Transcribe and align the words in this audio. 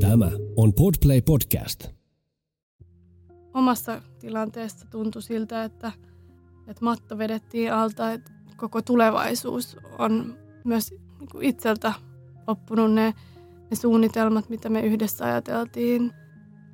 Tämä 0.00 0.30
on 0.56 0.72
Podplay 0.72 1.20
Podcast. 1.20 1.86
Omassa 3.54 4.02
tilanteessa 4.18 4.86
tuntui 4.90 5.22
siltä, 5.22 5.64
että, 5.64 5.92
että 6.68 6.84
matto 6.84 7.18
vedettiin 7.18 7.72
alta, 7.72 8.12
että 8.12 8.32
koko 8.56 8.82
tulevaisuus 8.82 9.76
on 9.98 10.38
myös 10.64 10.90
niin 10.90 11.42
itseltä 11.42 11.92
loppunut 12.46 12.92
ne, 12.92 13.14
ne 13.70 13.76
suunnitelmat, 13.76 14.48
mitä 14.48 14.68
me 14.68 14.80
yhdessä 14.80 15.24
ajateltiin. 15.24 16.12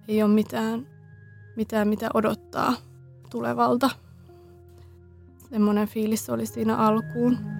Ei 0.09 0.23
ole 0.23 0.35
mitään, 0.35 0.87
mitään 1.57 1.89
mitä 1.89 2.09
odottaa 2.15 2.75
tulevalta. 3.31 3.91
Semmoinen 5.51 5.89
fiilis 5.89 6.31
oli 6.31 6.47
siinä 6.47 6.77
alkuun. 6.77 7.60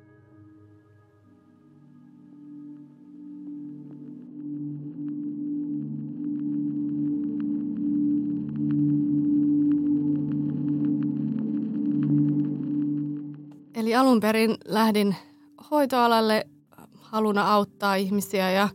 Eli 13.91 13.95
alun 13.97 14.19
perin 14.19 14.57
lähdin 14.65 15.15
hoitoalalle 15.71 16.47
haluna 16.99 17.53
auttaa 17.53 17.95
ihmisiä 17.95 18.51
ja 18.51 18.69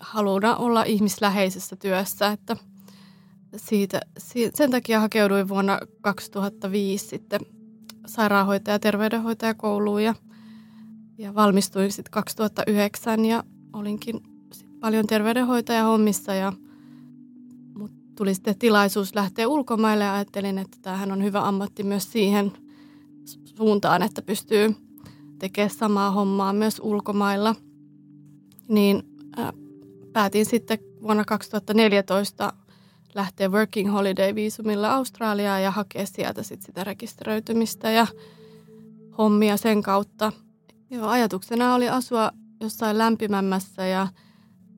haluna 0.00 0.56
olla 0.56 0.82
ihmisläheisessä 0.82 1.76
työssä, 1.76 2.28
että 2.28 2.56
siitä, 3.56 4.00
sen 4.54 4.70
takia 4.70 5.00
hakeuduin 5.00 5.48
vuonna 5.48 5.78
2005 6.00 7.06
sitten 7.06 7.40
sairaanhoitaja- 8.06 8.74
ja 8.74 8.78
terveydenhoitajakouluun 8.78 10.04
ja, 10.04 10.14
ja 11.18 11.34
valmistuin 11.34 11.92
sitten 11.92 12.12
2009 12.12 13.24
ja 13.24 13.44
olinkin 13.72 14.20
sit 14.52 14.80
paljon 14.80 15.06
terveydenhoitajahommissa 15.06 16.34
ja 16.34 16.52
mut 17.74 17.92
tuli 18.16 18.34
sitten 18.34 18.58
tilaisuus 18.58 19.14
lähteä 19.14 19.48
ulkomaille 19.48 20.04
ja 20.04 20.14
ajattelin, 20.14 20.58
että 20.58 20.78
tämähän 20.82 21.12
on 21.12 21.24
hyvä 21.24 21.48
ammatti 21.48 21.82
myös 21.82 22.12
siihen– 22.12 22.52
suuntaan, 23.44 24.02
että 24.02 24.22
pystyy 24.22 24.74
tekemään 25.38 25.70
samaa 25.70 26.10
hommaa 26.10 26.52
myös 26.52 26.80
ulkomailla, 26.84 27.54
niin 28.68 29.02
päätin 30.12 30.46
sitten 30.46 30.78
vuonna 31.02 31.24
2014 31.24 32.52
lähteä 33.14 33.48
working 33.48 33.92
holiday-viisumilla 33.92 34.94
Australiaan 34.94 35.62
ja 35.62 35.70
hakea 35.70 36.06
sieltä 36.06 36.42
sitten 36.42 36.66
sitä 36.66 36.84
rekisteröitymistä 36.84 37.90
ja 37.90 38.06
hommia 39.18 39.56
sen 39.56 39.82
kautta. 39.82 40.32
Joo, 40.90 41.08
ajatuksena 41.08 41.74
oli 41.74 41.88
asua 41.88 42.30
jossain 42.60 42.98
lämpimämmässä 42.98 43.86
ja 43.86 44.08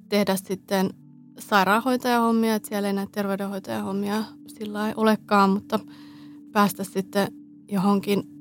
tehdä 0.09 0.37
sitten 0.37 0.91
sairaanhoitajahommia, 1.39 2.55
että 2.55 2.69
siellä 2.69 2.89
ei 2.89 2.93
näitä 2.93 3.13
terveydenhoitajahommia 3.13 4.25
sillä 4.47 4.89
ei 4.89 4.95
olekaan, 4.97 5.51
mutta 5.51 5.81
päästä 6.53 6.85
sitten 6.85 7.29
johonkin 7.69 8.34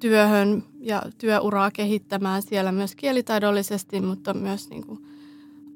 työhön 0.00 0.64
ja 0.80 1.02
työuraa 1.18 1.70
kehittämään 1.70 2.42
siellä 2.42 2.72
myös 2.72 2.96
kielitaidollisesti, 2.96 4.00
mutta 4.00 4.34
myös 4.34 4.70
niin 4.70 4.86
kuin 4.86 5.06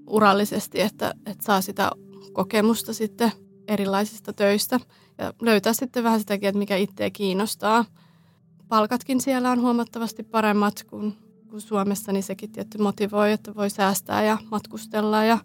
urallisesti, 0.07 0.81
että, 0.81 1.15
että 1.27 1.45
saa 1.45 1.61
sitä 1.61 1.91
kokemusta 2.33 2.93
sitten 2.93 3.33
erilaisista 3.69 4.33
töistä 4.33 4.81
ja 5.19 5.33
löytää 5.41 5.73
sitten 5.73 6.05
vähän 6.05 6.21
sitäkin, 6.21 6.49
että 6.49 6.59
mikä 6.59 6.77
itseä 6.77 7.11
kiinnostaa. 7.11 7.85
Palkatkin 8.69 9.21
siellä 9.21 9.51
on 9.51 9.61
huomattavasti 9.61 10.23
paremmat 10.23 10.85
kuin, 10.91 11.17
kuin 11.51 11.61
Suomessa, 11.61 12.13
niin 12.13 12.23
sekin 12.23 12.53
tietty 12.53 12.79
motivoi, 12.79 13.33
että 13.33 13.55
voi 13.55 13.71
säästää 13.71 14.25
ja 14.25 14.39
matkustella 14.51 15.25
ja, 15.25 15.39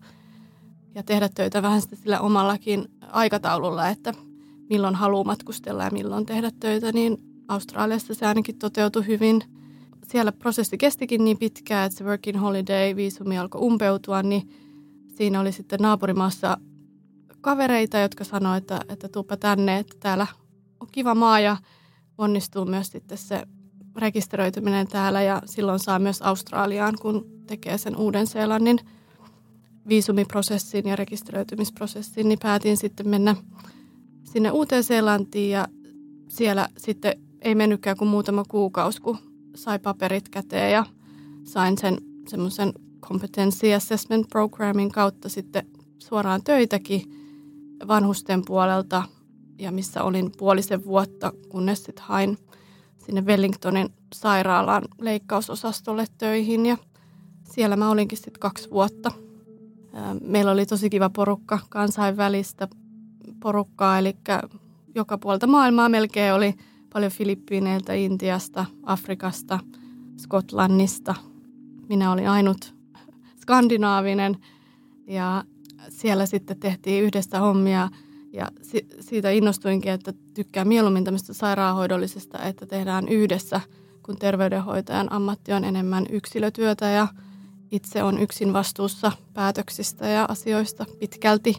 ja 0.95 1.03
tehdä 1.03 1.29
töitä 1.35 1.61
vähän 1.61 1.81
sitten 1.81 1.99
sillä 1.99 2.19
omallakin 2.19 2.85
aikataululla, 3.11 3.89
että 3.89 4.13
milloin 4.69 4.95
haluaa 4.95 5.23
matkustella 5.23 5.83
ja 5.83 5.91
milloin 5.91 6.25
tehdä 6.25 6.51
töitä, 6.59 6.91
niin 6.91 7.28
Australiassa 7.49 8.13
se 8.13 8.25
ainakin 8.25 8.59
toteutui 8.59 9.07
hyvin. 9.07 9.43
Siellä 10.07 10.31
prosessi 10.31 10.77
kestikin 10.77 11.23
niin 11.23 11.37
pitkään, 11.37 11.85
että 11.85 11.97
se 11.97 12.03
working 12.03 12.41
holiday 12.41 12.95
viisumi 12.95 13.37
alkoi 13.37 13.61
umpeutua, 13.61 14.23
niin 14.23 14.49
siinä 15.07 15.39
oli 15.39 15.51
sitten 15.51 15.79
naapurimaassa 15.79 16.57
kavereita, 17.41 17.97
jotka 17.97 18.23
sanoivat, 18.23 18.57
että, 18.57 18.79
että 18.89 19.09
tuupa 19.09 19.37
tänne, 19.37 19.77
että 19.77 19.95
täällä 19.99 20.27
on 20.79 20.87
kiva 20.91 21.15
maa 21.15 21.39
ja 21.39 21.57
onnistuu 22.17 22.65
myös 22.65 22.87
sitten 22.87 23.17
se 23.17 23.43
rekisteröityminen 23.95 24.87
täällä 24.87 25.21
ja 25.21 25.41
silloin 25.45 25.79
saa 25.79 25.99
myös 25.99 26.21
Australiaan, 26.21 26.95
kun 27.01 27.25
tekee 27.47 27.77
sen 27.77 27.95
Uuden-Seelannin 27.95 28.79
viisumiprosessin 29.87 30.87
ja 30.87 30.95
rekisteröitymisprosessin, 30.95 32.29
niin 32.29 32.39
päätin 32.41 32.77
sitten 32.77 33.07
mennä 33.07 33.35
sinne 34.23 34.51
Uuteen-Seelantiin 34.51 35.51
ja 35.51 35.67
siellä 36.27 36.69
sitten 36.77 37.28
ei 37.41 37.55
mennytkään 37.55 37.97
kuin 37.97 38.09
muutama 38.09 38.43
kuukausi, 38.47 39.01
kun 39.01 39.17
sai 39.55 39.79
paperit 39.79 40.29
käteen 40.29 40.71
ja 40.71 40.85
sain 41.43 41.77
sen 41.77 41.97
semmoisen 42.27 42.73
competency 43.01 43.73
assessment 43.73 44.27
programmin 44.29 44.91
kautta 44.91 45.29
sitten 45.29 45.67
suoraan 45.99 46.43
töitäkin 46.43 47.01
vanhusten 47.87 48.45
puolelta 48.45 49.03
ja 49.59 49.71
missä 49.71 50.03
olin 50.03 50.31
puolisen 50.37 50.85
vuotta, 50.85 51.33
kunnes 51.49 51.83
sitten 51.83 52.05
hain 52.05 52.37
sinne 53.05 53.21
Wellingtonin 53.21 53.89
sairaalaan 54.13 54.83
leikkausosastolle 55.01 56.05
töihin 56.17 56.65
ja 56.65 56.77
siellä 57.43 57.75
mä 57.75 57.89
olinkin 57.89 58.17
sitten 58.17 58.39
kaksi 58.39 58.69
vuotta. 58.69 59.11
Meillä 60.21 60.51
oli 60.51 60.65
tosi 60.65 60.89
kiva 60.89 61.09
porukka, 61.09 61.59
kansainvälistä 61.69 62.67
porukkaa, 63.39 63.97
eli 63.97 64.17
joka 64.95 65.17
puolta 65.17 65.47
maailmaa 65.47 65.89
melkein 65.89 66.33
oli– 66.33 66.53
paljon 66.93 67.11
Filippiineiltä, 67.11 67.93
Intiasta, 67.93 68.65
Afrikasta, 68.83 69.59
Skotlannista. 70.17 71.15
Minä 71.89 72.11
olin 72.11 72.29
ainut 72.29 72.75
skandinaavinen 73.41 74.37
ja 75.07 75.43
siellä 75.89 76.25
sitten 76.25 76.59
tehtiin 76.59 77.03
yhdessä 77.03 77.39
hommia 77.39 77.89
ja 78.33 78.47
siitä 78.99 79.29
innostuinkin, 79.31 79.91
että 79.91 80.13
tykkään 80.33 80.67
mieluummin 80.67 81.03
tämmöistä 81.03 81.33
sairaanhoidollisesta, 81.33 82.43
että 82.43 82.65
tehdään 82.65 83.07
yhdessä, 83.07 83.61
kun 84.03 84.17
terveydenhoitajan 84.17 85.11
ammatti 85.11 85.53
on 85.53 85.63
enemmän 85.63 86.05
yksilötyötä 86.09 86.85
ja 86.85 87.07
itse 87.71 88.03
on 88.03 88.19
yksin 88.19 88.53
vastuussa 88.53 89.11
päätöksistä 89.33 90.07
ja 90.07 90.25
asioista 90.29 90.85
pitkälti. 90.99 91.55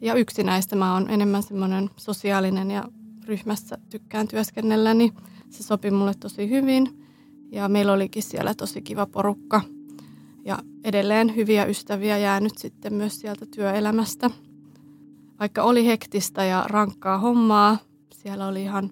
Ja 0.00 0.14
yksinäistä 0.14 0.76
mä 0.76 0.94
oon 0.94 1.10
enemmän 1.10 1.42
semmoinen 1.42 1.90
sosiaalinen 1.96 2.70
ja 2.70 2.84
ryhmässä 3.30 3.78
tykkään 3.90 4.28
työskennellä, 4.28 4.94
niin 4.94 5.12
se 5.50 5.62
sopi 5.62 5.90
mulle 5.90 6.14
tosi 6.20 6.50
hyvin. 6.50 7.06
Ja 7.52 7.68
meillä 7.68 7.92
olikin 7.92 8.22
siellä 8.22 8.54
tosi 8.54 8.82
kiva 8.82 9.06
porukka 9.06 9.60
ja 10.44 10.58
edelleen 10.84 11.36
hyviä 11.36 11.64
ystäviä 11.64 12.18
jäänyt 12.18 12.58
sitten 12.58 12.94
myös 12.94 13.20
sieltä 13.20 13.46
työelämästä. 13.46 14.30
Vaikka 15.40 15.62
oli 15.62 15.86
hektistä 15.86 16.44
ja 16.44 16.64
rankkaa 16.68 17.18
hommaa, 17.18 17.78
siellä 18.12 18.46
oli 18.46 18.62
ihan 18.62 18.90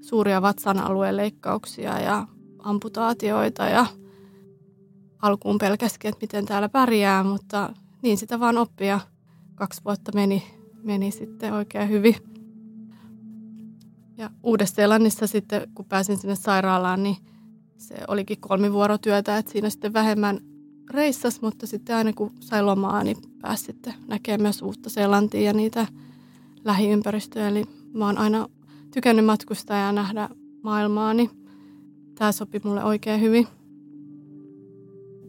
suuria 0.00 0.42
vatsan 0.42 0.78
alueen 0.78 1.16
leikkauksia 1.16 2.00
ja 2.00 2.26
amputaatioita 2.58 3.64
ja 3.64 3.86
alkuun 5.22 5.58
pelkäskin, 5.58 6.08
että 6.08 6.24
miten 6.24 6.46
täällä 6.46 6.68
pärjää, 6.68 7.24
mutta 7.24 7.72
niin 8.02 8.16
sitä 8.16 8.40
vaan 8.40 8.58
oppia. 8.58 9.00
Kaksi 9.54 9.80
vuotta 9.84 10.12
meni, 10.14 10.42
meni 10.82 11.10
sitten 11.10 11.52
oikein 11.52 11.88
hyvin. 11.88 12.35
Ja 14.18 14.30
Uudessa-Seelannissa 14.42 15.26
sitten, 15.26 15.68
kun 15.74 15.84
pääsin 15.84 16.16
sinne 16.16 16.36
sairaalaan, 16.36 17.02
niin 17.02 17.16
se 17.76 17.94
olikin 18.08 18.40
kolmivuorotyötä, 18.40 19.38
että 19.38 19.52
siinä 19.52 19.70
sitten 19.70 19.92
vähemmän 19.92 20.40
reissas, 20.90 21.40
mutta 21.40 21.66
sitten 21.66 21.96
aina 21.96 22.12
kun 22.12 22.32
sai 22.40 22.62
lomaa, 22.62 23.04
niin 23.04 23.16
pääsi 23.42 23.64
sitten 23.64 23.94
näkemään 24.08 24.42
myös 24.42 24.62
uutta 24.62 24.90
Seelantia 24.90 25.40
ja 25.40 25.52
niitä 25.52 25.86
lähiympäristöjä. 26.64 27.48
Eli 27.48 27.64
mä 27.92 28.06
oon 28.06 28.18
aina 28.18 28.48
tykännyt 28.94 29.24
matkustaa 29.24 29.78
ja 29.78 29.92
nähdä 29.92 30.28
maailmaa, 30.62 31.14
niin 31.14 31.30
tämä 32.14 32.32
sopi 32.32 32.60
mulle 32.64 32.84
oikein 32.84 33.20
hyvin. 33.20 33.46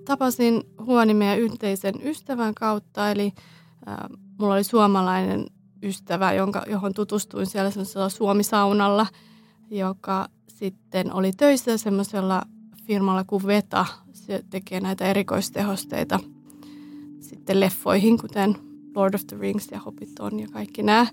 Tapasin 0.05 0.63
Huoni 0.85 1.13
meidän 1.13 1.39
yhteisen 1.39 1.95
ystävän 2.03 2.53
kautta, 2.53 3.11
eli 3.11 3.33
äh, 3.87 3.97
mulla 4.39 4.53
oli 4.53 4.63
suomalainen 4.63 5.45
ystävä, 5.83 6.33
jonka, 6.33 6.63
johon 6.67 6.93
tutustuin 6.93 7.45
siellä 7.45 7.71
semmoisella 7.71 8.09
Suomi-saunalla, 8.09 9.07
joka 9.69 10.27
sitten 10.47 11.13
oli 11.13 11.31
töissä 11.31 11.77
semmoisella 11.77 12.41
firmalla 12.85 13.23
kuin 13.23 13.47
Veta. 13.47 13.85
Se 14.13 14.43
tekee 14.49 14.79
näitä 14.79 15.05
erikoistehosteita 15.05 16.19
sitten 17.19 17.59
leffoihin, 17.59 18.17
kuten 18.17 18.55
Lord 18.95 19.13
of 19.13 19.21
the 19.27 19.37
Rings 19.39 19.67
ja 19.71 19.79
Hobbiton 19.79 20.39
ja 20.39 20.47
kaikki 20.47 20.83
nämä 20.83 21.07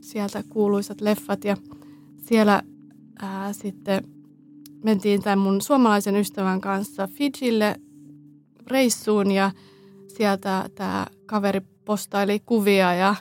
sieltä 0.00 0.42
kuuluisat 0.48 1.00
leffat. 1.00 1.44
Ja 1.44 1.56
siellä 2.16 2.62
ää, 3.22 3.52
sitten 3.52 4.04
mentiin 4.84 5.22
tämän 5.22 5.38
mun 5.38 5.60
suomalaisen 5.60 6.16
ystävän 6.16 6.60
kanssa 6.60 7.08
Fijille 7.08 7.80
reissuun 8.66 9.30
ja 9.30 9.50
sieltä 10.08 10.68
tämä 10.74 11.06
kaveri 11.26 11.60
postaili 11.84 12.40
kuvia 12.40 12.94
ja 12.94 13.14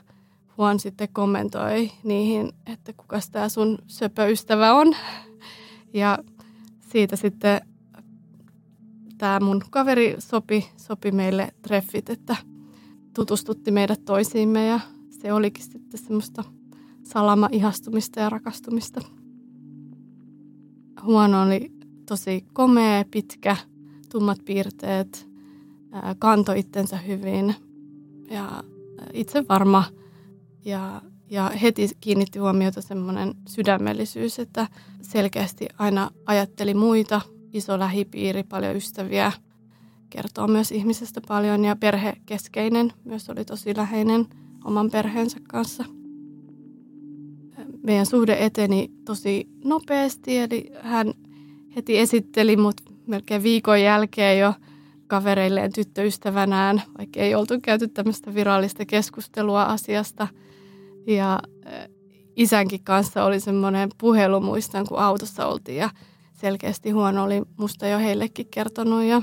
Juan 0.59 0.79
sitten 0.79 1.09
kommentoi 1.13 1.91
niihin, 2.03 2.51
että 2.65 2.93
kuka 2.93 3.19
tämä 3.31 3.49
sun 3.49 3.77
söpöystävä 3.87 4.73
on. 4.73 4.95
Ja 5.93 6.17
siitä 6.79 7.15
sitten 7.15 7.61
tämä 9.17 9.39
mun 9.39 9.61
kaveri 9.69 10.15
sopi, 10.19 10.69
sopi 10.77 11.11
meille 11.11 11.53
treffit, 11.61 12.09
että 12.09 12.35
tutustutti 13.15 13.71
meidät 13.71 14.05
toisiimme 14.05 14.67
ja 14.67 14.79
se 15.09 15.33
olikin 15.33 15.63
sitten 15.63 15.99
semmoista 15.99 16.43
salama-ihastumista 17.03 18.19
ja 18.19 18.29
rakastumista. 18.29 19.01
Huono 21.03 21.41
oli 21.41 21.71
tosi 22.05 22.45
komea, 22.53 23.05
pitkä, 23.11 23.55
tummat 24.11 24.39
piirteet, 24.45 25.29
kanto 26.19 26.53
itsensä 26.53 26.97
hyvin 26.97 27.55
ja 28.29 28.63
itse 29.13 29.47
varma 29.49 29.98
ja, 30.69 31.01
ja 31.29 31.49
heti 31.49 31.89
kiinnitti 32.01 32.39
huomiota 32.39 32.81
semmoinen 32.81 33.33
sydämellisyys, 33.47 34.39
että 34.39 34.67
selkeästi 35.01 35.67
aina 35.77 36.11
ajatteli 36.25 36.73
muita, 36.73 37.21
iso 37.53 37.79
lähipiiri, 37.79 38.43
paljon 38.43 38.75
ystäviä, 38.75 39.31
kertoo 40.09 40.47
myös 40.47 40.71
ihmisestä 40.71 41.21
paljon 41.27 41.65
ja 41.65 41.75
perhekeskeinen 41.75 42.93
myös 43.03 43.29
oli 43.29 43.45
tosi 43.45 43.75
läheinen 43.77 44.25
oman 44.65 44.91
perheensä 44.91 45.37
kanssa. 45.47 45.85
Meidän 47.83 48.05
suhde 48.05 48.37
eteni 48.39 48.91
tosi 49.05 49.47
nopeasti, 49.63 50.37
eli 50.37 50.71
hän 50.81 51.13
heti 51.75 51.99
esitteli 51.99 52.57
mut 52.57 52.81
melkein 53.07 53.43
viikon 53.43 53.81
jälkeen 53.81 54.39
jo 54.39 54.53
kavereilleen 55.07 55.73
tyttöystävänään, 55.73 56.81
vaikka 56.97 57.19
ei 57.19 57.35
oltu 57.35 57.53
käyty 57.61 57.87
tämmöistä 57.87 58.33
virallista 58.33 58.85
keskustelua 58.85 59.63
asiasta. 59.63 60.27
Ja 61.09 61.39
isänkin 62.35 62.83
kanssa 62.83 63.25
oli 63.25 63.39
semmoinen 63.39 63.89
puhelu, 63.97 64.39
muistan 64.39 64.87
kun 64.87 64.99
autossa 64.99 65.45
oltiin 65.47 65.77
ja 65.77 65.89
selkeästi 66.33 66.91
huono 66.91 67.23
oli 67.23 67.41
musta 67.57 67.87
jo 67.87 67.99
heillekin 67.99 68.47
kertonut 68.51 69.03
ja 69.03 69.21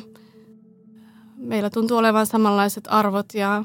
meillä 1.37 1.71
tuntuu 1.71 1.97
olevan 1.97 2.27
samanlaiset 2.27 2.85
arvot 2.91 3.35
ja 3.35 3.65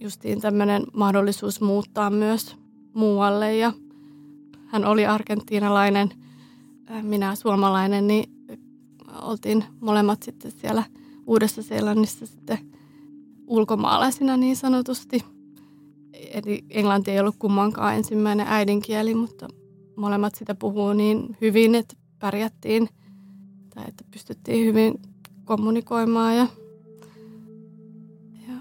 justiin 0.00 0.40
tämmöinen 0.40 0.82
mahdollisuus 0.92 1.60
muuttaa 1.60 2.10
myös 2.10 2.56
muualle 2.94 3.56
ja 3.56 3.72
hän 4.66 4.84
oli 4.84 5.06
argentiinalainen, 5.06 6.10
minä 7.02 7.34
suomalainen, 7.34 8.06
niin 8.06 8.24
oltiin 9.22 9.64
molemmat 9.80 10.22
sitten 10.22 10.50
siellä 10.50 10.82
Uudessa-Seelannissa 11.26 12.26
sitten 12.26 12.58
ulkomaalaisina 13.46 14.36
niin 14.36 14.56
sanotusti. 14.56 15.24
Eli 16.32 16.64
englanti 16.70 17.10
ei 17.10 17.20
ollut 17.20 17.36
kummankaan 17.38 17.94
ensimmäinen 17.94 18.46
äidinkieli, 18.48 19.14
mutta 19.14 19.48
molemmat 19.96 20.34
sitä 20.34 20.54
puhuu 20.54 20.92
niin 20.92 21.36
hyvin, 21.40 21.74
että 21.74 21.96
pärjättiin 22.18 22.88
tai 23.74 23.84
että 23.88 24.04
pystyttiin 24.10 24.66
hyvin 24.66 24.94
kommunikoimaan. 25.44 26.36
Ja, 26.36 26.46
ja 28.48 28.54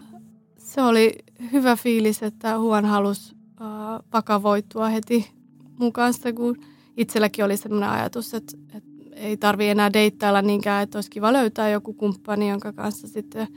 se 0.58 0.82
oli 0.82 1.14
hyvä 1.52 1.76
fiilis, 1.76 2.24
että 2.24 2.60
Huon 2.60 2.86
halusi 2.86 3.36
äh, 3.62 3.68
vakavoitua 4.14 4.88
heti 4.88 5.32
mun 5.80 5.94
kanssa, 5.94 6.34
kun 6.34 6.58
itselläkin 6.98 7.46
oli 7.46 7.58
sellainen 7.58 7.90
ajatus, 7.90 8.34
että, 8.34 8.58
että 8.74 8.90
ei 9.12 9.38
tarvi 9.38 9.68
enää 9.68 9.94
deittailla 9.94 10.42
niinkään, 10.42 10.84
että 10.84 10.98
olisi 10.98 11.10
kiva 11.10 11.34
löytää 11.34 11.70
joku 11.70 11.94
kumppani, 11.94 12.50
jonka 12.50 12.74
kanssa 12.74 13.08
sitten 13.08 13.48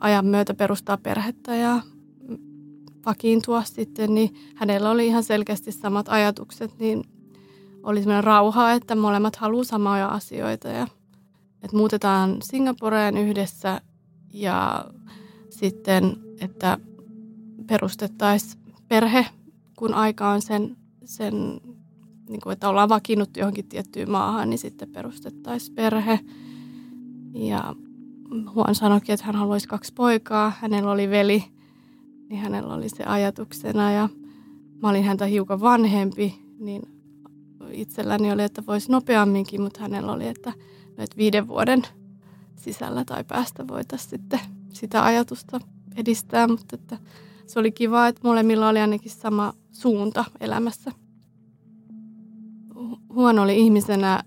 ajan 0.00 0.26
myötä 0.26 0.54
perustaa 0.54 0.96
perhettä 0.96 1.54
ja 1.54 1.80
vakiintua 3.08 3.62
sitten, 3.62 4.14
niin 4.14 4.34
hänellä 4.54 4.90
oli 4.90 5.06
ihan 5.06 5.24
selkeästi 5.24 5.72
samat 5.72 6.08
ajatukset, 6.08 6.78
niin 6.78 7.04
oli 7.82 8.00
sellainen 8.00 8.24
rauha, 8.24 8.72
että 8.72 8.94
molemmat 8.94 9.36
haluaa 9.36 9.64
samoja 9.64 10.08
asioita 10.08 10.68
ja 10.68 10.86
että 11.62 11.76
muutetaan 11.76 12.36
Singaporeen 12.42 13.16
yhdessä 13.16 13.80
ja 14.32 14.84
sitten, 15.50 16.16
että 16.40 16.78
perustettaisiin 17.66 18.62
perhe, 18.88 19.26
kun 19.76 19.94
aika 19.94 20.30
on 20.30 20.42
sen, 20.42 20.76
sen 21.04 21.60
niin 22.28 22.40
kuin, 22.40 22.52
että 22.52 22.68
ollaan 22.68 22.88
vakiinnuttu 22.88 23.40
johonkin 23.40 23.68
tiettyyn 23.68 24.10
maahan, 24.10 24.50
niin 24.50 24.58
sitten 24.58 24.90
perustettaisiin 24.92 25.74
perhe. 25.74 26.20
Ja 27.34 27.74
Huon 28.54 28.74
sanoikin, 28.74 29.12
että 29.12 29.26
hän 29.26 29.34
haluaisi 29.34 29.68
kaksi 29.68 29.92
poikaa. 29.94 30.52
Hänellä 30.60 30.90
oli 30.90 31.10
veli, 31.10 31.44
niin 32.28 32.40
hänellä 32.40 32.74
oli 32.74 32.88
se 32.88 33.04
ajatuksena. 33.04 33.92
Ja 33.92 34.08
mä 34.82 34.88
olin 34.88 35.04
häntä 35.04 35.24
hiukan 35.24 35.60
vanhempi, 35.60 36.34
niin 36.58 36.82
itselläni 37.70 38.32
oli, 38.32 38.42
että 38.42 38.62
voisi 38.66 38.92
nopeamminkin, 38.92 39.62
mutta 39.62 39.80
hänellä 39.80 40.12
oli, 40.12 40.26
että, 40.26 40.52
että 40.98 41.16
viiden 41.16 41.48
vuoden 41.48 41.82
sisällä 42.56 43.04
tai 43.04 43.24
päästä 43.24 43.68
voitaisiin 43.68 44.10
sitten 44.10 44.40
sitä 44.72 45.04
ajatusta 45.04 45.60
edistää. 45.96 46.48
Mutta 46.48 46.76
että 46.76 46.98
se 47.46 47.58
oli 47.58 47.72
kiva, 47.72 48.08
että 48.08 48.20
molemmilla 48.24 48.68
oli 48.68 48.80
ainakin 48.80 49.10
sama 49.10 49.52
suunta 49.72 50.24
elämässä 50.40 50.92
huono 53.18 53.42
oli 53.42 53.58
ihmisenä 53.58 54.24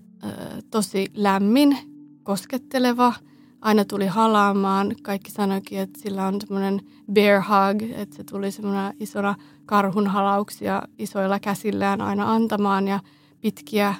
tosi 0.70 1.06
lämmin, 1.14 1.78
kosketteleva. 2.22 3.14
Aina 3.62 3.84
tuli 3.84 4.06
halaamaan. 4.06 4.94
Kaikki 5.02 5.30
sanoikin, 5.30 5.78
että 5.78 6.00
sillä 6.00 6.26
on 6.26 6.40
semmoinen 6.40 6.80
bear 7.12 7.42
hug, 7.42 7.82
että 7.94 8.16
se 8.16 8.24
tuli 8.24 8.50
semmoinen 8.50 8.94
isona 9.00 9.34
karhun 9.66 10.06
halauksia 10.06 10.82
isoilla 10.98 11.40
käsillään 11.40 12.00
aina 12.00 12.32
antamaan 12.32 12.88
ja 12.88 13.00
pitkiä 13.40 13.94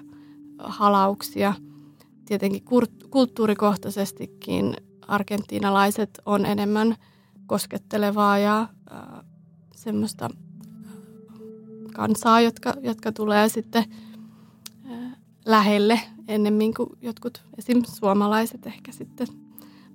halauksia. 0.58 1.54
Tietenkin 2.24 2.64
kulttuurikohtaisestikin 3.10 4.76
argentiinalaiset 5.08 6.20
on 6.26 6.46
enemmän 6.46 6.96
koskettelevaa 7.46 8.38
ja 8.38 8.68
semmoista 9.74 10.28
kansaa, 11.94 12.40
jotka, 12.40 12.74
jotka 12.82 13.12
tulee 13.12 13.48
sitten– 13.48 13.84
lähelle 15.46 16.00
ennemmin 16.28 16.74
kuin 16.74 16.88
jotkut 17.02 17.42
esim. 17.58 17.82
suomalaiset 17.84 18.66
ehkä 18.66 18.92
sitten 18.92 19.26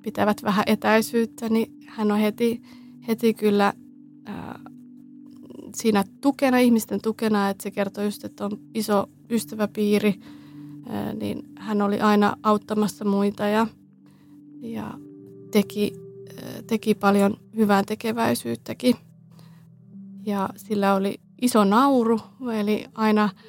pitävät 0.02 0.44
vähän 0.44 0.64
etäisyyttä, 0.68 1.50
niin 1.50 1.78
hän 1.88 2.12
on 2.12 2.20
heti, 2.20 2.62
heti 3.08 3.34
kyllä 3.34 3.74
ää, 4.26 4.60
siinä 5.76 6.04
tukena, 6.22 6.58
ihmisten 6.58 7.02
tukena, 7.02 7.50
että 7.50 7.64
se 7.64 7.72
kertoo 7.72 8.04
just, 8.04 8.26
että 8.26 8.46
on 8.46 8.52
iso 8.74 9.10
ystäväpiiri, 9.30 10.20
ää, 10.90 11.14
niin 11.14 11.44
hän 11.58 11.82
oli 11.82 12.00
aina 12.00 12.38
auttamassa 12.44 13.06
muita 13.06 13.46
ja, 13.46 13.68
ja 14.62 14.94
teki, 15.52 15.94
ää, 16.44 16.62
teki 16.68 16.96
paljon 16.96 17.38
hyvää 17.56 17.84
tekeväisyyttäkin. 17.84 18.96
Ja 20.26 20.50
sillä 20.56 20.96
oli 20.96 21.20
iso 21.42 21.64
nauru, 21.64 22.20
eli 22.54 22.86
aina– 22.94 23.30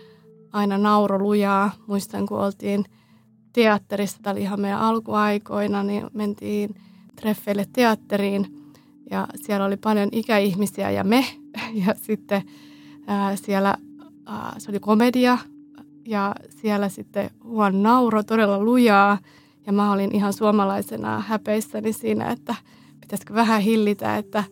aina 0.53 0.79
nauro 0.79 1.19
lujaa. 1.19 1.71
Muistan, 1.87 2.27
kun 2.27 2.41
oltiin 2.41 2.85
teatterissa, 3.63 4.19
tämä 4.23 4.33
oli 4.33 4.41
ihan 4.41 4.61
meidän 4.61 4.81
alkuaikoina, 4.81 5.83
niin 5.83 6.07
mentiin 6.13 6.75
treffeille 7.17 7.67
teatteriin 7.73 8.73
ja 9.11 9.27
siellä 9.35 9.67
oli 9.67 9.77
paljon 9.77 10.09
ikäihmisiä 10.13 10.91
ja 10.91 11.05
me. 11.05 11.25
Ja 11.87 11.95
sitten 11.95 12.43
ää, 13.07 13.37
siellä 13.37 13.75
ää, 14.27 14.55
se 14.59 14.71
oli 14.71 14.81
komedia 14.81 15.39
ja 16.07 16.35
siellä 16.49 16.89
sitten 16.89 17.31
huon 17.45 17.83
nauro 17.83 18.23
todella 18.23 18.59
lujaa 18.59 19.19
Ja 19.67 19.73
mä 19.73 19.93
olin 19.93 20.15
ihan 20.15 20.33
suomalaisena 20.33 21.21
häpeissäni 21.21 21.93
siinä, 21.93 22.31
että 22.31 22.55
pitäisikö 23.01 23.35
vähän 23.35 23.61
hillitä, 23.61 24.17
että, 24.17 24.45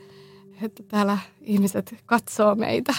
että 0.62 0.82
täällä 0.82 1.18
ihmiset 1.40 1.94
katsoo 2.06 2.54
meitä. 2.54 2.94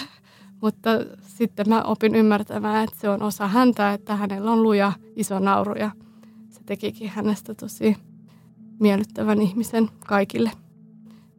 Mutta 0.62 0.90
sitten 1.22 1.70
mä 1.70 1.84
opin 1.84 2.16
ymmärtämään, 2.16 2.84
että 2.84 3.00
se 3.00 3.10
on 3.10 3.24
osa 3.24 3.48
häntä, 3.48 3.94
että 3.94 4.16
hänellä 4.16 4.52
on 4.52 4.64
luja 4.64 4.92
iso 5.16 5.40
nauru 5.40 5.74
ja 5.74 5.92
se 6.50 6.60
tekikin 6.66 7.10
hänestä 7.10 7.54
tosi 7.54 7.98
miellyttävän 8.80 9.42
ihmisen 9.42 9.90
kaikille. 10.08 10.52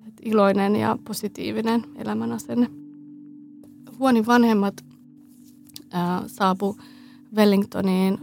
Et 0.08 0.14
iloinen 0.22 0.76
ja 0.76 0.98
positiivinen 1.04 1.84
elämänasenne. 1.96 2.70
Huonin 3.98 4.26
vanhemmat 4.26 4.84
saapu 6.26 6.76
Wellingtoniin 7.36 8.18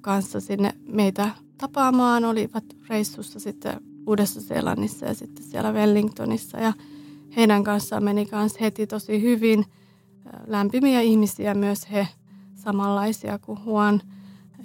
kanssa 0.00 0.40
sinne 0.40 0.74
meitä 0.88 1.30
tapaamaan. 1.58 2.24
Olivat 2.24 2.64
reissussa 2.88 3.40
sitten 3.40 3.80
Uudessa-Seelannissa 4.06 5.06
ja 5.06 5.14
sitten 5.14 5.44
siellä 5.44 5.72
Wellingtonissa. 5.72 6.58
Ja 6.58 6.72
heidän 7.36 7.64
kanssaan 7.64 8.04
meni 8.04 8.26
kanssa 8.26 8.58
heti 8.60 8.86
tosi 8.86 9.22
hyvin. 9.22 9.64
Lämpimiä 10.46 11.00
ihmisiä 11.00 11.54
myös 11.54 11.90
he, 11.92 12.08
samanlaisia 12.54 13.38
kuin 13.38 13.64
Huon. 13.64 14.00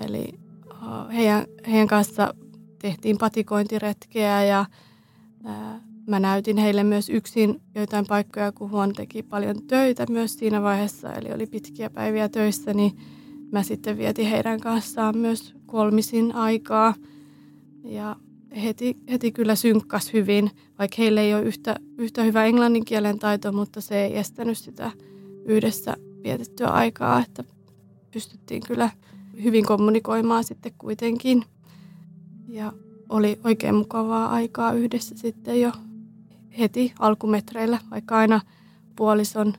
Eli 0.05 0.39
heidän, 1.13 1.45
heidän 1.67 1.87
kanssa 1.87 2.33
tehtiin 2.81 3.17
patikointiretkeä 3.17 4.43
ja 4.43 4.65
mä 6.07 6.19
näytin 6.19 6.57
heille 6.57 6.83
myös 6.83 7.09
yksin 7.09 7.61
joitain 7.75 8.05
paikkoja, 8.07 8.51
kun 8.51 8.71
Huon 8.71 8.93
teki 8.93 9.23
paljon 9.23 9.67
töitä 9.67 10.05
myös 10.09 10.33
siinä 10.33 10.61
vaiheessa, 10.61 11.13
eli 11.13 11.33
oli 11.33 11.45
pitkiä 11.45 11.89
päiviä 11.89 12.29
töissä, 12.29 12.73
niin 12.73 12.97
mä 13.51 13.63
sitten 13.63 13.97
vietin 13.97 14.27
heidän 14.27 14.59
kanssaan 14.59 15.17
myös 15.17 15.55
kolmisin 15.65 16.35
aikaa. 16.35 16.93
Ja 17.83 18.15
heti, 18.63 18.97
heti 19.11 19.31
kyllä 19.31 19.55
synkkas 19.55 20.13
hyvin, 20.13 20.51
vaikka 20.79 20.95
heillä 20.99 21.21
ei 21.21 21.33
ole 21.33 21.43
yhtä, 21.43 21.75
yhtä 21.97 22.23
hyvä 22.23 22.45
englannin 22.45 22.85
kielen 22.85 23.19
taito, 23.19 23.51
mutta 23.51 23.81
se 23.81 24.05
ei 24.05 24.17
estänyt 24.17 24.57
sitä 24.57 24.91
yhdessä 25.49 25.97
vietettyä 26.23 26.67
aikaa, 26.67 27.19
että 27.19 27.43
pystyttiin 28.11 28.63
kyllä 28.67 28.89
hyvin 29.43 29.65
kommunikoimaan 29.65 30.43
sitten 30.43 30.71
kuitenkin. 30.77 31.43
Ja 32.47 32.73
oli 33.09 33.39
oikein 33.43 33.75
mukavaa 33.75 34.29
aikaa 34.29 34.73
yhdessä 34.73 35.15
sitten 35.17 35.61
jo 35.61 35.71
heti 36.59 36.93
alkumetreillä, 36.99 37.79
vaikka 37.91 38.17
aina 38.17 38.41
puolison 38.95 39.53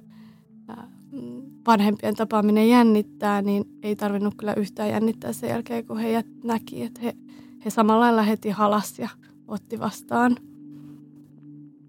vanhempien 1.67 2.15
tapaaminen 2.15 2.69
jännittää, 2.69 3.43
niin 3.43 3.65
ei 3.83 3.97
tarvinnut 3.97 4.35
kyllä 4.37 4.55
yhtään 4.55 4.91
jännittää 4.91 5.33
sen 5.33 5.51
jälkeen, 5.51 5.87
kun 5.87 5.99
he 5.99 6.25
näki, 6.45 6.83
että 6.83 7.01
he, 7.01 7.17
he 7.65 7.71
samalla 7.71 8.01
lailla 8.01 8.23
heti 8.23 8.51
halas 8.51 8.99
ja 8.99 9.09
otti 9.49 9.81
vastaan. 9.81 10.37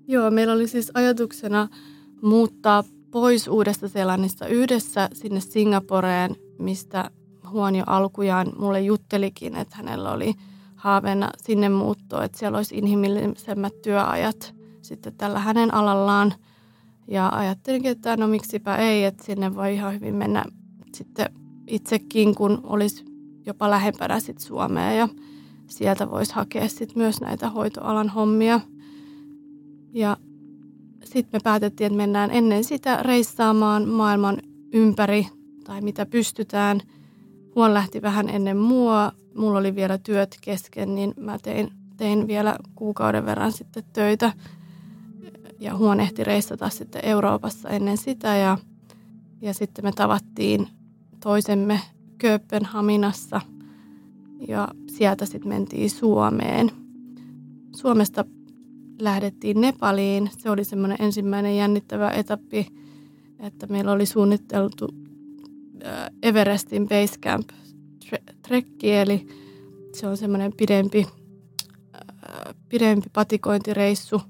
Joo, 0.08 0.32
meillä 0.32 0.54
oli 0.54 0.68
siis 0.68 0.92
ajatuksena 0.94 1.68
muuttaa 2.22 2.84
pois 3.12 3.48
Uudesta 3.48 3.88
Seelannista 3.88 4.48
yhdessä 4.48 5.10
sinne 5.14 5.40
Singaporeen, 5.40 6.36
mistä 6.60 7.12
Huon 7.50 7.76
jo 7.76 7.84
alkujaan 7.88 8.48
mulle 8.60 8.82
juttelikin, 8.82 9.56
että 9.56 9.76
hänellä 9.76 10.12
oli 10.12 10.34
haaveena 10.76 11.30
sinne 11.38 11.70
muuttoa, 11.70 12.24
että 12.24 12.38
siellä 12.38 12.58
olisi 12.58 12.78
inhimillisemmät 12.78 13.82
työajat 13.82 14.56
sitten 14.82 15.14
tällä 15.16 15.40
hänen 15.40 15.74
alallaan. 15.74 16.34
Ja 17.08 17.30
ajattelinkin, 17.30 17.92
että 17.92 18.18
no 18.18 18.28
miksipä 18.28 18.76
ei, 18.76 19.06
että 19.06 19.24
sinne 19.24 19.56
voi 19.56 19.74
ihan 19.74 19.94
hyvin 19.94 20.16
mennä 20.16 20.46
sitten 20.96 21.30
itsekin, 21.68 22.36
kun 22.36 22.60
olisi 22.64 23.06
jopa 23.46 23.70
lähempänä 23.70 24.20
sitten 24.20 24.46
Suomea 24.46 24.92
ja 24.94 25.10
sieltä 25.68 26.12
voisi 26.12 26.34
hakea 26.34 26.68
sitten 26.68 26.98
myös 26.98 27.22
näitä 27.22 27.50
hoitoalan 27.50 28.10
hommia. 28.10 28.60
Ja 29.94 30.18
sitten 31.14 31.40
me 31.40 31.40
päätettiin, 31.44 31.86
että 31.86 31.98
mennään 31.98 32.32
ennen 32.32 32.64
sitä 32.64 33.04
reissaamaan 33.04 33.88
maailman 33.90 34.38
ympäri 34.74 35.28
tai 35.64 35.82
mitä 35.82 36.06
pystytään. 36.06 36.82
Huon 37.56 37.74
lähti 37.74 38.02
vähän 38.02 38.30
ennen 38.30 38.58
mua. 38.58 39.12
Mulla 39.36 39.60
oli 39.60 39.76
vielä 39.76 39.98
työt 39.98 40.38
kesken, 40.42 40.96
niin 40.96 41.14
mä 41.20 41.40
tein, 41.40 41.72
tein 41.98 42.28
vielä 42.28 42.56
kuukauden 42.76 43.26
verran 43.26 43.52
sitten 43.52 43.84
töitä. 43.94 44.34
Ja 45.60 45.78
Huon 45.78 46.00
ehti 46.00 46.24
reissata 46.24 46.70
sitten 46.70 47.06
Euroopassa 47.06 47.70
ennen 47.70 47.98
sitä 47.98 48.36
ja, 48.36 48.58
ja 49.42 49.54
sitten 49.54 49.86
me 49.86 49.92
tavattiin 49.92 50.68
toisemme 51.20 51.82
Kööpenhaminassa 52.18 53.42
ja 54.48 54.68
sieltä 54.88 55.26
sitten 55.26 55.50
mentiin 55.50 55.90
Suomeen. 55.90 56.72
Suomesta 57.76 58.26
lähdettiin 59.04 59.62
Nepaliin. 59.62 60.30
Se 60.38 60.50
oli 60.50 60.64
semmoinen 60.64 60.98
ensimmäinen 61.02 61.58
jännittävä 61.58 62.12
etappi, 62.12 62.68
että 63.40 63.68
meillä 63.68 63.92
oli 63.92 64.06
suunniteltu 64.06 64.88
äh, 65.86 66.10
Everestin 66.24 66.88
Base 66.88 67.20
Camp 67.20 67.50
trekki, 68.42 68.92
eli 68.92 69.28
se 69.94 70.08
on 70.08 70.18
semmoinen 70.18 70.54
pidempi, 70.58 71.08
äh, 71.96 72.56
pidempi 72.70 73.08
patikointireissu 73.14 74.22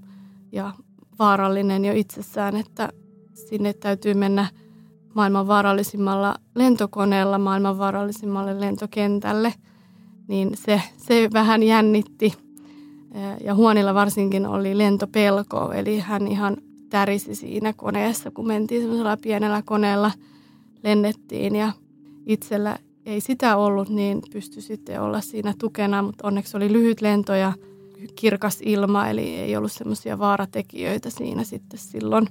ja 0.51 0.73
vaarallinen 1.19 1.85
jo 1.85 1.93
itsessään, 1.93 2.55
että 2.55 2.89
sinne 3.33 3.73
täytyy 3.73 4.13
mennä 4.13 4.47
maailman 5.15 5.47
vaarallisimmalla 5.47 6.35
lentokoneella 6.55 7.37
maailman 7.37 7.77
vaarallisimmalle 7.77 8.59
lentokentälle, 8.59 9.53
niin 10.27 10.51
se, 10.57 10.81
se 10.97 11.29
vähän 11.33 11.63
jännitti 11.63 12.50
ja 13.43 13.55
Huonilla 13.55 13.93
varsinkin 13.93 14.45
oli 14.45 14.77
lentopelko, 14.77 15.71
eli 15.71 15.99
hän 15.99 16.27
ihan 16.27 16.57
tärisi 16.89 17.35
siinä 17.35 17.73
koneessa, 17.73 18.31
kun 18.31 18.47
mentiin 18.47 18.81
semmoisella 18.81 19.17
pienellä 19.17 19.61
koneella, 19.65 20.11
lennettiin 20.83 21.55
ja 21.55 21.71
itsellä 22.25 22.77
ei 23.05 23.21
sitä 23.21 23.57
ollut, 23.57 23.89
niin 23.89 24.21
pystyi 24.33 24.61
sitten 24.61 25.01
olla 25.01 25.21
siinä 25.21 25.53
tukena, 25.59 26.01
mutta 26.01 26.27
onneksi 26.27 26.57
oli 26.57 26.73
lyhyt 26.73 27.01
lento 27.01 27.33
ja 27.33 27.53
kirkas 28.15 28.59
ilma, 28.61 29.07
eli 29.07 29.35
ei 29.35 29.55
ollut 29.55 29.71
semmoisia 29.71 30.19
vaaratekijöitä 30.19 31.09
siinä 31.09 31.43
sitten 31.43 31.79
silloin. 31.79 32.27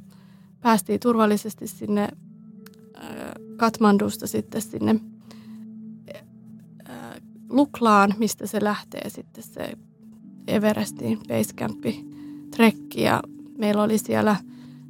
Päästiin 0.60 1.00
turvallisesti 1.00 1.66
sinne 1.66 2.08
Katmandusta 3.56 4.26
sitten 4.26 4.62
sinne 4.62 5.00
Luklaan, 7.48 8.14
mistä 8.18 8.46
se 8.46 8.64
lähtee 8.64 9.10
sitten 9.10 9.44
se 9.44 9.72
Everestin 10.50 11.18
basecampi 11.28 12.04
trekki 12.50 13.02
ja 13.02 13.22
meillä 13.58 13.82
oli 13.82 13.98
siellä 13.98 14.36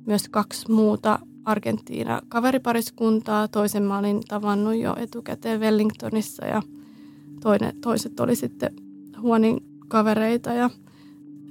myös 0.07 0.29
kaksi 0.29 0.73
muuta 0.73 1.19
Argentiina 1.45 2.21
kaveripariskuntaa. 2.29 3.49
Toisen 3.49 3.83
mä 3.83 3.99
olin 3.99 4.21
tavannut 4.29 4.75
jo 4.75 4.97
etukäteen 4.99 5.61
Wellingtonissa 5.61 6.47
ja 6.47 6.63
toinen, 7.41 7.81
toiset 7.81 8.21
oli 8.21 8.37
sitten 8.37 8.75
huonin 9.21 9.61
kavereita 9.89 10.53
ja 10.53 10.71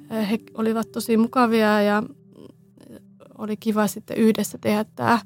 he 0.10 0.40
olivat 0.54 0.92
tosi 0.92 1.18
mukavia 1.18 1.82
ja 1.82 2.04
oli 3.38 3.58
kiva 3.58 3.88
sitten 3.88 4.18
yhdessä 4.18 4.58
tehdä 4.58 4.86
tämä 4.96 5.20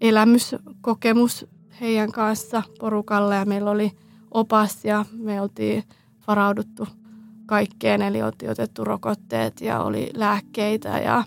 elämyskokemus 0.00 1.46
heidän 1.80 2.12
kanssa 2.12 2.62
porukalle 2.80 3.34
ja 3.34 3.44
meillä 3.44 3.70
oli 3.70 3.92
opas 4.30 4.84
ja 4.84 5.04
me 5.12 5.40
oltiin 5.40 5.84
varauduttu 6.26 6.86
kaikkeen, 7.50 8.02
eli 8.02 8.22
oltiin 8.22 8.50
otettu 8.50 8.84
rokotteet 8.84 9.60
ja 9.60 9.82
oli 9.82 10.10
lääkkeitä 10.14 10.88
ja, 10.88 11.24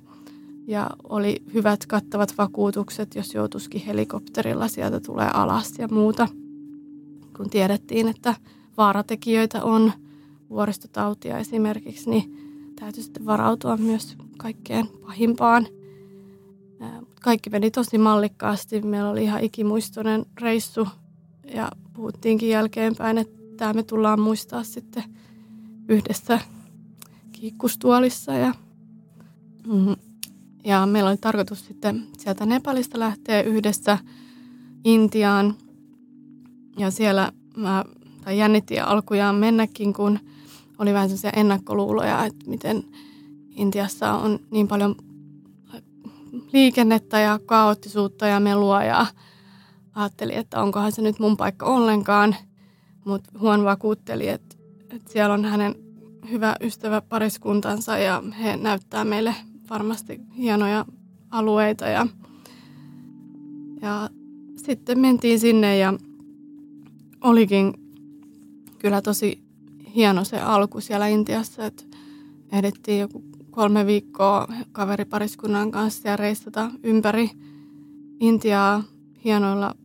ja 0.68 0.90
oli 1.10 1.44
hyvät 1.54 1.86
kattavat 1.86 2.34
vakuutukset, 2.38 3.16
jos 3.16 3.34
joutuisikin 3.34 3.82
helikopterilla 3.82 4.68
sieltä 4.68 5.00
tulee 5.00 5.30
alas 5.34 5.74
ja 5.80 5.88
muuta. 5.88 6.28
Kun 7.38 7.50
tiedettiin, 7.50 8.08
että 8.08 8.36
vaaratekijöitä 8.78 9.64
on 9.64 9.92
vuoristotautia 10.50 11.38
esimerkiksi, 11.38 12.10
niin 12.10 12.38
täytyy 12.80 13.04
sitten 13.04 13.26
varautua 13.26 13.78
myös 13.78 14.18
kaikkeen 14.38 14.88
pahimpaan. 14.88 15.68
Kaikki 17.22 17.50
meni 17.50 17.72
tosi 17.72 17.98
mallikkaasti. 17.98 18.82
Meillä 18.82 19.10
oli 19.10 19.24
ihan 19.24 19.44
ikimuistoinen 19.44 20.26
reissu 20.42 20.88
ja 21.54 21.72
puhuttiinkin 21.94 22.50
jälkeenpäin, 22.50 23.18
että 23.18 23.40
tämä 23.58 23.74
me 23.74 23.84
tullaan 23.84 24.20
muistaa 24.20 24.64
sitten 24.64 25.04
yhdessä 25.88 26.40
kiikkustuolissa. 27.32 28.34
Ja, 28.34 28.54
mm, 29.68 29.96
ja 30.64 30.86
meillä 30.86 31.10
oli 31.10 31.18
tarkoitus 31.18 31.66
sitten 31.66 32.08
sieltä 32.18 32.46
Nepalista 32.46 33.00
lähteä 33.00 33.42
yhdessä 33.42 33.98
Intiaan. 34.84 35.56
Ja 36.78 36.92
siellä 36.92 37.32
mä 37.58 37.86
tai 38.24 38.38
jännitti 38.38 38.80
alkujaan 38.80 39.36
mennäkin, 39.36 39.94
kun 39.94 40.20
oli 40.80 40.94
vähän 40.94 41.10
sellaisia 41.10 41.40
ennakkoluuloja, 41.42 42.26
että 42.26 42.50
miten 42.50 42.84
Intiassa 43.50 44.14
on 44.14 44.40
niin 44.52 44.68
paljon 44.68 44.96
liikennettä 46.54 47.20
ja 47.20 47.40
kaoottisuutta 47.46 48.28
ja 48.28 48.40
melua 48.40 48.84
ja 48.84 49.06
ajattelin, 49.96 50.38
että 50.38 50.62
onkohan 50.62 50.92
se 50.92 51.02
nyt 51.02 51.20
mun 51.20 51.38
paikka 51.38 51.66
ollenkaan. 51.66 52.36
Mutta 53.06 53.40
Huon 53.40 53.64
vakuutteli, 53.64 54.30
että 54.30 54.53
että 54.96 55.12
siellä 55.12 55.34
on 55.34 55.46
hänen 55.46 55.76
hyvä 56.32 56.56
ystävä 56.62 57.02
pariskuntansa 57.02 57.98
ja 57.98 58.24
he 58.44 58.58
näyttää 58.58 59.06
meille 59.06 59.36
varmasti 59.70 60.22
hienoja 60.38 60.86
alueita 61.32 61.86
ja, 61.86 62.08
ja 63.82 64.10
sitten 64.56 65.00
mentiin 65.00 65.40
sinne 65.40 65.78
ja 65.78 65.94
olikin 67.22 67.74
kyllä 68.80 69.02
tosi 69.02 69.44
hieno 69.96 70.24
se 70.24 70.40
alku 70.40 70.82
siellä 70.82 71.08
Intiassa, 71.08 71.66
että 71.66 71.84
ehdittiin 72.52 73.00
joku 73.00 73.24
kolme 73.52 73.86
viikkoa 73.86 74.48
kaveripariskunnan 74.72 75.72
kanssa 75.72 76.10
ja 76.10 76.18
reistata 76.18 76.72
ympäri 76.84 77.30
Intiaa 78.20 78.84
hienoilla 79.24 79.76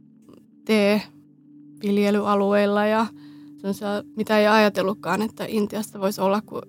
tee-viljelyalueilla 0.65 2.87
ja 2.87 3.07
mitä 4.17 4.39
ei 4.39 4.47
ajatellutkaan, 4.47 5.23
että 5.23 5.45
Intiasta 5.49 6.01
voisi 6.01 6.21
olla, 6.21 6.41
kun 6.41 6.63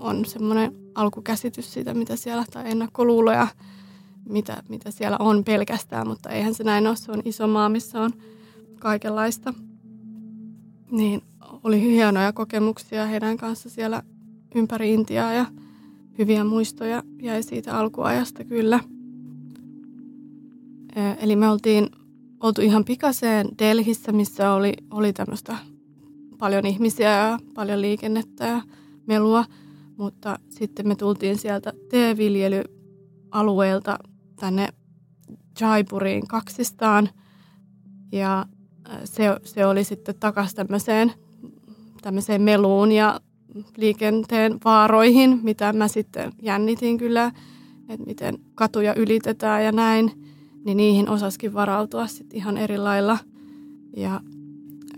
on 0.00 0.24
semmoinen 0.24 0.72
alkukäsitys 0.94 1.72
siitä, 1.72 1.94
mitä 1.94 2.16
siellä, 2.16 2.44
tai 2.52 2.70
ennakkoluuloja, 2.70 3.48
mitä, 4.28 4.62
mitä 4.68 4.90
siellä 4.90 5.16
on 5.20 5.44
pelkästään, 5.44 6.08
mutta 6.08 6.30
eihän 6.30 6.54
se 6.54 6.64
näin 6.64 6.86
ole. 6.86 6.96
Se 6.96 7.12
on 7.12 7.22
iso 7.24 7.46
maa, 7.46 7.68
missä 7.68 8.00
on 8.00 8.12
kaikenlaista. 8.80 9.54
Niin 10.90 11.22
oli 11.64 11.80
hienoja 11.80 12.32
kokemuksia 12.32 13.06
heidän 13.06 13.36
kanssa 13.36 13.70
siellä 13.70 14.02
ympäri 14.54 14.94
Intiaa 14.94 15.32
ja 15.32 15.46
hyviä 16.18 16.44
muistoja 16.44 17.02
jäi 17.22 17.42
siitä 17.42 17.78
alkuajasta 17.78 18.44
kyllä. 18.44 18.80
Eli 21.20 21.36
me 21.36 21.48
oltiin 21.48 21.90
oltu 22.40 22.60
ihan 22.60 22.84
pikaseen 22.84 23.48
Delhissä, 23.58 24.12
missä 24.12 24.52
oli, 24.52 24.72
oli 24.90 25.12
tämmöistä 25.12 25.56
paljon 26.38 26.66
ihmisiä 26.66 27.10
ja 27.10 27.38
paljon 27.54 27.80
liikennettä 27.80 28.46
ja 28.46 28.62
melua, 29.06 29.44
mutta 29.96 30.38
sitten 30.48 30.88
me 30.88 30.96
tultiin 30.96 31.38
sieltä 31.38 31.72
teeviljelyalueelta 31.90 33.98
tänne 34.36 34.68
Jaipuriin 35.60 36.26
kaksistaan 36.26 37.08
ja 38.12 38.46
se, 39.04 39.24
se 39.44 39.66
oli 39.66 39.84
sitten 39.84 40.14
takaisin 40.20 40.56
tämmöiseen, 40.56 41.12
tämmöiseen 42.02 42.42
meluun 42.42 42.92
ja 42.92 43.20
liikenteen 43.76 44.58
vaaroihin, 44.64 45.40
mitä 45.42 45.72
mä 45.72 45.88
sitten 45.88 46.32
jännitin 46.42 46.98
kyllä, 46.98 47.32
että 47.88 48.06
miten 48.06 48.38
katuja 48.54 48.94
ylitetään 48.94 49.64
ja 49.64 49.72
näin, 49.72 50.12
niin 50.64 50.76
niihin 50.76 51.08
osaskin 51.08 51.54
varautua 51.54 52.06
sitten 52.06 52.36
ihan 52.36 52.56
eri 52.56 52.78
lailla. 52.78 53.18
Ja 53.96 54.20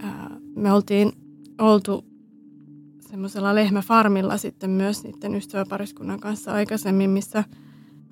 ää, 0.03 0.37
me 0.57 0.73
oltiin 0.73 1.13
oltu 1.59 2.05
semmoisella 3.01 3.55
lehmäfarmilla 3.55 4.37
sitten 4.37 4.71
myös 4.71 5.05
niiden 5.05 5.35
ystäväpariskunnan 5.35 6.21
kanssa 6.21 6.53
aikaisemmin, 6.53 7.11
missä 7.11 7.45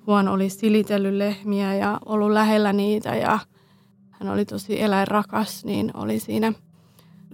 Huon 0.07 0.27
oli 0.27 0.49
silitellyt 0.49 1.13
lehmiä 1.13 1.75
ja 1.75 1.99
ollut 2.05 2.31
lähellä 2.31 2.73
niitä 2.73 3.15
ja 3.15 3.39
hän 4.09 4.29
oli 4.29 4.45
tosi 4.45 4.81
eläinrakas, 4.81 5.65
niin 5.65 5.91
oli 5.93 6.19
siinä 6.19 6.53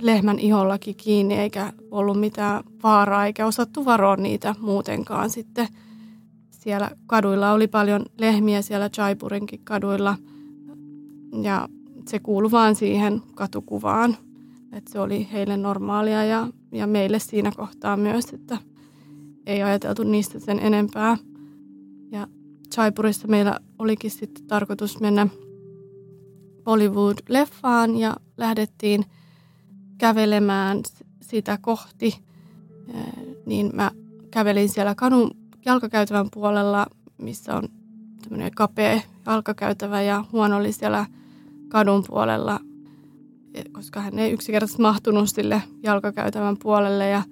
lehmän 0.01 0.39
ihollakin 0.39 0.95
kiinni 0.95 1.33
eikä 1.33 1.73
ollut 1.91 2.19
mitään 2.19 2.63
vaaraa 2.83 3.25
eikä 3.25 3.45
osattu 3.45 3.85
varoa 3.85 4.15
niitä 4.15 4.55
muutenkaan 4.59 5.29
sitten. 5.29 5.67
Siellä 6.49 6.91
kaduilla 7.07 7.51
oli 7.51 7.67
paljon 7.67 8.05
lehmiä 8.19 8.61
siellä 8.61 8.89
Jaipurinkin 8.97 9.61
kaduilla 9.63 10.17
ja 11.41 11.69
se 12.07 12.19
kuului 12.19 12.51
vaan 12.51 12.75
siihen 12.75 13.21
katukuvaan. 13.35 14.17
Että 14.73 14.91
se 14.91 14.99
oli 14.99 15.27
heille 15.31 15.57
normaalia 15.57 16.23
ja, 16.23 16.47
ja 16.71 16.87
meille 16.87 17.19
siinä 17.19 17.51
kohtaa 17.55 17.97
myös, 17.97 18.25
että 18.33 18.57
ei 19.45 19.63
ajateltu 19.63 20.03
niistä 20.03 20.39
sen 20.39 20.59
enempää. 20.59 21.17
Ja 22.11 22.27
Jaipurissa 22.77 23.27
meillä 23.27 23.59
olikin 23.79 24.11
sitten 24.11 24.47
tarkoitus 24.47 24.99
mennä 24.99 25.27
Bollywood-leffaan 26.63 27.97
ja 27.97 28.15
lähdettiin 28.37 29.05
kävelemään 29.97 30.79
sitä 31.21 31.57
kohti. 31.61 32.19
Niin 33.45 33.71
mä 33.73 33.91
kävelin 34.31 34.69
siellä 34.69 34.95
kadun 34.95 35.31
jalkakäytävän 35.65 36.27
puolella, 36.33 36.85
missä 37.17 37.55
on 37.55 37.63
tämmöinen 38.21 38.51
kapea 38.55 39.01
jalkakäytävä 39.25 40.01
ja 40.01 40.25
huono 40.31 40.57
oli 40.57 40.71
siellä 40.71 41.05
kadun 41.69 42.03
puolella– 42.07 42.59
koska 43.71 44.01
hän 44.01 44.19
ei 44.19 44.31
yksinkertaisesti 44.31 44.81
mahtunut 44.81 45.29
sille 45.29 45.63
jalkakäytävän 45.83 46.57
puolelle. 46.63 47.09
Ja 47.09 47.23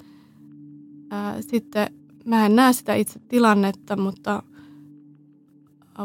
ää, 1.09 1.41
sitten 1.41 1.93
mä 2.25 2.45
en 2.45 2.55
näe 2.55 2.73
sitä 2.73 2.95
itse 2.95 3.19
tilannetta, 3.19 3.97
mutta 3.97 4.43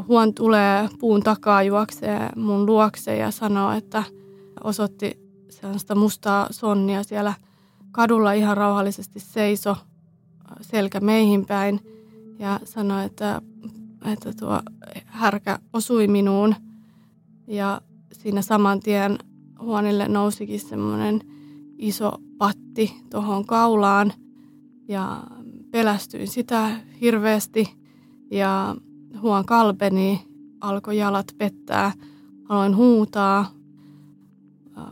Huon 0.09 0.35
tulee 0.35 0.89
puun 0.99 1.23
takaa 1.23 1.63
juoksee 1.63 2.31
mun 2.37 2.67
luokse 2.67 3.17
ja 3.17 3.31
sanoo, 3.31 3.73
että 3.73 4.03
osoitti 4.65 5.19
sellaista 5.49 5.95
mustaa 5.95 6.47
sonnia 6.51 7.03
siellä 7.03 7.35
kadulla 7.93 8.33
ihan 8.33 8.57
rauhallisesti 8.57 9.21
seiso 9.21 9.77
selkä 10.61 11.01
meihin 11.01 11.47
päin 11.47 11.81
ja 12.39 12.61
sanoi, 12.65 13.05
että, 13.05 13.43
että 14.05 14.33
tuo 14.41 14.61
härkä 15.07 15.59
osui 15.73 16.07
minuun 16.07 16.55
ja 17.47 17.81
siinä 18.13 18.43
saman 18.43 18.81
tien 18.81 19.19
huonille 19.61 20.09
nousikin 20.09 20.61
semmoinen 20.61 21.21
iso 21.79 22.13
patti 22.39 22.95
tuohon 23.11 23.47
kaulaan 23.47 24.13
ja 24.89 25.23
pelästyin 25.71 26.29
sitä 26.29 26.71
hirveästi. 27.01 27.69
Ja 28.31 28.77
huon 29.23 29.45
kalpeni, 29.45 30.23
alkoi 30.61 30.99
jalat 30.99 31.27
pettää, 31.39 31.93
aloin 32.49 32.77
huutaa, 32.77 33.51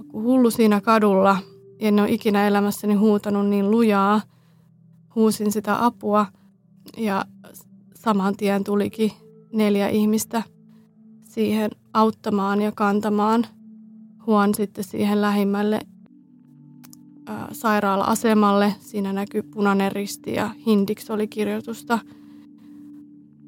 kun 0.09 0.22
hullu 0.22 0.50
siinä 0.50 0.81
kadulla, 0.81 1.37
en 1.79 2.00
ole 2.00 2.11
ikinä 2.11 2.46
elämässäni 2.46 2.94
huutanut 2.94 3.46
niin 3.46 3.70
lujaa, 3.70 4.20
huusin 5.14 5.53
sitä 5.53 5.85
apua 5.85 6.27
ja 6.96 7.24
saman 7.94 8.37
tien 8.37 8.64
tulikin 8.64 9.11
neljä 9.53 9.88
ihmistä 9.88 10.42
siihen 11.22 11.70
auttamaan 11.92 12.62
ja 12.62 12.72
kantamaan 12.72 13.46
Huon 14.26 14.54
sitten 14.54 14.84
siihen 14.84 15.20
lähimmälle 15.20 15.80
ää, 17.26 17.48
sairaala-asemalle. 17.52 18.74
Siinä 18.80 19.12
näkyy 19.12 19.42
punainen 19.42 19.92
risti 19.92 20.34
ja 20.34 20.50
Hindiksi 20.66 21.12
oli 21.12 21.28
kirjoitusta. 21.28 21.98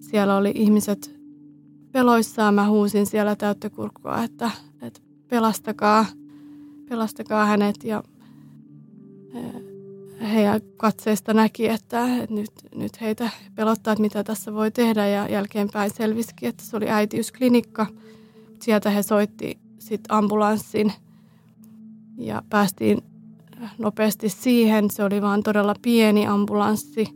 Siellä 0.00 0.36
oli 0.36 0.52
ihmiset 0.54 1.16
peloissaan. 1.92 2.54
Mä 2.54 2.68
huusin 2.68 3.06
siellä 3.06 3.36
täyttä 3.36 3.70
kurkkua, 3.70 4.24
että, 4.24 4.50
että 4.82 5.00
pelastakaa, 5.28 6.06
pelastakaa 6.88 7.46
hänet. 7.46 7.84
Ja 7.84 8.02
heidän 10.20 10.60
katseista 10.76 11.34
näki, 11.34 11.68
että, 11.68 12.16
että 12.16 12.34
nyt, 12.34 12.50
nyt 12.74 13.00
heitä 13.00 13.30
pelottaa, 13.54 13.92
että 13.92 14.02
mitä 14.02 14.24
tässä 14.24 14.54
voi 14.54 14.70
tehdä. 14.70 15.08
Ja 15.08 15.28
jälkeenpäin 15.28 15.90
selvisikin, 15.94 16.48
että 16.48 16.64
se 16.64 16.76
oli 16.76 16.90
äitiysklinikka. 16.90 17.86
Sieltä 18.62 18.90
he 18.90 19.02
soitti 19.02 19.65
sitten 19.86 20.16
ambulanssin 20.16 20.92
ja 22.18 22.42
päästiin 22.50 22.98
nopeasti 23.78 24.28
siihen. 24.28 24.90
Se 24.90 25.04
oli 25.04 25.22
vaan 25.22 25.42
todella 25.42 25.74
pieni 25.82 26.26
ambulanssi 26.26 27.06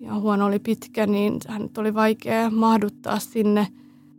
ja 0.00 0.14
huono 0.14 0.46
oli 0.46 0.58
pitkä, 0.58 1.06
niin 1.06 1.38
hän 1.48 1.70
oli 1.78 1.94
vaikea 1.94 2.50
mahduttaa 2.50 3.18
sinne. 3.18 3.66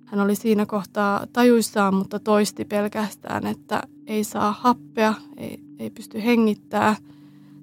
Hän 0.06 0.20
oli 0.20 0.36
siinä 0.36 0.66
kohtaa 0.66 1.28
tajuissaan, 1.34 1.96
mutta 1.96 2.20
toisti 2.20 2.66
pelkästään, 2.66 3.48
että 3.48 3.84
ei 4.08 4.24
saa 4.24 4.52
happea, 4.52 5.14
ei, 5.38 5.64
ei 5.80 5.90
pysty 5.90 6.24
hengittää. 6.24 6.96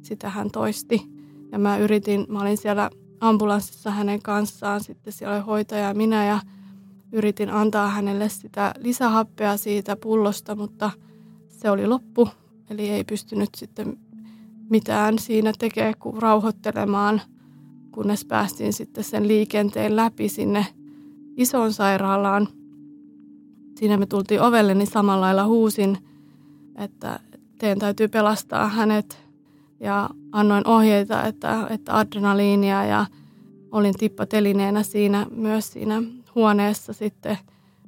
Sitä 0.03 0.31
hän 0.31 0.51
toisti. 0.51 1.03
Ja 1.53 1.59
mä 1.59 1.79
yritin, 1.79 2.27
mä 2.29 2.41
olin 2.41 2.57
siellä 2.57 2.91
ambulanssissa 3.21 3.91
hänen 3.91 4.23
kanssaan, 4.23 4.85
sitten 4.85 5.13
siellä 5.13 5.35
oli 5.37 5.45
hoitaja 5.45 5.89
ja 5.89 5.95
minä 5.95 6.27
ja 6.27 6.41
yritin 7.13 7.51
antaa 7.51 7.89
hänelle 7.89 8.29
sitä 8.29 8.75
lisähappea 8.79 9.57
siitä 9.57 9.97
pullosta, 9.97 10.57
mutta 10.57 10.91
se 11.49 11.71
oli 11.71 11.87
loppu. 11.87 12.29
Eli 12.71 12.91
ei 12.91 13.05
pystynyt 13.05 13.49
sitten 13.57 13.99
mitään 14.71 15.19
siinä 15.19 15.53
tekemään 15.59 15.95
kuin 15.99 16.23
rauhoittelemaan, 16.23 17.21
kunnes 17.93 18.25
päästiin 18.25 18.73
sitten 18.73 19.05
sen 19.05 19.29
liikenteen 19.29 19.97
läpi 19.97 20.29
sinne 20.29 20.67
isoon 21.37 21.73
sairaalaan. 21.73 22.49
Siinä 23.79 23.97
me 23.97 24.07
tultiin 24.07 24.41
ovelle, 24.41 24.75
niin 24.75 24.91
samalla 24.91 25.21
lailla 25.21 25.47
huusin, 25.47 25.99
että 26.77 27.21
teidän 27.59 27.79
täytyy 27.79 28.09
pelastaa 28.09 28.69
hänet. 28.69 29.19
Ja 29.81 30.11
annoin 30.33 30.67
ohjeita, 30.67 31.25
että, 31.25 31.67
että 31.71 31.99
adrenaliinia 31.99 32.85
ja 32.85 33.07
olin 33.73 33.95
tippatelineenä 33.95 34.83
siinä 34.83 35.27
myös 35.31 35.73
siinä 35.73 36.03
huoneessa 36.41 36.93
sitten, 36.93 37.39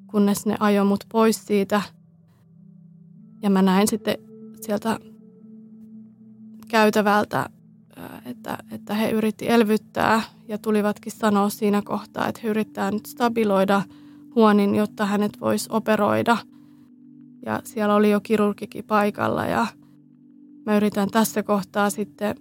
kunnes 0.07 0.47
ne 0.47 0.57
ajoi 0.61 0.85
mut 0.85 1.05
pois 1.13 1.47
siitä. 1.47 1.83
Ja 3.43 3.51
mä 3.51 3.63
näin 3.63 3.89
sitten 3.89 4.17
sieltä 4.61 4.99
käytävältä 6.69 7.51
että, 8.27 8.59
että 8.71 8.95
he 8.95 9.11
yritti 9.11 9.49
elvyttää 9.49 10.23
ja 10.49 10.59
tulivatkin 10.59 11.13
sanoa 11.13 11.49
siinä 11.49 11.83
kohtaa, 11.83 12.29
että 12.29 12.41
he 12.45 12.49
yrittää 12.49 12.91
nyt 12.91 13.07
stabiloida 13.07 13.83
huonin, 14.35 14.75
jotta 14.75 15.07
hänet 15.07 15.41
voisi 15.41 15.69
operoida. 15.73 16.37
Ja 17.47 17.61
siellä 17.65 17.95
oli 17.95 18.11
jo 18.11 18.21
kirurgikin 18.21 18.85
paikalla 18.85 19.47
ja 19.47 19.67
mä 20.67 20.77
yritän 20.77 21.11
tässä 21.11 21.43
kohtaa 21.43 21.91
sitten 21.91 22.37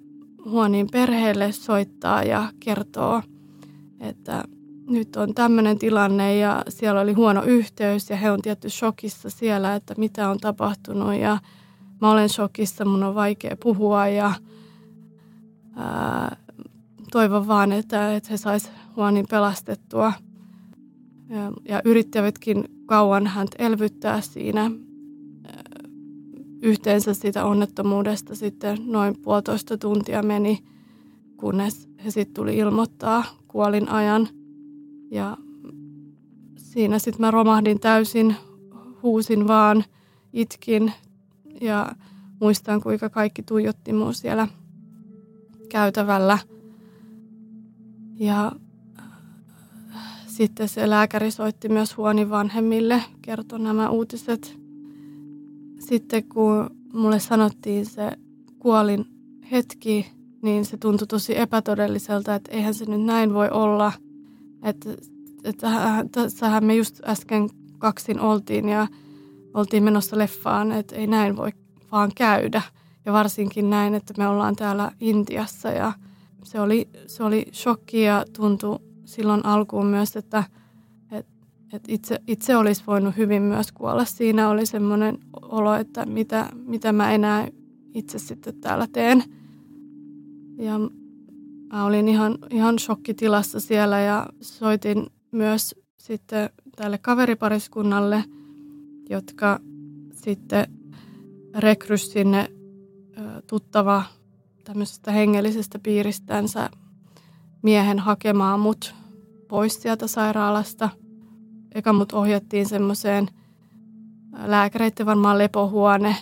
huonin 0.46 0.88
perheelle 0.92 1.52
soittaa 1.52 2.24
ja 2.24 2.52
kertoa, 2.60 3.24
että 4.00 4.44
nyt 4.88 5.16
on 5.16 5.34
tämmöinen 5.34 5.80
tilanne 5.80 6.38
ja 6.38 6.64
siellä 6.70 7.02
oli 7.02 7.14
huono 7.14 7.44
yhteys 7.44 8.10
ja 8.10 8.16
he 8.16 8.32
on 8.32 8.42
tietty 8.42 8.70
shokissa 8.70 9.30
siellä, 9.30 9.76
että 9.76 9.94
mitä 9.98 10.30
on 10.30 10.38
tapahtunut 10.38 11.16
ja 11.16 11.38
mä 12.02 12.12
olen 12.12 12.30
shokissa, 12.30 12.86
mun 12.86 13.04
on 13.04 13.16
vaikea 13.16 13.58
puhua 13.64 14.08
ja 14.08 14.34
ää, 15.76 16.38
toivon 17.12 17.48
vaan, 17.48 17.72
että, 17.72 18.16
että 18.16 18.30
he 18.30 18.38
sais 18.38 18.72
huonin 18.96 19.26
pelastettua. 19.30 20.14
Ja, 21.30 21.52
ja 21.70 21.82
yrittävätkin 21.86 22.66
kauan 22.86 23.28
häntä 23.28 23.56
elvyttää 23.60 24.22
siinä. 24.22 24.72
Yhteensä 26.62 27.14
sitä 27.14 27.46
onnettomuudesta 27.46 28.36
sitten 28.36 28.78
noin 28.86 29.22
puolitoista 29.22 29.78
tuntia 29.78 30.24
meni, 30.24 30.64
kunnes 31.38 31.90
he 32.06 32.12
sitten 32.12 32.34
tuli 32.34 32.58
ilmoittaa 32.58 33.24
kuolin 33.48 33.90
ajan– 33.90 34.28
ja 35.12 35.38
siinä 36.58 37.00
sitten 37.00 37.22
mä 37.22 37.32
romahdin 37.32 37.80
täysin, 37.80 38.36
huusin 39.04 39.48
vaan, 39.48 39.84
itkin 40.34 40.94
ja 41.62 41.96
muistan 42.40 42.82
kuinka 42.82 43.10
kaikki 43.10 43.44
tuijotti 43.44 43.94
mua 43.94 44.14
siellä 44.14 44.48
käytävällä. 45.70 46.38
Ja 48.16 48.52
äh, 49.00 49.06
sitten 50.28 50.70
se 50.70 50.90
lääkäri 50.90 51.32
soitti 51.32 51.70
myös 51.70 51.98
huonin 51.98 52.30
vanhemmille, 52.30 53.04
kertoi 53.22 53.60
nämä 53.60 53.90
uutiset. 53.90 54.58
Sitten 55.80 56.24
kun 56.24 56.70
mulle 56.94 57.20
sanottiin 57.20 57.86
se 57.86 58.12
kuolin 58.60 59.06
hetki, 59.52 60.12
niin 60.42 60.66
se 60.66 60.78
tuntui 60.78 61.08
tosi 61.08 61.40
epätodelliselta, 61.40 62.36
että 62.36 62.52
eihän 62.52 62.74
se 62.74 62.86
nyt 62.86 63.02
näin 63.02 63.34
voi 63.34 63.50
olla– 63.50 63.92
että, 64.64 64.90
että 65.44 65.68
tässähän 66.12 66.66
me 66.66 66.76
just 66.76 67.02
äsken 67.06 67.50
kaksin 67.78 68.20
oltiin 68.20 68.70
ja 68.70 68.88
oltiin 69.54 69.84
menossa 69.84 70.18
leffaan, 70.18 70.72
että 70.72 70.96
ei 70.96 71.08
näin 71.08 71.38
voi 71.38 71.50
vaan 71.92 72.12
käydä. 72.16 72.62
Ja 73.06 73.14
varsinkin 73.14 73.70
näin, 73.70 73.94
että 73.94 74.14
me 74.18 74.28
ollaan 74.28 74.56
täällä 74.56 74.92
Intiassa 75.00 75.70
ja 75.70 75.94
se 76.44 76.60
oli, 76.60 76.90
se 77.08 77.24
oli 77.24 77.46
shokki 77.54 78.02
ja 78.02 78.26
tuntui 78.38 78.80
silloin 79.06 79.46
alkuun 79.46 79.86
myös, 79.86 80.16
että, 80.16 80.44
että, 81.12 81.32
että 81.74 81.92
itse, 81.92 82.22
itse 82.28 82.58
olisi 82.58 82.84
voinut 82.88 83.18
hyvin 83.18 83.42
myös 83.42 83.72
kuolla. 83.72 84.06
Siinä 84.06 84.50
oli 84.50 84.66
semmoinen 84.66 85.18
olo, 85.42 85.74
että 85.74 86.06
mitä, 86.06 86.50
mitä 86.54 86.94
mä 86.94 87.12
enää 87.12 87.48
itse 87.94 88.20
sitten 88.20 88.62
täällä 88.62 88.88
teen. 88.92 89.24
Ja 90.58 90.74
Mä 91.72 91.86
olin 91.86 92.08
ihan, 92.08 92.38
ihan 92.50 92.80
shokkitilassa 92.80 93.60
siellä 93.60 94.00
ja 94.00 94.28
soitin 94.42 95.08
myös 95.32 95.76
sitten 95.98 96.50
tälle 96.76 96.98
kaveripariskunnalle, 96.98 98.24
jotka 99.10 99.60
sitten 100.14 100.66
rekrys 101.58 102.12
sinne 102.12 102.52
tuttava 103.48 104.04
tämmöisestä 104.64 105.12
hengellisestä 105.12 105.80
piiristänsä 105.80 106.70
miehen 107.62 108.00
hakemaan 108.00 108.60
mut 108.60 108.96
pois 109.48 109.82
sieltä 109.82 110.08
sairaalasta. 110.08 110.90
Eka 111.76 111.94
mut 111.94 112.12
ohjattiin 112.12 112.66
semmoiseen 112.66 113.28
lääkäreiden 114.46 115.06
varmaan 115.06 115.38
lepohuone, 115.38 116.16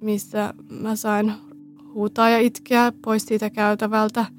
missä 0.00 0.54
mä 0.70 0.96
sain 0.96 1.32
huutaa 1.94 2.30
ja 2.30 2.38
itkeä 2.38 2.92
pois 3.04 3.26
siitä 3.26 3.50
käytävältä– 3.50 4.26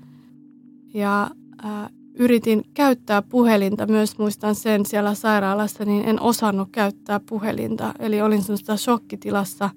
ja 0.94 1.30
äh, 1.66 1.90
yritin 2.16 2.64
käyttää 2.74 3.22
puhelinta, 3.22 3.88
myös 3.88 4.18
muistan 4.18 4.56
sen 4.56 4.86
siellä 4.86 5.14
sairaalassa, 5.14 5.86
niin 5.86 6.10
en 6.10 6.22
osannut 6.22 6.70
käyttää 6.72 7.20
puhelinta. 7.30 7.94
Eli 8.00 8.22
olin 8.22 8.42
sellaisessa 8.42 8.78
shokkitilassa, 8.78 9.70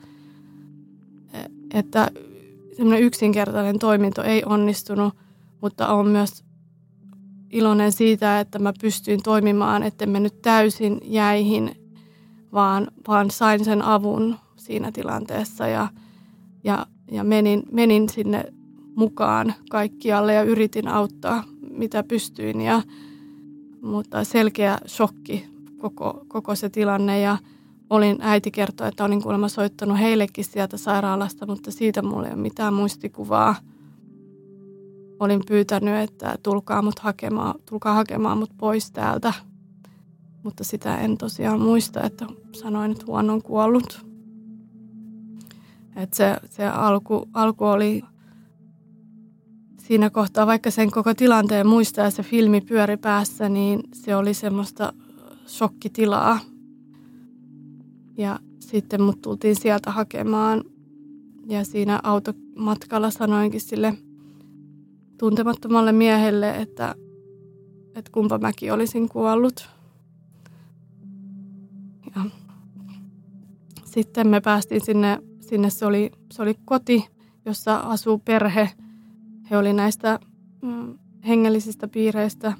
e, 1.32 1.38
että 1.74 2.10
semmoinen 2.76 3.02
yksinkertainen 3.02 3.78
toiminto 3.78 4.22
ei 4.22 4.42
onnistunut, 4.46 5.14
mutta 5.60 5.88
on 5.88 6.08
myös 6.08 6.44
iloinen 7.50 7.92
siitä, 7.92 8.40
että 8.40 8.58
mä 8.58 8.72
pystyin 8.80 9.22
toimimaan, 9.22 9.82
että 9.82 10.06
me 10.06 10.20
nyt 10.20 10.42
täysin 10.42 11.00
jäihin, 11.04 11.74
vaan, 12.52 12.88
vaan 13.08 13.30
sain 13.30 13.64
sen 13.64 13.82
avun 13.82 14.36
siinä 14.56 14.92
tilanteessa 14.92 15.68
ja, 15.68 15.88
ja, 16.64 16.86
ja 17.10 17.24
menin, 17.24 17.62
menin 17.72 18.08
sinne 18.08 18.44
mukaan 18.96 19.54
kaikkialle 19.70 20.34
ja 20.34 20.42
yritin 20.42 20.88
auttaa 20.88 21.44
mitä 21.70 22.02
pystyin. 22.02 22.60
Ja, 22.60 22.82
mutta 23.82 24.24
selkeä 24.24 24.78
shokki 24.86 25.46
koko, 25.78 26.24
koko 26.28 26.54
se 26.54 26.68
tilanne 26.68 27.20
ja 27.20 27.38
olin, 27.90 28.18
äiti 28.20 28.50
kertoi, 28.50 28.88
että 28.88 29.04
olin 29.04 29.22
kuulemma 29.22 29.48
soittanut 29.48 29.98
heillekin 29.98 30.44
sieltä 30.44 30.76
sairaalasta, 30.76 31.46
mutta 31.46 31.70
siitä 31.70 32.02
mulla 32.02 32.26
ei 32.26 32.32
ole 32.32 32.42
mitään 32.42 32.74
muistikuvaa. 32.74 33.54
Olin 35.20 35.40
pyytänyt, 35.48 35.94
että 35.94 36.38
tulkaa, 36.42 36.82
mut 36.82 36.98
hakemaan, 36.98 37.54
tulkaa 37.68 37.94
hakemaan 37.94 38.38
mut 38.38 38.50
pois 38.58 38.90
täältä, 38.90 39.32
mutta 40.42 40.64
sitä 40.64 40.98
en 40.98 41.18
tosiaan 41.18 41.60
muista, 41.60 42.02
että 42.02 42.26
sanoin, 42.52 42.92
että 42.92 43.04
huono 43.06 43.32
on 43.32 43.42
kuollut. 43.42 44.06
Et 45.96 46.14
se, 46.14 46.36
se 46.50 46.66
alku, 46.66 47.28
alku 47.32 47.64
oli 47.64 48.02
siinä 49.86 50.10
kohtaa, 50.10 50.46
vaikka 50.46 50.70
sen 50.70 50.90
koko 50.90 51.14
tilanteen 51.14 51.66
muistaa 51.66 52.04
ja 52.04 52.10
se 52.10 52.22
filmi 52.22 52.60
pyöri 52.60 52.96
päässä, 52.96 53.48
niin 53.48 53.80
se 53.92 54.16
oli 54.16 54.34
semmoista 54.34 54.92
shokkitilaa. 55.46 56.40
Ja 58.18 58.38
sitten 58.60 59.02
mut 59.02 59.22
tultiin 59.22 59.56
sieltä 59.56 59.90
hakemaan 59.90 60.64
ja 61.46 61.64
siinä 61.64 62.00
automatkalla 62.02 63.10
sanoinkin 63.10 63.60
sille 63.60 63.94
tuntemattomalle 65.18 65.92
miehelle, 65.92 66.56
että, 66.56 66.94
että 67.94 68.10
kumpa 68.12 68.38
mäkin 68.38 68.72
olisin 68.72 69.08
kuollut. 69.08 69.68
Ja 72.16 72.22
sitten 73.84 74.28
me 74.28 74.40
päästiin 74.40 74.84
sinne, 74.84 75.18
sinne 75.40 75.70
se 75.70 75.86
oli, 75.86 76.10
se 76.32 76.42
oli 76.42 76.54
koti, 76.64 77.06
jossa 77.44 77.76
asuu 77.76 78.18
perhe– 78.18 78.70
he 79.50 79.58
oli 79.58 79.72
näistä 79.72 80.18
mm, 80.62 80.98
hengellisistä 81.28 81.88
piireistä. 81.88 82.52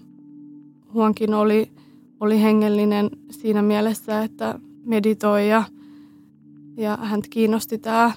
Huonkin 0.92 1.34
oli, 1.34 1.70
oli 2.20 2.42
hengellinen 2.42 3.10
siinä 3.30 3.62
mielessä, 3.62 4.22
että 4.22 4.58
meditoi 4.84 5.48
ja, 5.48 5.64
ja 6.76 6.98
hän 7.02 7.22
kiinnosti 7.30 7.78
tämä 7.78 8.12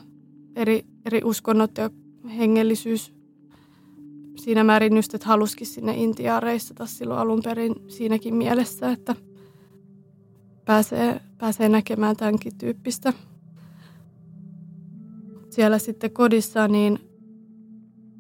eri, 0.56 0.86
eri 1.06 1.22
uskonnot 1.24 1.78
ja 1.78 1.90
hengellisyys 2.38 3.14
siinä 4.36 4.64
määrin 4.64 4.96
just, 4.96 5.14
että 5.14 5.28
halusikin 5.28 5.68
sinne 5.68 5.94
Intiaan 5.96 6.44
reissata 6.44 6.86
silloin 6.86 7.20
alun 7.20 7.42
perin 7.44 7.76
siinäkin 7.88 8.36
mielessä, 8.36 8.92
että 8.92 9.16
pääsee, 10.66 11.22
pääsee 11.38 11.70
näkemään 11.70 12.16
tämänkin 12.16 12.58
tyyppistä. 12.58 13.14
Siellä 15.50 15.80
sitten 15.80 16.12
kodissa 16.12 16.68
niin 16.68 17.09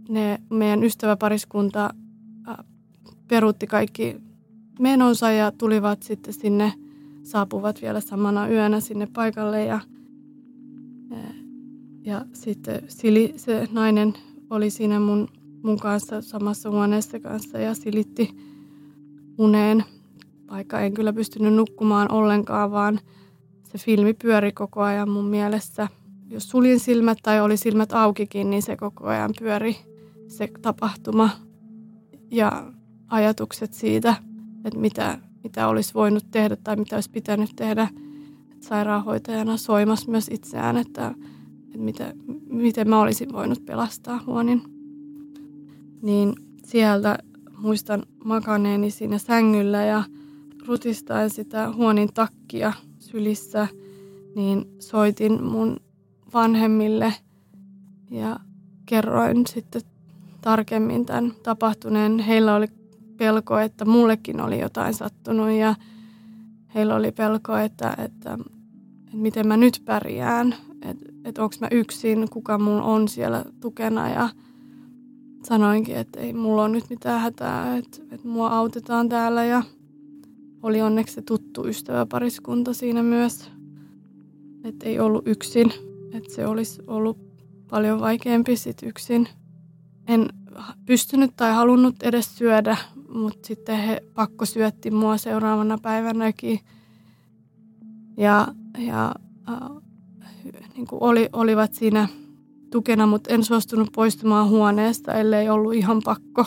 ne 0.10 0.39
meidän 0.50 0.84
ystäväpariskunta 0.84 1.93
peruutti 3.28 3.67
kaikki 3.67 4.17
menonsa 4.80 5.32
ja 5.32 5.52
tulivat 5.52 6.04
sitten 6.04 6.34
sinne, 6.34 6.74
saapuvat 7.24 7.82
vielä 7.82 8.02
samana 8.02 8.50
yönä 8.50 8.80
sinne 8.80 9.08
paikalle 9.13 9.65
ja, 9.65 9.80
ja 12.02 12.26
sitten 12.34 12.82
Sili, 12.88 13.34
se 13.36 13.67
nainen 13.72 14.13
oli 14.50 14.69
siinä 14.69 15.00
mun, 15.00 15.28
mun 15.63 15.80
kanssa 15.80 16.22
samassa 16.22 16.69
huoneessa 16.69 17.19
kanssa 17.19 17.60
ja 17.60 17.74
silitti 17.74 18.30
uneen, 19.38 19.84
vaikka 20.52 20.80
en 20.80 20.93
kyllä 20.93 21.13
pystynyt 21.13 21.54
nukkumaan 21.54 22.12
ollenkaan, 22.12 22.72
vaan 22.72 23.00
se 23.63 23.78
filmi 23.78 24.13
pyöri 24.13 24.52
koko 24.52 24.82
ajan 24.82 25.10
mun 25.10 25.26
mielessä. 25.26 25.88
Jos 26.30 26.50
suljin 26.50 26.80
silmät 26.80 27.17
tai 27.24 27.41
oli 27.41 27.58
silmät 27.58 27.93
aukikin, 27.93 28.50
niin 28.50 28.62
se 28.62 28.78
koko 28.78 29.08
ajan 29.08 29.32
pyöri 29.39 29.88
se 30.30 30.50
tapahtuma 30.62 31.30
ja 32.32 32.74
ajatukset 33.08 33.74
siitä, 33.74 34.15
että 34.65 34.80
mitä, 34.80 35.20
mitä 35.44 35.68
olisi 35.68 35.94
voinut 35.94 36.32
tehdä 36.32 36.56
tai 36.56 36.76
mitä 36.76 36.96
olisi 36.98 37.12
pitänyt 37.12 37.50
tehdä. 37.56 37.89
Et 38.52 38.63
sairaanhoitajana 38.63 39.58
soimas 39.58 40.08
myös 40.08 40.28
itseään, 40.32 40.78
että, 40.78 41.15
että 41.63 41.78
mitä, 41.78 42.13
miten 42.50 42.89
mä 42.89 43.02
olisin 43.02 43.34
voinut 43.34 43.65
pelastaa 43.65 44.24
huonin. 44.26 44.62
niin 46.02 46.34
sieltä 46.63 47.18
muistan 47.58 48.04
makaneeni 48.26 48.92
siinä 48.92 49.18
sängyllä 49.18 49.86
ja 49.86 50.04
rutistaen 50.68 51.30
sitä 51.30 51.72
huonin 51.72 52.10
takkia 52.13 52.74
sylissä, 53.00 53.68
niin 54.36 54.65
soitin 54.80 55.44
mun 55.44 55.78
vanhemmille 56.34 57.13
ja 58.12 58.39
kerroin 58.86 59.48
sitten 59.48 59.82
tarkemmin 60.41 61.06
tämän 61.06 61.34
tapahtuneen. 61.43 62.19
Heillä 62.19 62.56
oli 62.56 62.67
pelko, 63.17 63.60
että 63.60 63.86
mullekin 63.86 64.41
oli 64.41 64.60
jotain 64.60 64.93
sattunut 64.93 65.52
ja 65.52 65.75
heillä 66.75 66.95
oli 66.95 67.12
pelko, 67.12 67.58
että, 67.58 67.89
että, 67.89 68.34
että 69.06 69.17
miten 69.17 69.47
mä 69.47 69.58
nyt 69.58 69.82
pärjään, 69.86 70.56
että, 70.82 71.06
että 71.25 71.43
onko 71.43 71.56
mä 71.62 71.67
yksin, 71.71 72.30
kuka 72.30 72.58
mulla 72.58 72.84
on 72.84 73.08
siellä 73.08 73.45
tukena 73.60 74.10
ja 74.10 74.30
sanoinkin, 75.43 75.95
että 75.95 76.19
ei 76.19 76.34
mulla 76.34 76.62
ole 76.62 76.69
nyt 76.69 76.89
mitään 76.89 77.21
hätää, 77.21 77.78
että, 77.78 77.97
että 78.12 78.28
mua 78.28 78.49
autetaan 78.49 79.10
täällä 79.10 79.45
ja 79.45 79.63
oli 80.63 80.82
onneksi 80.82 81.13
se 81.13 81.21
tuttu 81.21 81.67
ystäväpariskunta 81.67 82.73
siinä 82.73 83.04
myös, 83.04 83.52
että 84.63 84.86
ei 84.86 84.99
ollut 84.99 85.28
yksin, 85.28 85.73
että 86.13 86.36
se 86.36 86.47
olisi 86.47 86.82
ollut 86.88 87.17
paljon 87.69 87.99
vaikeampi 87.99 88.56
sit 88.56 88.78
yksin. 88.84 89.28
En 90.10 90.30
pystynyt 90.86 91.32
tai 91.38 91.54
halunnut 91.54 92.04
edes 92.04 92.38
syödä, 92.38 92.78
mutta 93.13 93.48
sitten 93.48 93.78
he 93.78 94.04
pakko 94.13 94.45
syötti 94.45 94.91
mua 94.91 95.17
seuraavana 95.17 95.78
päivänäkin. 95.82 96.60
Ja, 98.17 98.48
ja 98.78 99.15
äh, 99.50 99.69
niin 100.76 100.88
kuin 100.88 101.04
oli, 101.04 101.30
olivat 101.34 101.74
siinä 101.74 102.08
tukena, 102.72 103.08
mutta 103.08 103.34
en 103.34 103.43
suostunut 103.43 103.89
poistumaan 103.95 104.50
huoneesta, 104.50 105.13
ellei 105.13 105.50
ollut 105.50 105.74
ihan 105.74 106.02
pakko. 106.06 106.45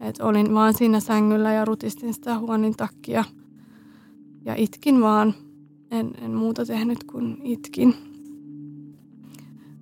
Et 0.00 0.20
olin 0.20 0.54
vaan 0.54 0.74
siinä 0.74 1.00
sängyllä 1.00 1.52
ja 1.52 1.64
rutistin 1.64 2.14
sitä 2.14 2.38
huonin 2.38 2.76
takia. 2.76 3.24
Ja 4.44 4.54
itkin 4.54 5.00
vaan. 5.00 5.34
En, 5.90 6.10
en 6.20 6.30
muuta 6.30 6.66
tehnyt 6.66 7.04
kuin 7.04 7.38
itkin. 7.44 7.94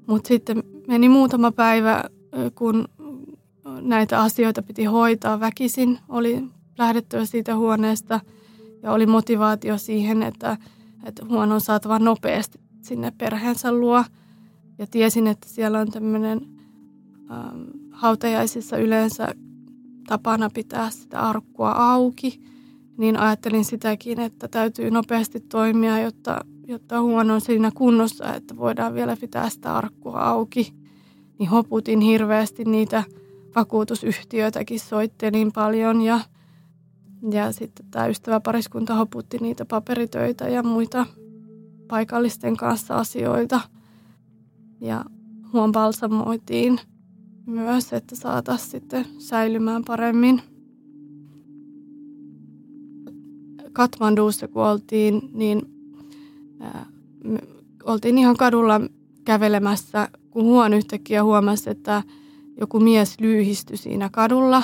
Mutta 0.07 0.29
sitten 0.29 0.62
meni 0.88 1.09
muutama 1.09 1.53
päivä, 1.53 2.05
kun 2.55 2.88
näitä 3.81 4.23
asioita 4.23 4.62
piti 4.62 4.85
hoitaa 4.85 5.40
väkisin. 5.40 5.99
Oli 6.09 6.45
lähdettävä 6.79 7.25
siitä 7.25 7.57
huoneesta 7.57 8.21
ja 8.83 8.93
oli 8.93 9.07
motivaatio 9.07 9.79
siihen, 9.79 10.23
että, 10.23 10.57
että 11.05 11.25
huono 11.25 11.55
on 11.55 11.61
saatava 11.61 11.99
nopeasti 11.99 12.61
sinne 12.83 13.12
perheensä 13.19 13.73
luo. 13.73 14.05
Ja 14.79 14.87
tiesin, 14.87 15.27
että 15.27 15.49
siellä 15.49 15.81
on 15.81 15.90
tämmöinen 15.90 16.40
ähm, 17.31 17.62
hautajaisissa 17.90 18.77
yleensä 18.77 19.35
tapana 20.07 20.51
pitää 20.55 20.90
sitä 20.90 21.21
arkkua 21.21 21.71
auki. 21.71 22.40
Niin 22.97 23.16
ajattelin 23.16 23.64
sitäkin, 23.64 24.21
että 24.21 24.49
täytyy 24.49 24.90
nopeasti 24.90 25.40
toimia, 25.40 25.99
jotta, 25.99 26.45
jotta 26.66 27.01
huono 27.01 27.35
on 27.35 27.40
siinä 27.40 27.71
kunnossa, 27.75 28.35
että 28.35 28.57
voidaan 28.57 28.95
vielä 28.95 29.16
pitää 29.16 29.51
sitä 29.51 29.77
arkkua 29.77 30.21
auki. 30.21 30.75
Niin 31.38 31.51
hoputin 31.51 32.01
hirveästi 32.01 32.64
niitä 32.64 33.05
vakuutusyhtiöitäkin 33.57 34.81
soittelin 34.81 35.53
paljon 35.53 36.03
ja, 36.03 36.21
ja 37.31 37.53
sitten 37.53 37.87
tämä 37.91 38.07
ystäväpariskunta 38.07 38.95
hoputti 38.95 39.39
niitä 39.39 39.65
paperitöitä 39.65 40.49
ja 40.49 40.63
muita 40.63 41.07
paikallisten 41.89 42.57
kanssa 42.57 42.95
asioita. 42.95 43.61
Ja 44.81 45.05
huon 45.53 45.73
balsamoitiin 45.73 46.81
myös, 47.47 47.93
että 47.93 48.17
saataisiin 48.17 48.71
sitten 48.71 49.07
säilymään 49.19 49.83
paremmin. 49.87 50.43
Katmanduussa 53.73 54.49
kun 54.49 54.63
oltiin, 54.63 55.31
niin 55.33 55.63
oltiin 57.85 58.19
ihan 58.19 58.37
kadulla 58.37 58.81
kävelemässä, 59.25 60.09
kun 60.31 60.45
huon 60.45 60.75
yhtäkkiä 60.75 61.25
huomasi, 61.25 61.71
että 61.71 62.03
joku 62.61 62.81
mies 62.81 63.20
lyyhistyi 63.20 63.77
siinä 63.77 64.09
kadulla, 64.12 64.62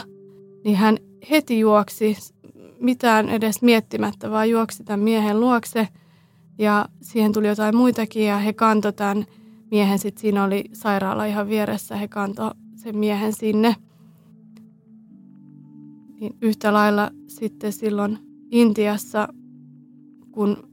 niin 0.64 0.76
hän 0.76 0.96
heti 1.30 1.60
juoksi 1.60 2.16
mitään 2.80 3.28
edes 3.28 3.62
miettimättä, 3.62 4.30
vaan 4.30 4.50
juoksi 4.50 4.84
tämän 4.84 5.00
miehen 5.00 5.40
luokse. 5.40 5.88
Ja 6.58 6.88
siihen 7.02 7.32
tuli 7.32 7.48
jotain 7.48 7.76
muitakin 7.76 8.24
ja 8.24 8.38
he 8.38 8.52
kantoi 8.52 8.92
tämän 8.92 9.26
miehen, 9.70 9.98
sitten 9.98 10.20
siinä 10.20 10.44
oli 10.44 10.64
sairaala 10.72 11.24
ihan 11.24 11.48
vieressä, 11.48 11.96
he 11.96 12.08
kantoi 12.08 12.50
sen 12.76 12.98
miehen 12.98 13.32
sinne. 13.32 13.76
Niin 16.20 16.36
yhtä 16.42 16.72
lailla 16.72 17.10
sitten 17.26 17.72
silloin 17.72 18.18
Intiassa, 18.50 19.28
kun 20.32 20.68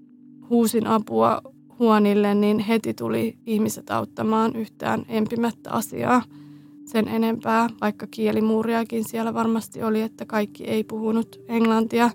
huusin 0.50 0.88
apua 0.88 1.42
huonille, 1.80 2.36
niin 2.36 2.60
heti 2.60 2.94
tuli 2.94 3.38
ihmiset 3.46 3.90
auttamaan 3.90 4.56
yhtään 4.56 5.06
empimättä 5.08 5.72
asiaa 5.72 6.22
sen 6.94 7.08
enempää, 7.08 7.70
vaikka 7.82 8.08
kielimuuriakin 8.12 9.10
siellä 9.10 9.34
varmasti 9.34 9.84
oli, 9.84 10.02
että 10.02 10.26
kaikki 10.26 10.64
ei 10.64 10.84
puhunut 10.84 11.42
englantia, 11.48 12.10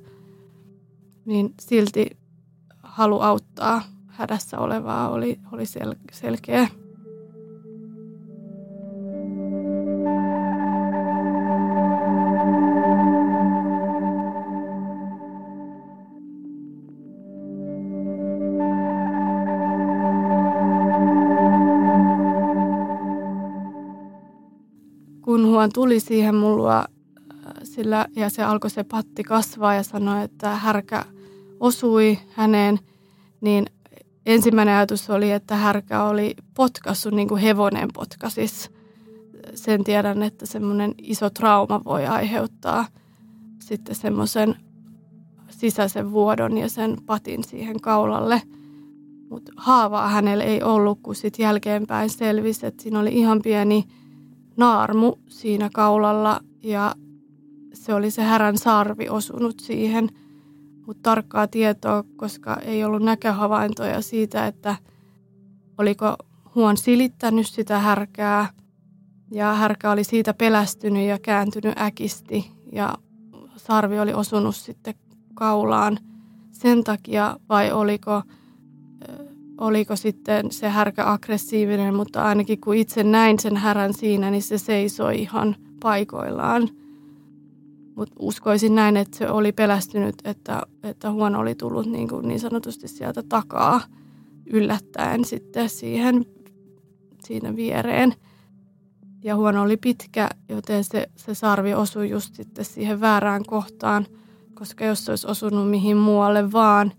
niin 1.24 1.54
silti 1.60 2.06
halu 2.82 3.20
auttaa 3.20 3.82
hädässä 4.06 4.58
olevaa 4.58 5.08
oli, 5.10 5.38
oli 5.52 5.62
sel- 5.64 5.98
selkeä. 6.12 6.68
Huon 25.68 25.72
tuli 25.72 26.00
siihen 26.00 26.34
mulla 26.34 26.78
äh, 26.78 26.86
sillä, 27.62 28.06
ja 28.16 28.30
se 28.30 28.42
alkoi 28.42 28.70
se 28.70 28.84
patti 28.84 29.24
kasvaa 29.24 29.74
ja 29.74 29.82
sanoi, 29.82 30.24
että 30.24 30.50
härkä 30.50 31.04
osui 31.60 32.18
häneen, 32.30 32.78
niin 33.40 33.66
ensimmäinen 34.26 34.74
ajatus 34.74 35.10
oli, 35.10 35.30
että 35.30 35.56
härkä 35.56 36.02
oli 36.02 36.34
potkassut 36.54 37.14
niin 37.14 37.28
kuin 37.28 37.40
hevonen 37.40 37.88
potkasis. 37.94 38.70
Sen 39.54 39.84
tiedän, 39.84 40.22
että 40.22 40.46
semmoinen 40.46 40.94
iso 40.98 41.30
trauma 41.30 41.80
voi 41.84 42.06
aiheuttaa 42.06 42.86
sitten 43.58 43.94
semmoisen 43.94 44.56
sisäisen 45.50 46.12
vuodon 46.12 46.58
ja 46.58 46.68
sen 46.68 46.96
patin 47.06 47.44
siihen 47.44 47.80
kaulalle. 47.80 48.42
Mutta 49.30 49.52
haavaa 49.56 50.08
hänellä 50.08 50.44
ei 50.44 50.62
ollut, 50.62 50.98
kun 51.02 51.14
sitten 51.14 51.44
jälkeenpäin 51.44 52.10
selvisi, 52.10 52.66
että 52.66 52.82
siinä 52.82 53.00
oli 53.00 53.12
ihan 53.12 53.42
pieni 53.42 53.84
naarmu 54.58 55.14
siinä 55.28 55.70
kaulalla 55.74 56.40
ja 56.62 56.94
se 57.72 57.94
oli 57.94 58.10
se 58.10 58.22
härän 58.22 58.58
sarvi 58.58 59.08
osunut 59.08 59.60
siihen. 59.60 60.08
Mutta 60.86 61.02
tarkkaa 61.02 61.46
tietoa, 61.46 62.04
koska 62.16 62.56
ei 62.56 62.84
ollut 62.84 63.02
näköhavaintoja 63.02 64.02
siitä, 64.02 64.46
että 64.46 64.76
oliko 65.78 66.16
huon 66.54 66.76
silittänyt 66.76 67.46
sitä 67.46 67.78
härkää 67.78 68.48
ja 69.30 69.54
härkä 69.54 69.90
oli 69.90 70.04
siitä 70.04 70.34
pelästynyt 70.34 71.08
ja 71.08 71.18
kääntynyt 71.18 71.78
äkisti 71.78 72.50
ja 72.72 72.94
sarvi 73.56 74.00
oli 74.00 74.14
osunut 74.14 74.56
sitten 74.56 74.94
kaulaan 75.34 75.98
sen 76.52 76.84
takia 76.84 77.36
vai 77.48 77.72
oliko 77.72 78.22
oliko 79.58 79.96
sitten 79.96 80.52
se 80.52 80.68
härkä 80.68 81.12
aggressiivinen, 81.12 81.94
mutta 81.94 82.24
ainakin 82.24 82.60
kun 82.60 82.74
itse 82.74 83.02
näin 83.02 83.38
sen 83.38 83.56
härän 83.56 83.94
siinä, 83.94 84.30
niin 84.30 84.42
se 84.42 84.58
seisoi 84.58 85.20
ihan 85.20 85.56
paikoillaan. 85.80 86.68
Mutta 87.96 88.14
uskoisin 88.18 88.74
näin, 88.74 88.96
että 88.96 89.16
se 89.16 89.30
oli 89.30 89.52
pelästynyt, 89.52 90.14
että, 90.24 90.62
että 90.82 91.10
huono 91.10 91.40
oli 91.40 91.54
tullut 91.54 91.86
niin, 91.86 92.08
kuin 92.08 92.28
niin 92.28 92.40
sanotusti 92.40 92.88
sieltä 92.88 93.22
takaa 93.22 93.80
yllättäen 94.46 95.24
sitten 95.24 95.68
siihen 95.68 96.26
siinä 97.24 97.56
viereen. 97.56 98.14
Ja 99.24 99.36
huono 99.36 99.62
oli 99.62 99.76
pitkä, 99.76 100.28
joten 100.48 100.84
se, 100.84 101.10
se 101.16 101.34
sarvi 101.34 101.74
osui 101.74 102.10
just 102.10 102.34
sitten 102.34 102.64
siihen 102.64 103.00
väärään 103.00 103.44
kohtaan, 103.46 104.06
koska 104.54 104.84
jos 104.84 105.04
se 105.04 105.12
olisi 105.12 105.26
osunut 105.26 105.70
mihin 105.70 105.96
muualle 105.96 106.52
vaan, 106.52 106.92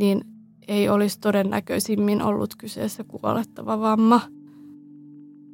niin 0.00 0.20
ei 0.68 0.88
olisi 0.88 1.20
todennäköisimmin 1.20 2.22
ollut 2.22 2.54
kyseessä 2.56 3.04
kuolettava 3.04 3.80
vamma. 3.80 4.20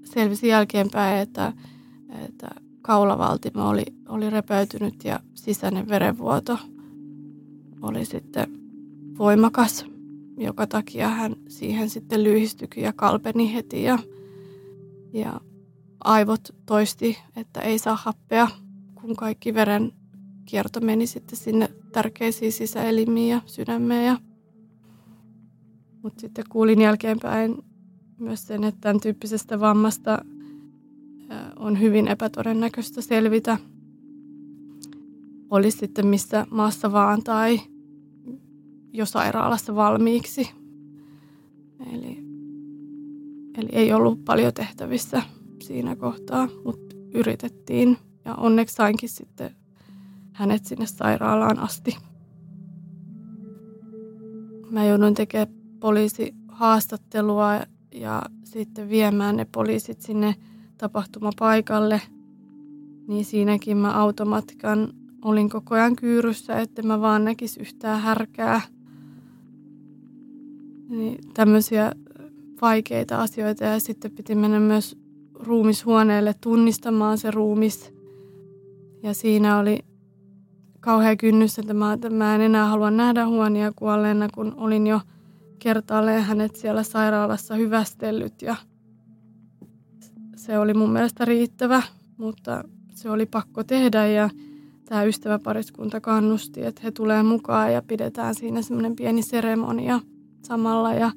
Selvisi 0.05 0.48
jälkeenpäin, 0.48 1.18
että, 1.18 1.53
että 2.24 2.48
kaulavaltimo 2.83 3.68
oli, 3.68 3.85
oli 4.09 4.31
repeytynyt 4.31 5.05
ja 5.05 5.20
sisäinen 5.35 5.88
verenvuoto 5.88 6.59
oli 7.83 8.05
sitten 8.05 8.46
voimakas, 9.18 9.87
joka 10.37 10.66
takia 10.66 11.09
hän 11.09 11.37
siihen 11.48 11.90
sitten 11.90 12.24
lyhistyikin 12.24 12.85
ja 12.85 12.92
kalpeni 12.92 13.55
heti. 13.55 13.83
Ja, 13.83 13.98
ja 15.12 15.40
aivot 16.05 16.55
toisti, 16.66 17.18
että 17.37 17.61
ei 17.61 17.79
saa 17.79 17.96
happea, 17.96 18.48
kun 18.94 19.16
kaikki 19.16 19.55
veren 19.55 19.92
kierto 20.44 20.81
meni 20.81 21.07
sitten 21.07 21.37
sinne 21.37 21.68
tärkeisiin 21.92 22.53
sisäelimiin 22.53 23.31
ja 23.31 23.40
sydämeen. 23.46 24.07
Ja... 24.07 24.16
Mutta 26.04 26.20
sitten 26.20 26.44
kuulin 26.48 26.80
jälkeenpäin 26.80 27.64
myös 28.18 28.46
sen, 28.46 28.64
että 28.64 28.80
tämän 28.80 29.00
tyyppisestä 29.00 29.60
vammasta 29.60 30.24
on 31.56 31.80
hyvin 31.80 32.08
epätodennäköistä 32.08 33.00
selvitä. 33.00 33.58
Oli 35.50 35.70
sitten 35.70 36.06
missä 36.06 36.46
maassa 36.50 36.92
vaan 36.92 37.22
tai 37.22 37.60
jo 38.92 39.06
sairaalassa 39.06 39.74
valmiiksi. 39.74 40.50
Eli, 41.92 42.18
eli 43.58 43.68
ei 43.72 43.92
ollut 43.92 44.24
paljon 44.24 44.54
tehtävissä 44.54 45.22
siinä 45.62 45.96
kohtaa, 45.96 46.48
mutta 46.64 46.96
yritettiin. 47.14 47.98
Ja 48.24 48.34
onneksi 48.34 48.74
sainkin 48.74 49.08
sitten 49.08 49.50
hänet 50.32 50.64
sinne 50.64 50.86
sairaalaan 50.86 51.58
asti. 51.58 51.96
Mä 54.70 54.84
joudun 54.84 55.14
tekemään 55.14 55.63
poliisihaastattelua 55.85 57.61
ja 57.94 58.23
sitten 58.44 58.88
viemään 58.88 59.37
ne 59.37 59.47
poliisit 59.53 60.01
sinne 60.01 60.35
tapahtumapaikalle. 60.79 62.01
Niin 63.09 63.25
siinäkin 63.25 63.77
mä 63.77 63.92
automatkan 63.92 64.88
olin 65.25 65.49
koko 65.49 65.75
ajan 65.75 65.97
kyyryssä, 65.97 66.59
että 66.61 66.83
mä 66.83 67.01
vaan 67.01 67.25
näkisi 67.25 67.61
yhtään 67.61 68.01
härkää. 68.01 68.61
Niin 70.88 71.18
tämmöisiä 71.35 71.92
vaikeita 72.62 73.23
asioita 73.23 73.64
ja 73.64 73.81
sitten 73.81 74.11
piti 74.11 74.35
mennä 74.35 74.61
myös 74.61 74.97
ruumishuoneelle 75.35 76.35
tunnistamaan 76.40 77.18
se 77.18 77.31
ruumis. 77.31 77.94
Ja 79.03 79.14
siinä 79.14 79.59
oli 79.59 79.79
kauhea 80.81 81.16
kynnys, 81.16 81.59
että 81.59 81.75
mä, 81.75 81.92
että 81.92 82.11
mä 82.11 82.35
en 82.35 82.40
enää 82.40 82.68
halua 82.68 82.90
nähdä 82.90 83.27
huonia 83.27 83.73
kuolleena, 83.77 84.29
kun 84.35 84.55
olin 84.57 84.87
jo 84.87 85.01
kertaalleen 85.64 86.22
hänet 86.22 86.57
siellä 86.57 86.83
sairaalassa 86.83 87.55
hyvästellyt 87.55 88.42
ja 88.42 88.57
se 90.37 90.59
oli 90.59 90.74
mun 90.74 90.92
mielestä 90.92 91.24
riittävä, 91.24 91.83
mutta 92.16 92.64
se 92.94 93.11
oli 93.11 93.27
pakko 93.27 93.64
tehdä 93.64 94.07
ja 94.07 94.31
tämä 94.85 95.05
ystäväpariskunta 95.05 96.00
kannusti, 96.00 96.64
että 96.64 96.81
he 96.85 96.90
tulee 96.90 97.22
mukaan 97.22 97.72
ja 97.72 97.83
pidetään 97.83 98.35
siinä 98.35 98.62
semmoinen 98.62 98.96
pieni 98.96 99.22
seremonia 99.22 100.00
samalla 100.42 100.94
ja 100.94 101.12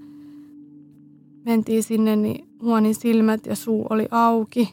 mentiin 1.45 1.83
sinne, 1.83 2.15
niin 2.15 2.49
huonin 2.61 2.95
silmät 2.95 3.45
ja 3.45 3.55
suu 3.55 3.87
oli 3.89 4.07
auki. 4.11 4.69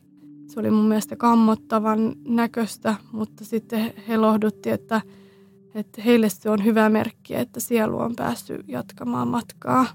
Se 0.46 0.60
oli 0.60 0.70
mun 0.70 0.88
mielestä 0.88 1.16
kammottavan 1.16 2.14
näköistä, 2.28 2.94
mutta 3.12 3.44
sitten 3.44 3.92
he 4.08 4.16
lohdutti, 4.16 4.70
että, 4.70 5.00
että 5.74 6.02
heille 6.02 6.28
se 6.28 6.50
on 6.50 6.64
hyvä 6.64 6.88
merkki, 6.88 7.34
että 7.34 7.60
sielu 7.60 7.98
on 7.98 8.16
päässyt 8.16 8.68
jatkamaan 8.68 9.28
matkaa. 9.28 9.86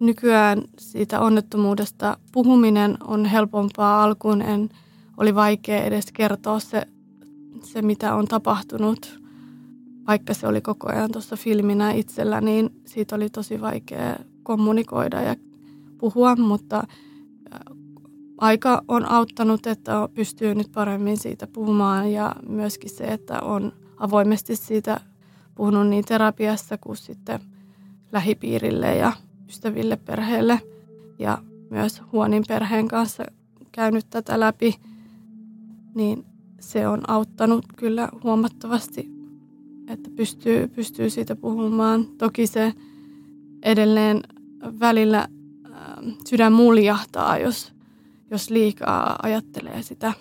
Nykyään 0.00 0.62
siitä 0.78 1.20
onnettomuudesta 1.20 2.16
puhuminen 2.32 2.96
on 3.04 3.24
helpompaa. 3.24 4.02
Alkuun 4.02 4.42
en, 4.42 4.68
oli 5.16 5.34
vaikea 5.34 5.84
edes 5.84 6.12
kertoa 6.12 6.60
se, 6.60 6.86
se, 7.62 7.82
mitä 7.82 8.14
on 8.14 8.28
tapahtunut. 8.28 9.20
Vaikka 10.06 10.34
se 10.34 10.46
oli 10.46 10.60
koko 10.60 10.88
ajan 10.88 11.12
tuossa 11.12 11.36
filminä 11.36 11.92
itsellä, 11.92 12.40
niin 12.40 12.70
siitä 12.86 13.16
oli 13.16 13.30
tosi 13.30 13.60
vaikea 13.60 14.16
kommunikoida 14.42 15.20
ja 15.20 15.36
puhua, 15.98 16.36
mutta 16.36 16.84
aika 18.42 18.82
on 18.88 19.06
auttanut, 19.06 19.66
että 19.66 20.08
pystyy 20.14 20.54
nyt 20.54 20.72
paremmin 20.72 21.16
siitä 21.16 21.46
puhumaan 21.46 22.12
ja 22.12 22.36
myöskin 22.48 22.90
se, 22.90 23.04
että 23.04 23.40
on 23.40 23.72
avoimesti 23.96 24.56
siitä 24.56 25.00
puhunut 25.54 25.88
niin 25.88 26.04
terapiassa 26.04 26.78
kuin 26.78 26.96
sitten 26.96 27.40
lähipiirille 28.12 28.96
ja 28.96 29.12
ystäville, 29.48 29.96
perheelle 29.96 30.60
ja 31.18 31.38
myös 31.70 32.02
huonin 32.12 32.44
perheen 32.48 32.88
kanssa 32.88 33.24
käynyt 33.72 34.06
tätä 34.10 34.40
läpi, 34.40 34.74
niin 35.94 36.24
se 36.60 36.88
on 36.88 37.10
auttanut 37.10 37.64
kyllä 37.76 38.08
huomattavasti, 38.24 39.10
että 39.88 40.10
pystyy, 40.16 40.68
pystyy 40.68 41.10
siitä 41.10 41.36
puhumaan. 41.36 42.06
Toki 42.18 42.46
se 42.46 42.72
edelleen 43.62 44.20
välillä 44.80 45.28
sydän 46.26 46.52
muljahtaa, 46.52 47.38
jos, 47.38 47.72
jos 48.32 48.50
liikaa 48.50 49.18
ajattelee 49.22 49.82
sitä. 49.82 50.12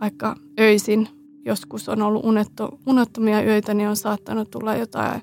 Vaikka 0.00 0.36
öisin 0.60 1.08
joskus 1.44 1.88
on 1.88 2.02
ollut 2.02 2.24
unetto, 2.24 2.78
unettomia 2.86 3.36
öitä, 3.36 3.74
niin 3.74 3.88
on 3.88 3.96
saattanut 3.96 4.50
tulla 4.50 4.74
jotain 4.74 5.22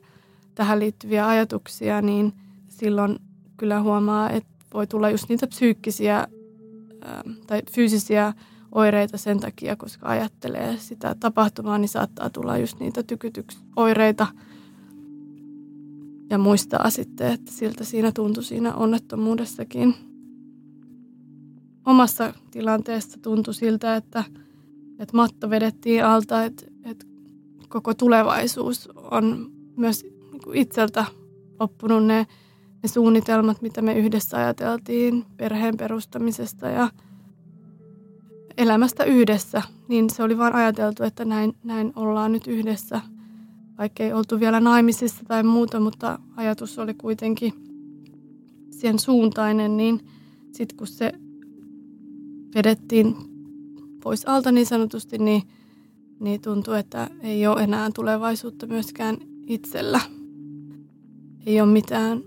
tähän 0.56 0.80
liittyviä 0.80 1.28
ajatuksia, 1.28 2.02
niin 2.02 2.34
silloin 2.70 3.20
kyllä 3.58 3.82
huomaa, 3.82 4.30
että 4.30 4.50
voi 4.74 4.88
tulla 4.88 5.10
just 5.10 5.30
niitä 5.30 5.48
psyykkisiä 5.48 6.28
tai 7.48 7.62
fyysisiä 7.72 8.34
oireita 8.72 9.18
sen 9.18 9.39
takia, 9.39 9.76
koska 9.76 10.08
ajattelee 10.08 10.78
sitä 10.78 11.16
tapahtumaa, 11.20 11.78
niin 11.78 11.89
saattaa 11.89 12.30
tulla 12.30 12.58
just 12.58 12.80
niitä 12.80 13.04
tykytyksoireita– 13.04 14.28
ja 16.34 16.38
muistaa 16.38 16.89
sitten, 16.89 17.32
että 17.32 17.52
siltä 17.52 17.84
siinä 17.84 18.12
tuntui 18.12 18.44
siinä 18.44 18.74
onnettomuudessakin. 18.74 19.96
Omassa 21.86 22.34
tilanteessa 22.52 23.19
tuntui 23.22 23.54
siltä, 23.54 23.96
että, 23.96 24.24
että 25.00 25.17
matto 25.17 25.50
vedettiin 25.50 26.06
alta, 26.06 26.43
että, 26.43 26.65
että 26.86 27.06
koko 27.69 27.93
tulevaisuus 27.93 28.89
on 29.12 29.52
myös 29.78 30.04
niin 30.04 30.41
itseltä 30.54 31.06
loppunut 31.60 32.06
ne, 32.06 32.28
ne 32.84 32.89
suunnitelmat, 32.89 33.62
mitä 33.62 33.82
me 33.82 33.93
yhdessä 33.93 34.38
ajateltiin 34.38 35.26
perheen 35.38 35.78
perustamisesta 35.78 36.67
ja 36.67 36.89
elämästä 38.58 39.04
yhdessä. 39.04 39.62
Niin 39.88 40.10
se 40.10 40.24
oli 40.24 40.38
vain 40.38 40.56
ajateltu, 40.56 41.04
että 41.04 41.26
näin, 41.26 41.56
näin 41.63 41.93
ollaan 41.96 42.32
nyt 42.32 42.48
yhdessä– 42.48 43.02
vaikka 43.78 44.04
ei 44.04 44.13
oltu 44.13 44.39
vielä 44.39 44.60
naimisissa 44.60 45.26
tai 45.28 45.43
muuta, 45.43 45.80
mutta 45.80 46.19
ajatus 46.36 46.80
oli 46.80 46.93
kuitenkin 46.93 47.54
sen 48.69 49.00
suuntainen, 49.00 49.78
niin 49.78 50.08
sitten 50.52 50.78
kun 50.78 50.88
se 50.88 51.12
vedettiin 52.56 53.16
pois 54.04 54.26
alta 54.26 54.52
niin 54.52 54.66
sanotusti, 54.66 55.18
niin, 55.18 55.44
niin 56.20 56.42
tuntui, 56.42 56.80
että 56.80 57.10
ei 57.22 57.48
ole 57.48 57.63
enää 57.63 57.89
tulevaisuutta 57.96 58.68
myöskään 58.68 59.18
itsellä. 59.48 60.00
Ei 61.46 61.62
ole 61.62 61.72
mitään, 61.72 62.24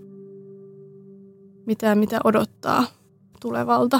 mitään 1.65 1.97
mitä 1.97 2.19
odottaa 2.23 2.85
tulevalta. 3.39 3.99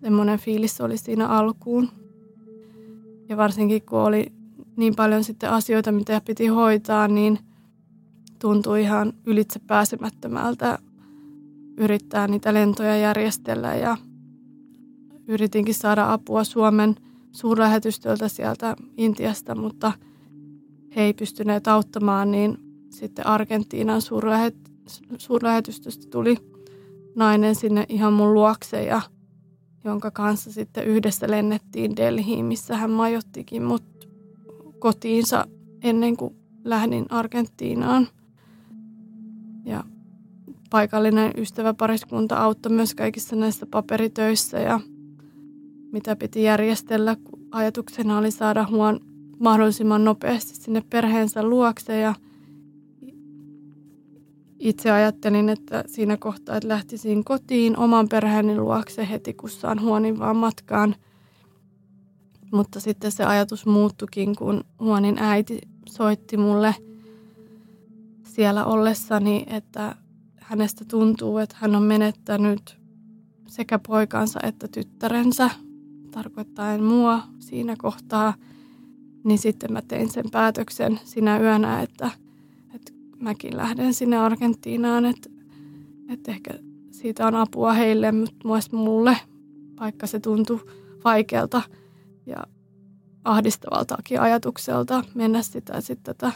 Semmoinen 0.00 0.38
fiilis 0.38 0.80
oli 0.80 0.98
siinä 0.98 1.26
alkuun. 1.26 1.88
Ja 3.28 3.36
varsinkin 3.36 3.82
kun 3.82 3.98
oli 3.98 4.32
niin 4.76 4.94
paljon 4.96 5.24
sitten 5.24 5.50
asioita, 5.50 5.92
mitä 5.92 6.20
piti 6.20 6.46
hoitaa, 6.46 7.08
niin 7.08 7.38
tuntui 8.38 8.82
ihan 8.82 9.12
ylitse 9.26 9.58
pääsemättömältä 9.58 10.78
yrittää 11.76 12.28
niitä 12.28 12.54
lentoja 12.54 12.96
järjestellä 12.96 13.74
ja 13.74 13.96
yritinkin 15.28 15.74
saada 15.74 16.12
apua 16.12 16.44
Suomen 16.44 16.94
suurlähetystöltä 17.32 18.28
sieltä 18.28 18.76
Intiasta, 18.96 19.54
mutta 19.54 19.92
he 20.96 21.02
ei 21.02 21.14
pystyneet 21.14 21.68
auttamaan, 21.68 22.30
niin 22.30 22.58
sitten 22.90 23.26
Argentiinan 23.26 24.02
suurlähet, 24.02 24.56
suurlähetystöstä 25.18 26.06
tuli 26.10 26.36
nainen 27.14 27.54
sinne 27.54 27.86
ihan 27.88 28.12
mun 28.12 28.34
luokse 28.34 28.84
ja 28.84 29.00
jonka 29.84 30.10
kanssa 30.10 30.52
sitten 30.52 30.84
yhdessä 30.84 31.30
lennettiin 31.30 31.96
Delhiin, 31.96 32.44
missä 32.44 32.76
hän 32.76 32.90
majottikin 32.90 33.62
mut 33.62 34.08
kotiinsa 34.78 35.46
ennen 35.82 36.16
kuin 36.16 36.36
lähdin 36.64 37.06
Argentiinaan. 37.08 38.08
Ja 39.64 39.84
paikallinen 40.70 41.32
ystäväpariskunta 41.36 42.36
auttoi 42.36 42.72
myös 42.72 42.94
kaikissa 42.94 43.36
näissä 43.36 43.66
paperitöissä 43.66 44.58
ja 44.58 44.80
mitä 45.92 46.16
piti 46.16 46.42
järjestellä, 46.42 47.16
ajatuksena 47.50 48.18
oli 48.18 48.30
saada 48.30 48.66
huon 48.70 49.00
mahdollisimman 49.38 50.04
nopeasti 50.04 50.54
sinne 50.54 50.82
perheensä 50.90 51.42
luokse. 51.42 52.00
Ja 52.00 52.14
itse 54.58 54.90
ajattelin, 54.90 55.48
että 55.48 55.84
siinä 55.86 56.16
kohtaa, 56.16 56.56
että 56.56 56.68
lähtisin 56.68 57.24
kotiin 57.24 57.78
oman 57.78 58.08
perheeni 58.08 58.58
luokse 58.58 59.08
heti, 59.10 59.34
kun 59.34 59.50
saan 59.50 59.80
huonin 59.82 60.18
vaan 60.18 60.36
matkaan– 60.36 60.94
mutta 62.52 62.80
sitten 62.80 63.12
se 63.12 63.24
ajatus 63.24 63.66
muuttukin, 63.66 64.36
kun 64.36 64.64
Huonin 64.80 65.18
äiti 65.18 65.58
soitti 65.88 66.36
mulle 66.36 66.74
siellä 68.22 68.64
ollessani, 68.64 69.46
että 69.46 69.96
hänestä 70.36 70.84
tuntuu, 70.84 71.38
että 71.38 71.56
hän 71.58 71.76
on 71.76 71.82
menettänyt 71.82 72.78
sekä 73.46 73.78
poikansa 73.88 74.40
että 74.42 74.68
tyttärensä, 74.68 75.50
tarkoittaen 76.18 76.84
mua 76.84 77.22
siinä 77.38 77.74
kohtaa, 77.78 78.34
niin 79.24 79.38
sitten 79.38 79.72
mä 79.72 79.82
tein 79.82 80.10
sen 80.10 80.24
päätöksen 80.32 81.00
sinä 81.04 81.38
yönä, 81.38 81.82
että, 81.82 82.10
että 82.74 82.92
mäkin 83.18 83.56
lähden 83.56 83.94
sinne 83.94 84.16
Argentiinaan, 84.16 85.04
että, 85.04 85.30
että 86.08 86.30
ehkä 86.30 86.50
siitä 86.90 87.26
on 87.26 87.34
apua 87.34 87.72
heille, 87.72 88.12
mutta 88.12 88.48
myös 88.48 88.72
mulle, 88.72 89.16
vaikka 89.80 90.06
se 90.06 90.20
tuntui 90.20 90.60
vaikealta 91.04 91.62
ja 92.26 92.36
ahdistavaltakin 93.24 94.20
ajatukselta 94.20 95.04
mennä 95.14 95.42
sitä 95.42 95.80
sitten 95.80 96.16
tätä 96.16 96.32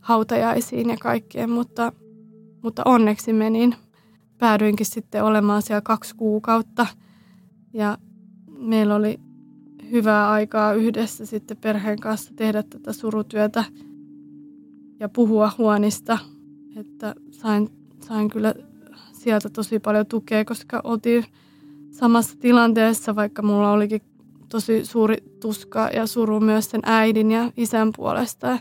hautajaisiin 0.00 0.90
ja 0.90 0.96
kaikkeen, 1.00 1.50
mutta, 1.50 1.92
mutta 2.62 2.82
onneksi 2.84 3.32
menin. 3.32 3.76
Päädyinkin 4.38 4.86
sitten 4.86 5.24
olemaan 5.24 5.62
siellä 5.62 5.80
kaksi 5.80 6.14
kuukautta 6.16 6.86
ja 7.72 7.98
meillä 8.64 8.94
oli 8.94 9.20
hyvää 9.90 10.30
aikaa 10.30 10.72
yhdessä 10.72 11.26
sitten 11.26 11.56
perheen 11.56 12.00
kanssa 12.00 12.32
tehdä 12.36 12.62
tätä 12.62 12.92
surutyötä 12.92 13.64
ja 15.00 15.08
puhua 15.08 15.50
huonista, 15.58 16.18
että 16.76 17.14
sain, 17.30 17.68
sain 18.00 18.30
kyllä 18.30 18.54
sieltä 19.12 19.48
tosi 19.48 19.78
paljon 19.78 20.06
tukea, 20.06 20.44
koska 20.44 20.80
oltiin 20.84 21.24
samassa 21.90 22.36
tilanteessa, 22.40 23.16
vaikka 23.16 23.42
mulla 23.42 23.72
olikin 23.72 24.02
tosi 24.48 24.84
suuri 24.84 25.16
tuska 25.40 25.88
ja 25.92 26.06
suru 26.06 26.40
myös 26.40 26.70
sen 26.70 26.80
äidin 26.84 27.30
ja 27.30 27.52
isän 27.56 27.90
puolesta, 27.96 28.58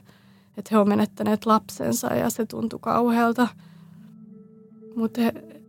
että 0.57 0.69
he 0.71 0.77
on 0.77 0.89
menettäneet 0.89 1.45
lapsensa 1.45 2.07
ja 2.07 2.29
se 2.29 2.45
tuntui 2.45 2.79
kauhealta. 2.81 3.47
Mutta 4.95 5.21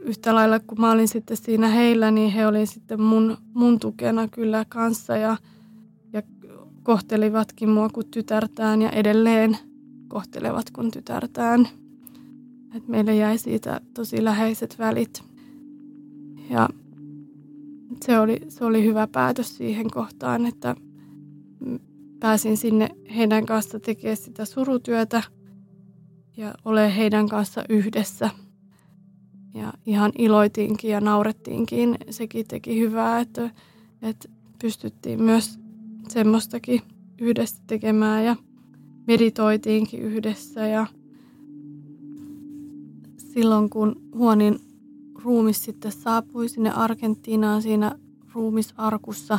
yhtä 0.05 0.35
lailla 0.35 0.61
kun 0.61 0.81
mä 0.81 0.93
olin 0.93 1.09
sitten 1.09 1.37
siinä 1.37 1.69
heillä, 1.69 2.11
niin 2.11 2.33
he 2.33 2.47
olivat 2.47 2.69
sitten 2.69 3.01
mun, 3.01 3.37
mun 3.55 3.81
tukena 3.81 4.29
kyllä 4.29 4.65
kanssa 4.69 5.17
ja, 5.17 5.37
ja 6.13 6.23
kohtelivatkin 6.83 7.69
mua 7.69 7.89
kuin 7.89 8.07
tytärtään 8.11 8.83
ja 8.83 8.91
edelleen 8.91 9.59
kohtelevat 10.09 10.71
kuin 10.71 10.91
tytärtään. 10.91 11.69
Et 12.77 12.89
meille 12.89 13.17
jäi 13.17 13.39
siitä 13.39 13.81
tosi 13.95 14.25
läheiset 14.25 14.79
välit. 14.79 15.25
Ja 16.51 16.69
se 18.05 18.19
oli, 18.19 18.41
se 18.49 18.65
oli 18.65 18.85
hyvä 18.85 19.07
päätös 19.07 19.57
siihen 19.57 19.91
kohtaan, 19.91 20.47
että 20.47 20.77
pääsin 22.21 22.57
sinne 22.57 22.89
heidän 23.17 23.47
kanssa 23.47 23.81
tekemään 23.81 24.17
sitä 24.17 24.45
surutyötä 24.45 25.23
ja 26.37 26.55
ole 26.65 26.97
heidän 26.97 27.29
kanssa 27.29 27.65
yhdessä. 27.69 28.31
Ja 29.55 29.73
ihan 29.87 30.13
iloitiinkin 30.19 30.91
ja 30.91 31.01
naurettiinkin. 31.01 31.99
Sekin 32.11 32.47
teki 32.49 32.81
hyvää, 32.81 33.21
että, 33.21 33.51
että 34.03 34.29
pystyttiin 34.63 35.23
myös 35.23 35.59
semmoistakin 36.09 36.81
yhdessä 37.21 37.63
tekemään 37.67 38.25
ja 38.25 38.37
meditoitiinkin 39.07 40.01
yhdessä. 40.01 40.67
Ja 40.67 40.87
silloin 43.17 43.71
kun 43.71 43.97
Huonin 44.15 44.59
ruumis 45.23 45.65
sitten 45.65 45.93
saapui 45.93 46.49
sinne 46.49 46.71
Argentiinaan 46.71 47.63
siinä 47.63 47.99
ruumisarkussa, 48.35 49.39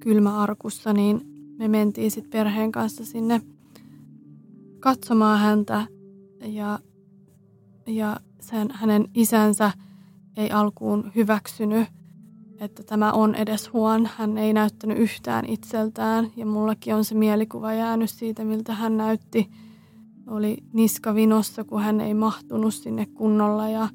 kylmäarkussa, 0.00 0.92
niin 0.92 1.20
me 1.58 1.68
mentiin 1.68 2.10
sitten 2.10 2.30
perheen 2.30 2.72
kanssa 2.72 3.04
sinne 3.04 3.40
katsomaan 4.80 5.38
häntä 5.38 5.86
ja, 6.40 6.78
ja 7.86 8.20
sen, 8.42 8.68
hänen 8.70 9.08
isänsä 9.14 9.72
ei 10.36 10.50
alkuun 10.50 11.12
hyväksynyt, 11.16 11.88
että 12.60 12.82
tämä 12.82 13.12
on 13.12 13.34
edes 13.34 13.72
huon. 13.72 14.08
Hän 14.16 14.38
ei 14.38 14.52
näyttänyt 14.52 14.98
yhtään 14.98 15.44
itseltään 15.48 16.30
ja 16.36 16.46
mullakin 16.46 16.94
on 16.94 17.04
se 17.04 17.14
mielikuva 17.14 17.74
jäänyt 17.74 18.10
siitä, 18.10 18.44
miltä 18.44 18.74
hän 18.74 18.96
näytti. 18.96 19.50
Oli 20.26 20.56
niska 20.72 21.14
vinossa, 21.14 21.64
kun 21.64 21.82
hän 21.82 22.00
ei 22.00 22.14
mahtunut 22.14 22.74
sinne 22.74 23.06
kunnolla 23.06 23.68
ja 23.68 23.88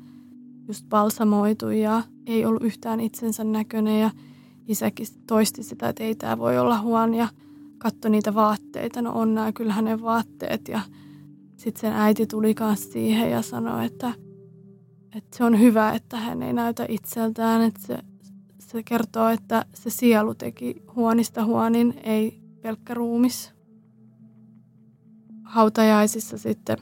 just 0.67 0.85
balsamoitu 0.89 1.69
ja 1.69 2.03
ei 2.25 2.45
ollut 2.45 2.63
yhtään 2.63 2.99
itsensä 2.99 3.43
näköinen 3.43 3.99
ja 3.99 4.11
isäkin 4.67 5.07
toisti 5.27 5.63
sitä, 5.63 5.89
että 5.89 6.03
ei 6.03 6.15
tämä 6.15 6.37
voi 6.37 6.59
olla 6.59 6.81
huon 6.81 7.13
ja 7.13 7.27
katsoi 7.77 8.11
niitä 8.11 8.33
vaatteita. 8.33 9.01
No 9.01 9.11
on 9.13 9.35
nämä 9.35 9.51
kyllä 9.51 9.73
hänen 9.73 10.01
vaatteet 10.01 10.67
ja 10.67 10.81
sitten 11.57 11.81
sen 11.81 11.93
äiti 11.93 12.27
tuli 12.27 12.53
kanssa 12.53 12.91
siihen 12.91 13.31
ja 13.31 13.41
sanoi, 13.41 13.85
että, 13.85 14.13
että 15.17 15.37
se 15.37 15.43
on 15.43 15.59
hyvä, 15.59 15.91
että 15.91 16.17
hän 16.17 16.43
ei 16.43 16.53
näytä 16.53 16.85
itseltään, 16.89 17.61
että 17.61 17.79
se, 17.87 17.97
se 18.59 18.83
kertoo, 18.83 19.29
että 19.29 19.65
se 19.73 19.89
sielu 19.89 20.35
teki 20.35 20.83
huonista 20.95 21.45
huonin, 21.45 21.99
ei 22.03 22.41
pelkkä 22.61 22.93
ruumis. 22.93 23.51
Hautajaisissa 25.43 26.37
sitten 26.37 26.77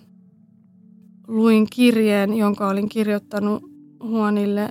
luin 1.27 1.67
kirjeen, 1.75 2.33
jonka 2.33 2.67
olin 2.67 2.89
kirjoittanut 2.89 3.63
Huonille 4.03 4.69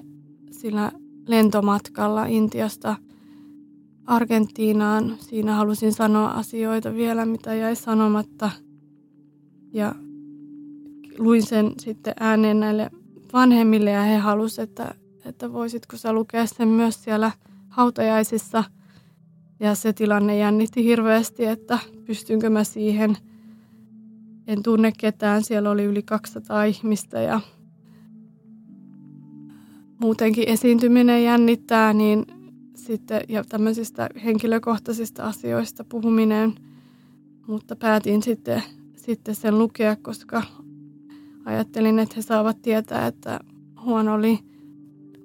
sillä 0.50 0.92
lentomatkalla 1.26 2.26
Intiasta 2.26 2.96
Argentiinaan. 4.06 5.16
Siinä 5.20 5.54
halusin 5.54 5.92
sanoa 5.92 6.30
asioita 6.30 6.94
vielä, 6.94 7.26
mitä 7.26 7.54
jäi 7.54 7.76
sanomatta. 7.76 8.50
Ja 9.72 9.94
luin 11.18 11.42
sen 11.42 11.72
sitten 11.78 12.14
ääneen 12.20 12.60
näille 12.60 12.90
vanhemmille 13.35 13.91
ja 13.91 14.03
he 14.03 14.16
halusivat, 14.16 14.70
että, 14.70 14.95
että 15.24 15.53
voisitko 15.53 15.97
sä 15.97 16.12
lukea 16.12 16.47
sen 16.47 16.68
myös 16.68 17.05
siellä 17.05 17.30
hautajaisissa. 17.68 18.64
Ja 19.61 19.74
se 19.74 19.93
tilanne 19.93 20.39
jännitti 20.39 20.85
hirveästi, 20.85 21.45
että 21.45 21.78
pystynkö 22.05 22.51
mä 22.51 22.64
siihen. 22.64 23.16
En 24.47 24.62
tunne 24.62 24.93
ketään, 24.99 25.45
siellä 25.45 25.70
oli 25.70 25.85
yli 25.85 26.03
200 26.03 26.64
ihmistä 26.64 27.20
ja 27.20 27.41
muutenkin 30.01 30.49
esiintyminen 30.49 31.24
jännittää, 31.24 31.93
niin 31.93 32.26
sitten, 32.74 33.20
ja 33.28 33.45
tämmöisistä 33.45 34.09
henkilökohtaisista 34.24 35.24
asioista 35.24 35.85
puhuminen, 35.85 36.55
mutta 37.47 37.76
päätin 37.76 38.22
sitten, 38.22 38.62
sitten 38.97 39.35
sen 39.35 39.59
lukea, 39.59 39.97
koska 39.97 40.43
ajattelin, 41.45 41.99
että 41.99 42.14
he 42.16 42.22
saavat 42.22 42.62
tietää, 42.62 43.07
että 43.07 43.40
Huon 43.84 44.09
oli 44.09 44.38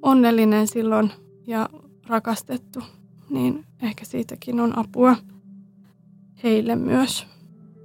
onnellinen 0.02 0.68
silloin 0.68 1.12
ja 1.48 1.70
rakastettu, 2.08 2.80
niin 3.30 3.66
ehkä 3.82 4.06
siitäkin 4.06 4.60
on 4.60 4.78
apua 4.78 5.16
heille 6.44 6.76
myös. 6.76 7.28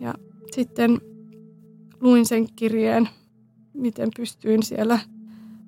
Ja 0.00 0.14
sitten 0.52 1.00
luin 2.00 2.26
sen 2.26 2.46
kirjeen, 2.56 3.08
miten 3.74 4.08
pystyin 4.16 4.62
siellä– 4.62 4.98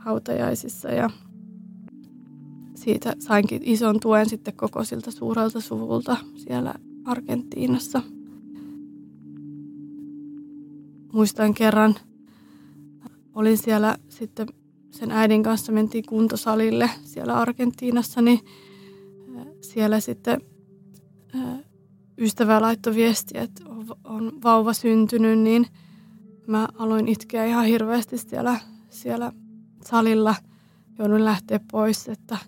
hautajaisissa 0.07 0.89
ja 0.89 1.11
siitä 2.75 3.15
sainkin 3.19 3.63
ison 3.65 4.01
tuen 4.01 4.29
sitten 4.29 4.55
koko 4.55 4.85
siltä 4.85 5.11
suurelta 5.11 5.61
suvulta 5.61 6.17
siellä 6.37 6.75
Argentiinassa. 7.05 8.03
Muistan 11.13 11.55
kerran, 11.55 11.95
olin 13.37 13.59
siellä 13.59 13.97
sitten 14.09 14.47
sen 14.91 15.11
äidin 15.11 15.43
kanssa 15.43 15.73
mentiin 15.73 16.05
kuntosalille 16.09 16.91
siellä 17.05 17.35
Argentiinassa, 17.35 18.23
niin 18.23 18.41
siellä 19.61 20.01
sitten 20.01 20.41
ystävä 22.19 22.61
laittoi 22.61 22.95
viestiä, 22.95 23.43
että 23.43 23.63
on 24.05 24.33
vauva 24.45 24.73
syntynyt, 24.73 25.39
niin 25.39 25.67
mä 26.47 26.69
aloin 26.79 27.09
itkeä 27.09 27.45
ihan 27.45 27.67
hirveästi 27.67 28.19
siellä, 28.19 28.61
siellä 28.91 29.33
salilla 29.85 30.35
joudun 30.99 31.25
lähteä 31.25 31.61
pois, 31.73 32.09
että, 32.09 32.39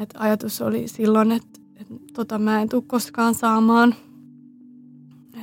että 0.00 0.20
ajatus 0.20 0.62
oli 0.62 0.88
silloin, 0.88 1.32
että, 1.32 1.60
että 1.76 1.94
tota 2.12 2.38
mä 2.38 2.62
en 2.62 2.68
tule 2.68 2.82
koskaan 2.86 3.34
saamaan. 3.34 3.94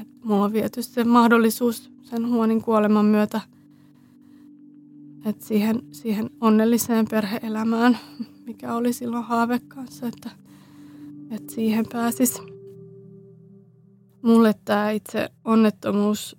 Että 0.01 0.13
mulla 0.23 0.45
on 0.45 0.53
viety 0.53 0.81
se 0.81 1.03
mahdollisuus 1.03 1.91
sen 2.01 2.27
huonin 2.27 2.61
kuoleman 2.61 3.05
myötä 3.05 3.41
että 5.25 5.45
siihen, 5.45 5.81
siihen 5.91 6.29
onnelliseen 6.41 7.05
perheelämään, 7.11 7.97
mikä 8.45 8.75
oli 8.75 8.93
silloin 8.93 9.23
haave 9.23 9.59
kanssa, 9.67 10.07
että, 10.07 10.29
että 11.31 11.53
siihen 11.53 11.85
pääsis. 11.91 12.41
Mulle 14.21 14.55
tämä 14.65 14.91
itse 14.91 15.29
onnettomuus 15.45 16.37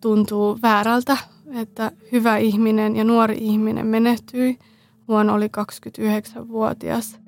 tuntuu 0.00 0.58
väärältä 0.62 1.16
että 1.54 1.92
hyvä 2.12 2.36
ihminen 2.36 2.96
ja 2.96 3.04
nuori 3.04 3.36
ihminen 3.40 3.86
menehtyi. 3.86 4.58
Huono 5.08 5.34
oli 5.34 5.46
29-vuotias 5.46 7.20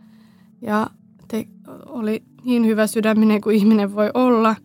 ja 0.63 0.91
te, 1.29 1.47
oli 1.87 2.23
niin 2.45 2.67
hyvä 2.67 2.87
sydäminen 2.87 3.41
kuin 3.41 3.57
ihminen 3.57 3.95
voi 3.95 4.11
olla. 4.15 4.57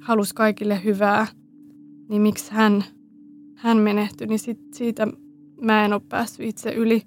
Halusi 0.00 0.34
kaikille 0.34 0.84
hyvää, 0.84 1.26
niin 2.08 2.22
miksi 2.22 2.52
hän, 2.52 2.84
hän 3.64 3.78
menehtyi, 3.78 4.26
niin 4.26 4.38
sit, 4.38 4.58
siitä 4.74 5.06
mä 5.60 5.84
en 5.84 5.92
ole 5.92 6.02
päässyt 6.08 6.46
itse 6.46 6.70
yli. 6.70 7.02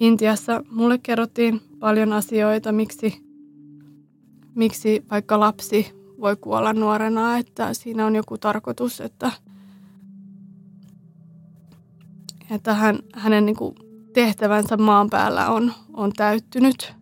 Intiassa 0.00 0.64
mulle 0.70 0.98
kerrottiin 0.98 1.60
paljon 1.78 2.12
asioita, 2.12 2.72
miksi, 2.72 3.22
miksi 4.54 5.04
vaikka 5.10 5.40
lapsi 5.40 5.86
voi 6.20 6.36
kuolla 6.36 6.72
nuorena, 6.72 7.38
että 7.38 7.74
siinä 7.74 8.06
on 8.06 8.16
joku 8.16 8.38
tarkoitus, 8.38 9.00
että, 9.00 9.32
että 12.50 12.74
hän, 12.74 12.98
hänen 13.14 13.46
niin 13.46 13.56
kuin 13.56 13.74
tehtävänsä 14.12 14.76
maan 14.76 15.10
päällä 15.10 15.48
on, 15.48 15.72
on 15.92 16.12
täyttynyt. 16.12 16.94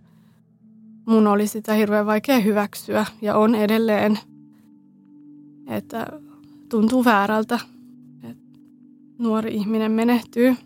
Mun 1.06 1.26
oli 1.26 1.46
sitä 1.46 1.74
hirveän 1.74 2.06
vaikea 2.06 2.40
hyväksyä 2.40 3.06
ja 3.22 3.36
on 3.36 3.54
edelleen, 3.54 4.18
että 5.66 6.06
tuntuu 6.68 7.04
väärältä, 7.04 7.58
nuori 9.20 9.54
ihminen 9.54 9.92
menehtyy. 9.92 10.56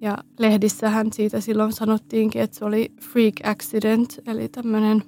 Ja 0.00 0.18
lehdissähän 0.38 1.12
siitä 1.12 1.40
silloin 1.40 1.72
sanottiinkin, 1.72 2.42
että 2.42 2.58
se 2.58 2.64
oli 2.64 2.92
freak 3.00 3.34
accident, 3.44 4.20
eli 4.26 4.48
tämmöinen 4.48 5.02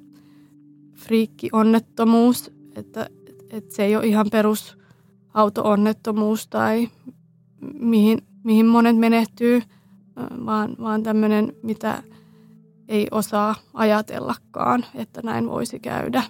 friikki-onnettomuus, 0.95 2.51
että, 2.77 3.11
että 3.51 3.75
se 3.75 3.85
ei 3.85 3.97
ole 3.97 4.07
ihan 4.07 4.27
perus 4.33 4.79
auto-onnettomuus 5.35 6.47
tai 6.47 6.89
mihin, 7.73 8.19
mihin 8.45 8.67
monet 8.67 8.97
menehtyy, 8.97 9.63
vaan, 10.47 10.77
vaan 10.81 11.03
tämmöinen, 11.03 11.53
mitä 11.63 12.03
ei 12.89 13.09
osaa 13.11 13.55
ajatellakaan, 13.75 14.85
että 14.95 15.21
näin 15.23 15.51
voisi 15.51 15.81
käydä. 15.81 16.23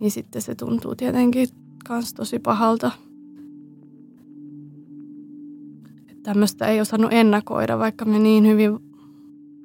Niin 0.00 0.10
sitten 0.10 0.42
se 0.42 0.54
tuntuu 0.54 0.94
tietenkin 0.94 1.48
myös 1.88 2.14
tosi 2.14 2.38
pahalta. 2.38 2.90
Tämmöistä 6.22 6.66
ei 6.66 6.80
osannut 6.80 7.12
ennakoida, 7.12 7.78
vaikka 7.78 8.04
me 8.04 8.18
niin 8.18 8.46
hyvin 8.46 8.78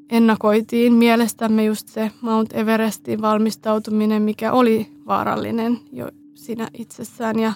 ennakoitiin 0.10 0.94
mielestämme 0.94 1.66
just 1.66 1.88
se 1.88 2.12
Mount 2.22 2.54
Everestin 2.54 3.22
valmistautuminen, 3.22 4.22
mikä 4.22 4.52
oli 4.52 4.88
vaarallinen 5.08 5.80
jo 5.92 6.12
siinä 6.36 6.68
itsessään 6.74 7.40
ja 7.40 7.54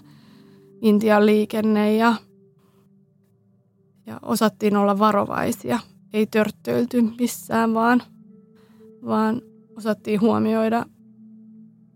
Intian 0.81 1.25
liikenne 1.25 1.95
ja, 1.95 2.15
ja 4.05 4.19
osattiin 4.21 4.77
olla 4.77 4.99
varovaisia. 4.99 5.79
Ei 6.13 6.27
törttöilty 6.27 7.01
missään, 7.01 7.73
vaan, 7.73 8.03
vaan 9.05 9.41
osattiin 9.77 10.21
huomioida 10.21 10.85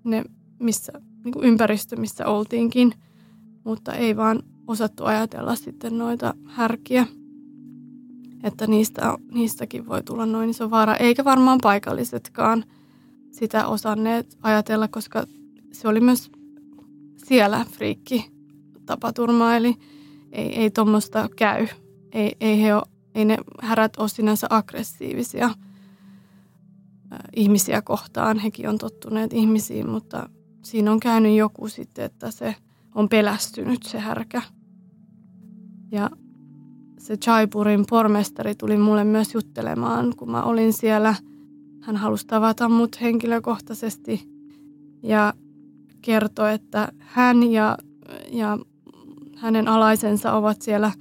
ne 0.03 0.23
missä, 0.59 0.91
niin 1.23 1.33
ympäristö, 1.41 1.95
missä 1.95 2.27
oltiinkin, 2.27 2.93
mutta 3.63 3.93
ei 3.93 4.17
vaan 4.17 4.43
osattu 4.68 5.05
ajatella 5.05 5.55
sitten 5.55 5.97
noita 5.97 6.34
härkiä 6.45 7.07
että 8.45 8.68
niistä, 8.68 9.18
niistäkin 9.32 9.88
voi 9.88 10.03
tulla 10.03 10.26
noin 10.26 10.49
iso 10.49 10.70
vaara. 10.70 10.95
Eikä 10.95 11.26
varmaan 11.26 11.59
paikallisetkaan 11.61 12.66
sitä 13.32 13.68
osanneet 13.68 14.38
ajatella, 14.41 14.88
koska 14.88 15.26
se 15.72 15.88
oli 15.88 15.99
myös 15.99 16.32
siellä 17.18 17.66
friikki 17.72 18.32
tapaturma, 18.86 19.55
eli 19.55 19.76
ei, 20.32 20.55
ei 20.55 20.72
tuommoista 20.72 21.30
käy. 21.36 21.68
Ei, 22.11 22.36
ei, 22.39 22.61
he 22.61 22.76
ole, 22.76 22.84
ei 23.16 23.26
ne 23.26 23.38
härät 23.61 23.97
ole 23.97 24.07
sinänsä 24.07 24.47
aggressiivisia 24.49 25.49
ihmisiä 27.36 27.82
kohtaan. 27.82 28.39
Hekin 28.39 28.70
on 28.70 28.78
tottuneet 28.78 29.34
ihmisiin, 29.34 29.89
mutta 29.89 30.30
siinä 30.63 30.91
on 30.91 30.99
käynyt 30.99 31.36
joku 31.36 31.68
sitten, 31.68 32.05
että 32.05 32.32
se 32.32 32.55
on 32.95 33.09
pelästynyt 33.09 33.84
se 33.84 33.99
härkä. 33.99 34.41
Ja 35.95 36.09
se 36.99 37.17
Chaipurin 37.17 37.85
pormestari 37.89 38.55
tuli 38.55 38.77
mulle 38.77 39.03
myös 39.03 39.33
juttelemaan, 39.33 40.13
kun 40.17 40.31
mä 40.31 40.43
olin 40.43 40.73
siellä. 40.73 41.15
Hän 41.81 41.95
halusi 41.95 42.27
tavata 42.27 42.69
mut 42.69 43.01
henkilökohtaisesti 43.01 44.29
ja 45.03 45.33
kertoi, 46.01 46.53
että 46.53 46.91
hän 46.99 47.51
ja, 47.51 47.77
ja 48.31 48.57
hänen 49.35 49.67
alaisensa 49.67 50.33
ovat 50.33 50.61
siellä 50.61 50.91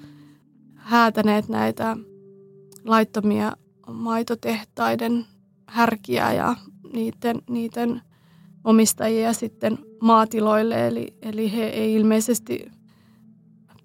häätäneet 0.74 1.48
näitä 1.48 1.96
laittomia 2.84 3.52
maitotehtaiden 3.92 5.26
härkiä 5.68 6.32
ja 6.32 6.56
niiden, 6.92 7.42
niiden 7.50 8.02
omistajia 8.64 9.32
sitten 9.32 9.78
maatiloille. 10.00 10.86
Eli, 10.86 11.14
eli 11.22 11.52
he 11.52 11.64
ei 11.64 11.94
ilmeisesti 11.94 12.70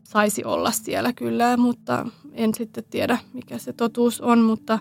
saisi 0.09 0.43
olla 0.43 0.71
siellä 0.71 1.13
kyllä, 1.13 1.57
mutta 1.57 2.05
en 2.33 2.53
sitten 2.53 2.83
tiedä, 2.89 3.17
mikä 3.33 3.57
se 3.57 3.73
totuus 3.73 4.21
on, 4.21 4.39
mutta 4.39 4.79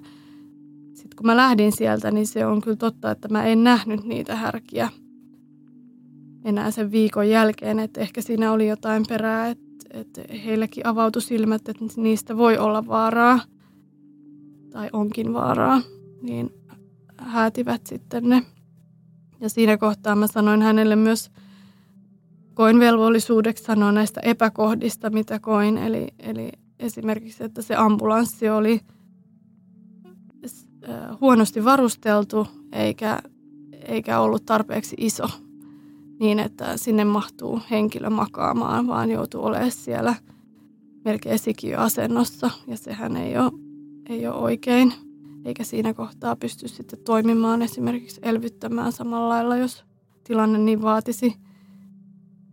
sitten 0.94 1.16
kun 1.16 1.26
mä 1.26 1.36
lähdin 1.36 1.72
sieltä, 1.72 2.10
niin 2.10 2.26
se 2.26 2.46
on 2.46 2.60
kyllä 2.60 2.76
totta, 2.76 3.10
että 3.10 3.28
mä 3.28 3.44
en 3.44 3.64
nähnyt 3.64 4.04
niitä 4.04 4.36
härkiä 4.36 4.88
enää 6.44 6.70
sen 6.70 6.92
viikon 6.92 7.28
jälkeen, 7.28 7.78
että 7.78 8.00
ehkä 8.00 8.22
siinä 8.22 8.52
oli 8.52 8.68
jotain 8.68 9.04
perää, 9.08 9.48
että, 9.48 9.64
että 9.90 10.22
heilläkin 10.44 10.86
avautui 10.86 11.22
silmät, 11.22 11.68
että 11.68 11.84
niistä 11.96 12.36
voi 12.36 12.58
olla 12.58 12.86
vaaraa 12.86 13.40
tai 14.70 14.90
onkin 14.92 15.32
vaaraa, 15.32 15.82
niin 16.22 16.50
häätivät 17.18 17.86
sitten 17.86 18.28
ne. 18.28 18.42
Ja 19.40 19.48
siinä 19.48 19.76
kohtaa 19.76 20.16
mä 20.16 20.26
sanoin 20.26 20.62
hänelle 20.62 20.96
myös 20.96 21.30
koin 22.58 22.78
velvollisuudeksi 22.78 23.64
sanoa 23.64 23.92
näistä 23.92 24.20
epäkohdista, 24.20 25.10
mitä 25.10 25.38
koin. 25.38 25.78
Eli, 25.78 26.06
eli 26.18 26.52
esimerkiksi, 26.78 27.44
että 27.44 27.62
se 27.62 27.74
ambulanssi 27.74 28.48
oli 28.48 28.80
äh, 30.88 31.20
huonosti 31.20 31.64
varusteltu 31.64 32.46
eikä, 32.72 33.18
eikä 33.72 34.20
ollut 34.20 34.46
tarpeeksi 34.46 34.96
iso 34.98 35.26
niin, 36.20 36.38
että 36.38 36.76
sinne 36.76 37.04
mahtuu 37.04 37.60
henkilö 37.70 38.10
makaamaan, 38.10 38.86
vaan 38.86 39.10
joutuu 39.10 39.44
olemaan 39.44 39.70
siellä 39.70 40.14
melkein 41.04 41.38
sikiöasennossa 41.38 42.50
ja 42.66 42.76
sehän 42.76 43.16
ei 43.16 43.38
ole, 43.38 43.52
ei 44.08 44.26
ole 44.26 44.36
oikein. 44.36 44.92
Eikä 45.44 45.64
siinä 45.64 45.94
kohtaa 45.94 46.36
pysty 46.36 46.68
sitten 46.68 46.98
toimimaan 47.04 47.62
esimerkiksi 47.62 48.20
elvyttämään 48.22 48.92
samalla 48.92 49.28
lailla, 49.28 49.56
jos 49.56 49.84
tilanne 50.24 50.58
niin 50.58 50.82
vaatisi– 50.82 51.34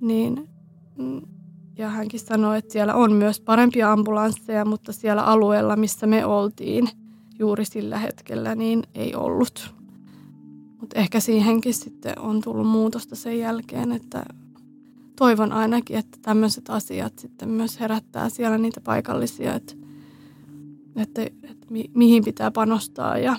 niin, 0.08 0.50
mm, 0.98 1.22
ja 1.78 1.90
hänkin 1.90 2.20
sanoi, 2.20 2.58
että 2.58 2.74
siellä 2.74 2.94
on 2.94 3.12
myös 3.14 3.42
parempia 3.42 3.92
ambulansseja, 3.92 4.66
mutta 4.66 4.94
siellä 4.94 5.24
alueella, 5.24 5.76
missä 5.76 6.08
me 6.08 6.26
oltiin 6.26 6.90
juuri 7.40 7.66
sillä 7.66 7.98
hetkellä, 7.98 8.56
niin 8.56 8.84
ei 8.96 9.16
ollut. 9.16 9.74
Mutta 10.80 11.00
ehkä 11.00 11.20
siihenkin 11.20 11.74
sitten 11.74 12.20
on 12.20 12.42
tullut 12.42 12.68
muutosta 12.68 13.16
sen 13.16 13.40
jälkeen, 13.40 13.92
että 13.92 14.26
toivon 15.16 15.52
ainakin, 15.52 15.98
että 15.98 16.18
tämmöiset 16.22 16.70
asiat 16.70 17.20
sitten 17.20 17.50
myös 17.50 17.80
herättää 17.80 18.30
siellä 18.30 18.58
niitä 18.58 18.82
paikallisia, 18.82 19.54
että, 19.54 19.74
että, 20.96 21.22
että 21.22 21.68
mi, 21.70 21.86
mihin 21.94 22.24
pitää 22.24 22.52
panostaa 22.52 23.18
ja 23.18 23.38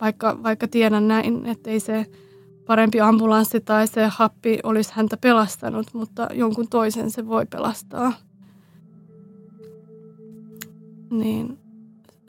vaikka, 0.00 0.42
vaikka 0.42 0.68
tiedän 0.68 1.08
näin, 1.08 1.46
että 1.46 1.70
ei 1.70 1.80
se 1.80 2.06
parempi 2.66 3.00
ambulanssi 3.00 3.60
tai 3.60 3.86
se 3.86 4.06
happi 4.06 4.58
olisi 4.62 4.92
häntä 4.94 5.16
pelastanut, 5.16 5.86
mutta 5.92 6.28
jonkun 6.34 6.68
toisen 6.68 7.10
se 7.10 7.26
voi 7.26 7.46
pelastaa. 7.46 8.12
Niin 11.10 11.58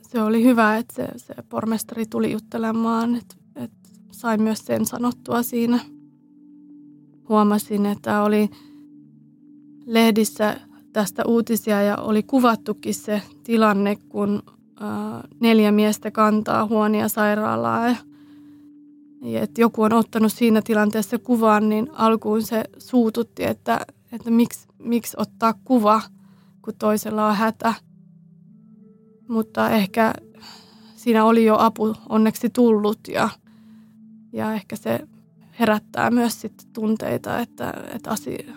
se 0.01 0.21
oli 0.21 0.43
hyvä, 0.43 0.77
että 0.77 0.93
se, 0.95 1.07
se 1.15 1.33
pormestari 1.49 2.05
tuli 2.05 2.31
juttelemaan, 2.31 3.15
että, 3.15 3.35
että 3.55 3.89
sain 4.11 4.41
myös 4.41 4.59
sen 4.59 4.85
sanottua 4.85 5.43
siinä. 5.43 5.79
Huomasin, 7.29 7.85
että 7.85 8.21
oli 8.21 8.49
lehdissä 9.85 10.59
tästä 10.93 11.23
uutisia 11.27 11.81
ja 11.81 11.97
oli 11.97 12.23
kuvattukin 12.23 12.93
se 12.93 13.21
tilanne, 13.43 13.95
kun 13.95 14.43
neljä 15.39 15.71
miestä 15.71 16.11
kantaa 16.11 16.67
huonia 16.67 17.07
sairaalaa 17.07 17.87
ja 17.87 17.95
että 19.23 19.61
joku 19.61 19.81
on 19.81 19.93
ottanut 19.93 20.33
siinä 20.33 20.61
tilanteessa 20.61 21.19
kuvan, 21.19 21.69
niin 21.69 21.89
alkuun 21.93 22.41
se 22.41 22.63
suututti, 22.77 23.43
että, 23.43 23.85
että 24.11 24.31
miksi, 24.31 24.67
miksi 24.79 25.17
ottaa 25.19 25.53
kuva, 25.65 26.01
kun 26.61 26.73
toisella 26.79 27.27
on 27.27 27.35
hätä. 27.35 27.73
Mutta 29.27 29.69
ehkä 29.69 30.13
siinä 30.95 31.25
oli 31.25 31.45
jo 31.45 31.55
apu 31.59 31.95
onneksi 32.09 32.49
tullut 32.49 32.99
ja, 33.07 33.29
ja 34.33 34.53
ehkä 34.53 34.75
se 34.75 34.99
herättää 35.59 36.11
myös 36.11 36.41
sitten 36.41 36.67
tunteita, 36.73 37.39
että, 37.39 37.73
että, 37.93 38.11
asia, 38.11 38.53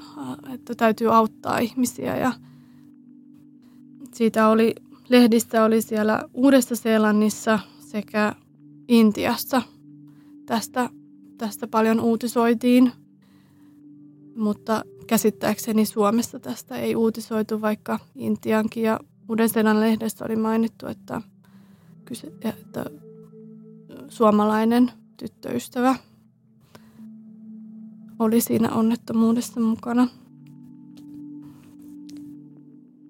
että 0.54 0.74
täytyy 0.74 1.14
auttaa 1.14 1.58
ihmisiä. 1.58 2.16
Ja 2.16 2.32
siitä 4.12 4.48
oli, 4.48 4.74
lehdissä 5.08 5.64
oli 5.64 5.82
siellä 5.82 6.22
Uudessa-Seelannissa 6.34 7.58
sekä 7.80 8.34
Intiassa– 8.88 9.62
tästä, 10.46 10.90
tästä 11.38 11.68
paljon 11.68 12.00
uutisoitiin, 12.00 12.92
mutta 14.36 14.84
käsittääkseni 15.06 15.86
Suomessa 15.86 16.38
tästä 16.38 16.76
ei 16.76 16.96
uutisoitu, 16.96 17.60
vaikka 17.60 17.98
Intiankin 18.14 18.82
ja 18.82 19.00
Uuden-Seelan 19.28 19.80
lehdessä 19.80 20.24
oli 20.24 20.36
mainittu, 20.36 20.86
että, 20.86 21.22
kyse, 22.04 22.32
että 22.42 22.84
suomalainen 24.08 24.92
tyttöystävä 25.16 25.96
oli 28.18 28.40
siinä 28.40 28.70
onnettomuudessa 28.70 29.60
mukana. 29.60 30.08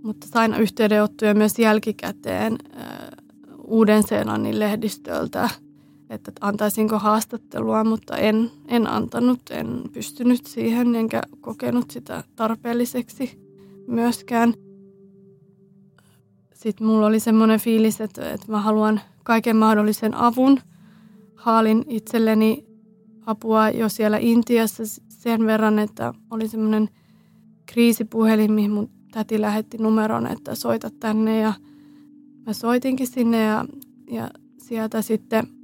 Mutta 0.02 0.26
sain 0.26 0.54
yhteydenottoja 0.54 1.34
myös 1.34 1.58
jälkikäteen 1.58 2.58
Uuden-Seelannin 3.66 4.58
lehdistöltä, 4.58 5.50
että 6.10 6.32
antaisinko 6.40 6.98
haastattelua, 6.98 7.84
mutta 7.84 8.16
en, 8.16 8.50
en 8.68 8.86
antanut, 8.86 9.40
en 9.50 9.82
pystynyt 9.92 10.46
siihen 10.46 10.94
enkä 10.94 11.22
kokenut 11.40 11.90
sitä 11.90 12.24
tarpeelliseksi 12.36 13.38
myöskään. 13.86 14.54
Sitten 16.54 16.86
mulla 16.86 17.06
oli 17.06 17.20
semmoinen 17.20 17.60
fiilis, 17.60 18.00
että, 18.00 18.30
että 18.30 18.52
mä 18.52 18.60
haluan 18.60 19.00
kaiken 19.24 19.56
mahdollisen 19.56 20.14
avun. 20.14 20.60
Haalin 21.34 21.84
itselleni 21.88 22.66
apua 23.26 23.70
jo 23.70 23.88
siellä 23.88 24.18
Intiassa 24.18 24.82
sen 25.08 25.46
verran, 25.46 25.78
että 25.78 26.14
oli 26.30 26.48
semmoinen 26.48 26.88
kriisipuhelin, 27.66 28.52
mihin 28.52 28.70
mun 28.70 28.90
täti 29.10 29.40
lähetti 29.40 29.78
numeron, 29.78 30.26
että 30.26 30.54
soita 30.54 30.90
tänne 31.00 31.38
ja 31.38 31.52
mä 32.46 32.52
soitinkin 32.52 33.06
sinne 33.06 33.44
ja, 33.44 33.64
ja 34.10 34.30
sieltä 34.58 35.02
sitten 35.02 35.55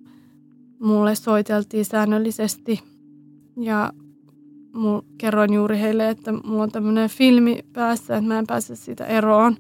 mulle 0.83 1.15
soiteltiin 1.15 1.85
säännöllisesti 1.85 2.81
ja 3.57 3.93
mul, 4.75 5.01
kerroin 5.19 5.53
juuri 5.53 5.79
heille, 5.79 6.09
että 6.09 6.33
mulla 6.33 6.63
on 6.63 6.73
tämmöinen 6.73 7.11
filmi 7.11 7.65
päässä, 7.73 8.17
että 8.17 8.29
mä 8.29 8.39
en 8.39 8.47
pääse 8.47 8.77
siitä 8.77 9.05
eroon. 9.05 9.57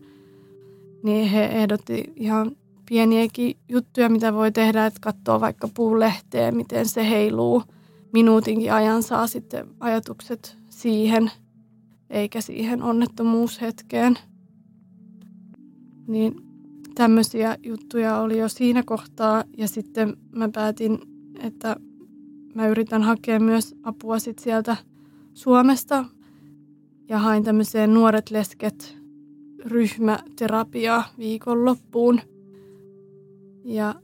Niin 1.02 1.28
he 1.28 1.44
ehdotti 1.44 2.12
ihan 2.16 2.56
pieniäkin 2.88 3.56
juttuja, 3.68 4.08
mitä 4.08 4.34
voi 4.34 4.52
tehdä, 4.52 4.86
että 4.86 5.00
katsoo 5.02 5.40
vaikka 5.40 5.68
puulehteä, 5.74 6.52
miten 6.52 6.88
se 6.88 7.10
heiluu. 7.10 7.62
Minuutinkin 8.12 8.72
ajan 8.72 9.02
saa 9.02 9.26
sitten 9.26 9.66
ajatukset 9.80 10.56
siihen, 10.70 11.30
eikä 12.10 12.40
siihen 12.40 12.82
onnettomuushetkeen. 12.82 14.18
Niin 16.06 16.34
tämmöisiä 16.94 17.56
juttuja 17.62 18.16
oli 18.16 18.38
jo 18.38 18.48
siinä 18.48 18.82
kohtaa 18.82 19.44
ja 19.58 19.68
sitten 19.68 20.16
mä 20.32 20.48
päätin, 20.48 20.98
että 21.38 21.76
mä 22.54 22.68
yritän 22.68 23.02
hakea 23.02 23.40
myös 23.40 23.74
apua 23.82 24.18
sit 24.18 24.38
sieltä 24.38 24.76
Suomesta 25.34 26.04
ja 27.08 27.18
hain 27.18 27.44
tämmöiseen 27.44 27.94
nuoret 27.94 28.30
lesket 28.30 28.96
ryhmäterapiaa 29.64 31.04
viikonloppuun. 31.18 32.20
Ja 33.64 33.94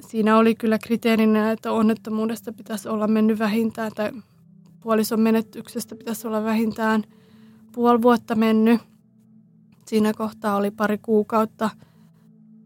siinä 0.00 0.38
oli 0.38 0.54
kyllä 0.54 0.78
kriteerinä, 0.78 1.52
että 1.52 1.72
onnettomuudesta 1.72 2.52
pitäisi 2.52 2.88
olla 2.88 3.06
mennyt 3.06 3.38
vähintään 3.38 3.92
tai 3.94 4.10
puolison 4.80 5.20
menetyksestä 5.20 5.96
pitäisi 5.96 6.26
olla 6.26 6.44
vähintään 6.44 7.04
puoli 7.72 8.02
vuotta 8.02 8.34
mennyt. 8.34 8.80
Siinä 9.86 10.12
kohtaa 10.14 10.56
oli 10.56 10.70
pari 10.70 10.98
kuukautta– 10.98 11.70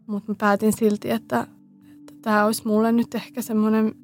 mutta 0.07 0.33
mä 0.33 0.37
päätin 0.39 0.73
silti, 0.73 1.11
että, 1.11 1.47
että 2.01 2.15
tämä 2.23 2.45
olisi 2.45 2.63
mulle 2.67 2.93
nyt 2.93 3.15
ehkä 3.15 3.43
semmoinen, 3.43 3.95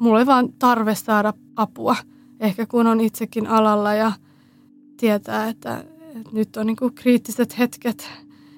mulla 0.00 0.16
oli 0.16 0.26
vaan 0.26 0.52
tarve 0.58 0.94
saada 0.94 1.32
apua. 1.56 1.96
Ehkä 2.40 2.66
kun 2.66 2.86
on 2.86 3.00
itsekin 3.00 3.46
alalla 3.46 3.94
ja 3.94 4.12
tietää, 4.96 5.48
että, 5.48 5.84
että 6.16 6.30
nyt 6.32 6.56
on 6.56 6.66
niin 6.66 6.76
kuin 6.76 6.94
kriittiset 6.94 7.58
hetket, 7.58 8.10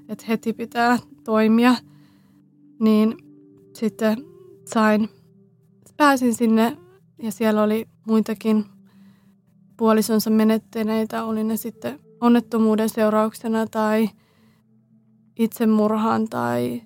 että 0.08 0.24
heti 0.28 0.52
pitää 0.52 0.98
toimia, 1.24 1.74
niin 2.80 3.16
sitten 3.74 4.24
sain, 4.64 5.08
pääsin 5.96 6.34
sinne 6.34 6.76
ja 7.22 7.32
siellä 7.32 7.62
oli 7.62 7.88
muitakin 8.06 8.64
puolisonsa 9.76 10.30
menettäneitä, 10.30 11.24
oli 11.24 11.44
ne 11.44 11.56
sitten 11.56 12.00
onnettomuuden 12.20 12.88
seurauksena 12.88 13.66
tai– 13.66 14.08
itsemurhan 15.38 16.28
tai 16.28 16.82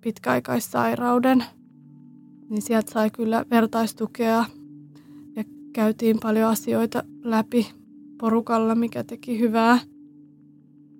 pitkäaikaissairauden, 0.00 1.44
niin 2.50 2.62
sieltä 2.62 2.92
sai 2.92 3.10
kyllä 3.10 3.44
vertaistukea 3.50 4.44
ja 5.36 5.44
käytiin 5.72 6.20
paljon 6.22 6.50
asioita 6.50 7.04
läpi 7.22 7.70
porukalla, 8.20 8.74
mikä 8.74 9.04
teki 9.04 9.38
hyvää. 9.38 9.78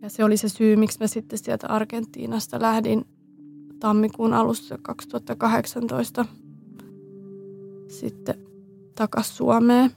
Ja 0.02 0.10
se 0.10 0.24
oli 0.24 0.36
se 0.36 0.48
syy, 0.48 0.76
miksi 0.76 0.98
mä 1.00 1.06
sitten 1.06 1.38
sieltä 1.38 1.66
Argentiinasta 1.66 2.62
lähdin 2.62 3.04
tammikuun 3.80 4.34
alussa 4.34 4.78
2018 4.82 6.26
sitten 7.88 8.34
takaisin 8.94 9.36
Suomeen. 9.36 9.90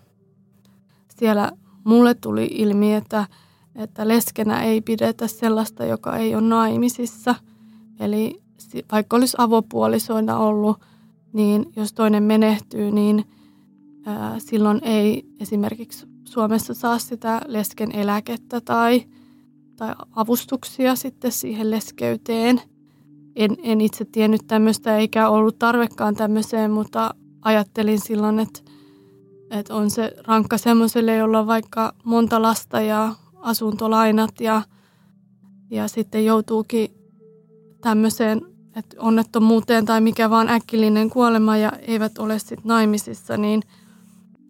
Siellä 1.18 1.52
mulle 1.84 2.14
tuli 2.14 2.46
ilmi, 2.52 2.94
että 2.94 3.26
että 3.76 4.08
leskenä 4.08 4.64
ei 4.64 4.82
pidetä 4.82 5.28
sellaista, 5.28 5.86
joka 5.86 6.18
ei 6.18 6.36
ole 6.36 6.44
naimisissa. 6.44 7.36
Eli 8.00 8.42
vaikka 8.92 9.18
olisi 9.18 9.38
avopuolisoina 9.40 10.38
ollut, 10.38 10.78
niin 11.34 11.66
jos 11.76 11.94
toinen 11.94 12.24
menehtyy, 12.24 12.92
niin 12.92 13.26
ää, 14.06 14.40
silloin 14.40 14.80
ei 14.84 15.26
esimerkiksi 15.40 16.08
Suomessa 16.24 16.74
saa 16.74 17.00
sitä 17.00 17.42
lesken 17.48 17.92
eläkettä 17.92 18.62
tai, 18.62 19.04
tai 19.76 19.96
avustuksia 20.16 20.96
sitten 20.96 21.32
siihen 21.32 21.72
leskeyteen. 21.72 22.62
En, 23.36 23.58
en 23.64 23.82
itse 23.82 24.06
tiennyt 24.06 24.42
tämmöistä 24.48 24.98
eikä 24.98 25.30
ollut 25.30 25.60
tarvekaan 25.60 26.16
tämmöiseen, 26.16 26.72
mutta 26.72 27.16
ajattelin 27.42 28.00
silloin, 28.00 28.40
että, 28.40 28.60
että 29.52 29.76
on 29.76 29.90
se 29.90 30.14
rankka 30.28 30.58
semmoiselle, 30.58 31.16
jolla 31.16 31.40
on 31.40 31.48
vaikka 31.48 31.94
monta 32.04 32.42
lasta 32.42 32.82
ja 32.82 33.16
asuntolainat 33.36 34.42
ja, 34.42 34.62
ja 35.70 35.88
sitten 35.88 36.26
joutuukin 36.26 36.90
tämmöiseen 37.82 38.53
että 38.76 38.96
onnettomuuteen 39.00 39.86
tai 39.86 40.02
mikä 40.02 40.30
vaan 40.30 40.50
äkkillinen 40.50 41.10
kuolema 41.10 41.58
ja 41.58 41.72
eivät 41.72 42.18
ole 42.18 42.40
sitten 42.40 42.62
naimisissa, 42.64 43.38
niin 43.38 43.62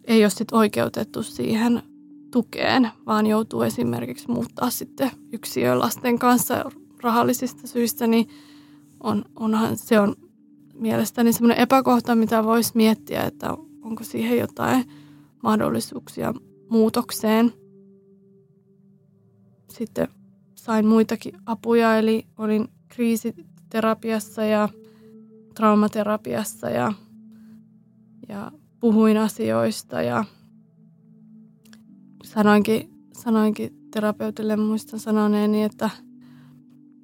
ei 0.04 0.24
ole 0.24 0.30
sitten 0.30 0.58
oikeutettu 0.58 1.22
siihen 1.22 1.82
tukeen, 2.30 2.90
vaan 3.06 3.26
joutuu 3.26 3.62
esimerkiksi 3.62 4.30
muuttaa 4.30 4.70
sitten 4.70 5.10
yksilön 5.32 5.78
lasten 5.78 6.18
kanssa 6.18 6.70
rahallisista 7.02 7.66
syistä, 7.66 8.06
niin 8.06 8.28
on, 9.00 9.24
onhan 9.36 9.76
se 9.76 10.00
on 10.00 10.16
mielestäni 10.74 11.32
semmoinen 11.32 11.58
epäkohta, 11.58 12.14
mitä 12.14 12.44
voisi 12.44 12.70
miettiä, 12.74 13.22
että 13.22 13.56
onko 13.82 14.04
siihen 14.04 14.38
jotain 14.38 14.84
mahdollisuuksia 15.42 16.34
muutokseen. 16.68 17.52
Sitten 19.70 20.08
sain 20.54 20.86
muitakin 20.86 21.38
apuja, 21.46 21.98
eli 21.98 22.26
olin 22.38 22.68
kriisiterapiassa 23.74 24.44
ja 24.44 24.68
traumaterapiassa 25.54 26.70
ja, 26.70 26.92
ja 28.28 28.52
puhuin 28.80 29.16
asioista 29.16 30.02
ja 30.02 30.24
sanoinkin, 32.24 32.90
sanoinkin 33.12 33.88
terapeutille, 33.90 34.56
muistan 34.56 35.00
sanoneeni, 35.00 35.62
että 35.62 35.90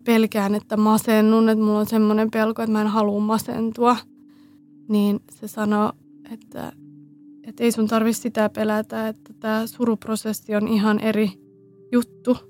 pelkään, 0.05 0.55
että 0.55 0.77
masennun, 0.77 1.49
että 1.49 1.65
mulla 1.65 1.79
on 1.79 1.87
semmoinen 1.87 2.31
pelko, 2.31 2.63
että 2.63 2.73
mä 2.73 2.81
en 2.81 2.87
halua 2.87 3.21
masentua. 3.21 3.97
Niin 4.89 5.21
se 5.33 5.49
sanoi, 5.49 5.93
että, 6.33 6.73
että 7.43 7.65
ei 7.65 7.73
sun 7.73 7.89
tarvi 7.89 8.13
sitä 8.13 8.49
pelätä, 8.49 9.09
että 9.09 9.33
tämä 9.41 9.67
suruprosessi 9.67 10.55
on 10.55 10.69
ihan 10.69 11.01
eri 11.01 11.33
juttu– 11.93 12.37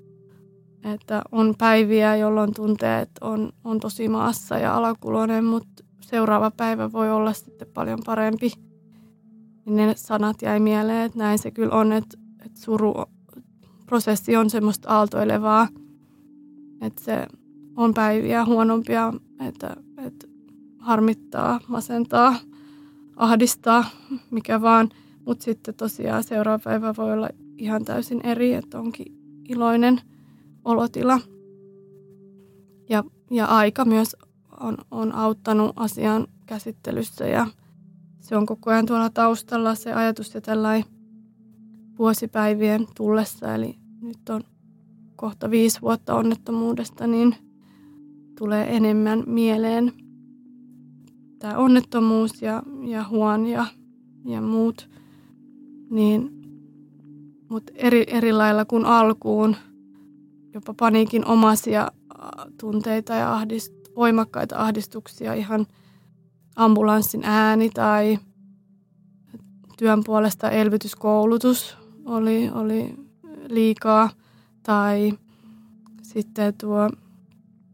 että 0.83 1.21
on 1.31 1.55
päiviä, 1.57 2.15
jolloin 2.15 2.53
tuntee, 2.53 3.01
että 3.01 3.25
on, 3.25 3.51
on 3.63 3.79
tosi 3.79 4.07
maassa 4.07 4.57
ja 4.57 4.75
alakuloinen, 4.75 5.45
mutta 5.45 5.83
seuraava 6.01 6.51
päivä 6.51 6.91
voi 6.91 7.11
olla 7.11 7.33
sitten 7.33 7.67
paljon 7.73 7.99
parempi. 8.05 8.51
Niin 9.65 9.75
ne 9.75 9.93
sanat 9.95 10.41
jäi 10.41 10.59
mieleen, 10.59 11.05
että 11.05 11.17
näin 11.17 11.39
se 11.39 11.51
kyllä 11.51 11.75
on, 11.75 11.93
että, 11.93 12.17
että 12.45 12.59
suruprosessi 12.59 14.35
on 14.35 14.49
semmoista 14.49 14.89
aaltoilevaa, 14.89 15.67
että 16.81 17.03
se 17.03 17.27
on 17.77 17.93
päiviä 17.93 18.45
huonompia, 18.45 19.13
että, 19.47 19.75
että 19.97 20.27
harmittaa, 20.79 21.59
masentaa, 21.67 22.35
ahdistaa, 23.15 23.85
mikä 24.31 24.61
vaan. 24.61 24.89
Mutta 25.25 25.43
sitten 25.43 25.75
tosiaan 25.75 26.23
seuraava 26.23 26.59
päivä 26.63 26.93
voi 26.97 27.13
olla 27.13 27.29
ihan 27.57 27.85
täysin 27.85 28.21
eri, 28.23 28.53
että 28.53 28.79
onkin 28.79 29.05
iloinen– 29.49 30.01
olotila. 30.65 31.19
Ja, 32.89 33.03
ja 33.31 33.45
aika 33.45 33.85
myös 33.85 34.15
on, 34.59 34.77
on 34.91 35.15
auttanut 35.15 35.71
asian 35.75 36.27
käsittelyssä 36.45 37.27
ja 37.27 37.47
se 38.19 38.35
on 38.35 38.45
koko 38.45 38.71
ajan 38.71 38.85
tuolla 38.85 39.09
taustalla 39.09 39.75
se 39.75 39.93
ajatus 39.93 40.33
ja 40.33 40.41
tällainen 40.41 40.85
vuosipäivien 41.99 42.87
tullessa, 42.95 43.55
eli 43.55 43.75
nyt 44.01 44.29
on 44.29 44.41
kohta 45.15 45.51
viisi 45.51 45.81
vuotta 45.81 46.15
onnettomuudesta, 46.15 47.07
niin 47.07 47.35
tulee 48.37 48.75
enemmän 48.75 49.23
mieleen 49.27 49.93
tämä 51.39 51.57
onnettomuus 51.57 52.41
ja, 52.41 52.63
ja 52.87 53.03
huon 53.09 53.45
ja, 53.45 53.65
ja 54.25 54.41
muut. 54.41 54.89
Niin, 55.89 56.31
mutta 57.49 57.73
eri, 57.75 58.03
eri 58.07 58.33
lailla 58.33 58.65
kuin 58.65 58.85
alkuun, 58.85 59.55
jopa 60.53 60.73
paniikin 60.79 61.25
omaisia 61.25 61.91
tunteita 62.59 63.13
ja 63.13 63.33
ahdist, 63.33 63.73
voimakkaita 63.95 64.57
ahdistuksia, 64.57 65.33
ihan 65.33 65.65
ambulanssin 66.55 67.21
ääni 67.23 67.69
tai 67.69 68.19
työn 69.77 70.03
puolesta 70.05 70.49
elvytyskoulutus 70.49 71.77
oli, 72.05 72.49
oli 72.49 72.95
liikaa 73.47 74.09
tai 74.63 75.13
sitten 76.01 76.53
tuo 76.53 76.89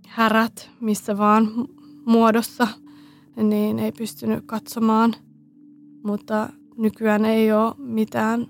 härät 0.07 0.69
missä 0.79 1.17
vaan 1.17 1.47
muodossa, 2.05 2.67
niin 3.35 3.79
ei 3.79 3.91
pystynyt 3.91 4.43
katsomaan. 4.45 5.13
Mutta 6.03 6.49
nykyään 6.77 7.25
ei 7.25 7.51
ole 7.51 7.75
mitään 7.77 8.47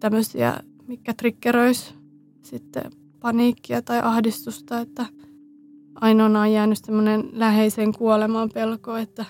tämmöisiä, 0.00 0.60
mikä 0.86 1.14
triggeröisi 1.14 1.94
sitten 2.42 2.92
paniikkia 3.20 3.82
tai 3.82 4.00
ahdistusta, 4.02 4.80
että 4.80 5.06
ainoana 5.94 6.40
on 6.40 6.52
jäänyt 6.52 6.78
semmoinen 6.84 7.28
läheisen 7.32 7.92
kuolemaan 7.92 8.50
pelko, 8.54 8.96
että, 8.96 9.24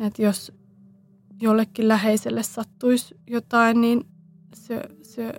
että 0.00 0.22
jos 0.22 0.52
jollekin 1.40 1.88
läheiselle 1.88 2.42
sattuisi 2.42 3.14
jotain, 3.26 3.80
niin 3.80 4.06
se, 4.54 4.82
se 5.02 5.32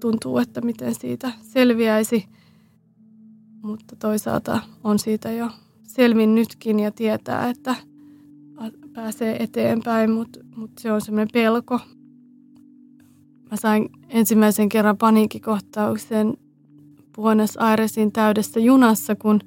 tuntuu, 0.00 0.38
että 0.38 0.60
miten 0.60 0.94
siitä 0.94 1.32
selviäisi. 1.42 2.24
Mutta 3.62 3.96
toisaalta 3.96 4.60
on 4.84 4.98
siitä 4.98 5.32
jo 5.32 5.50
selvinnytkin 5.82 6.80
ja 6.80 6.90
tietää, 6.90 7.50
että 7.50 7.76
pääsee 8.92 9.42
eteenpäin, 9.42 10.10
mutta, 10.10 10.40
mutta 10.56 10.82
se 10.82 10.92
on 10.92 11.00
semmoinen 11.00 11.28
pelko. 11.32 11.80
Mä 13.50 13.56
sain 13.56 13.88
ensimmäisen 14.08 14.68
kerran 14.68 14.98
paniikkikohtauksen 14.98 16.36
Buenos 17.16 17.56
Airesin 17.56 18.12
täydessä 18.12 18.60
junassa, 18.60 19.16
kun 19.16 19.40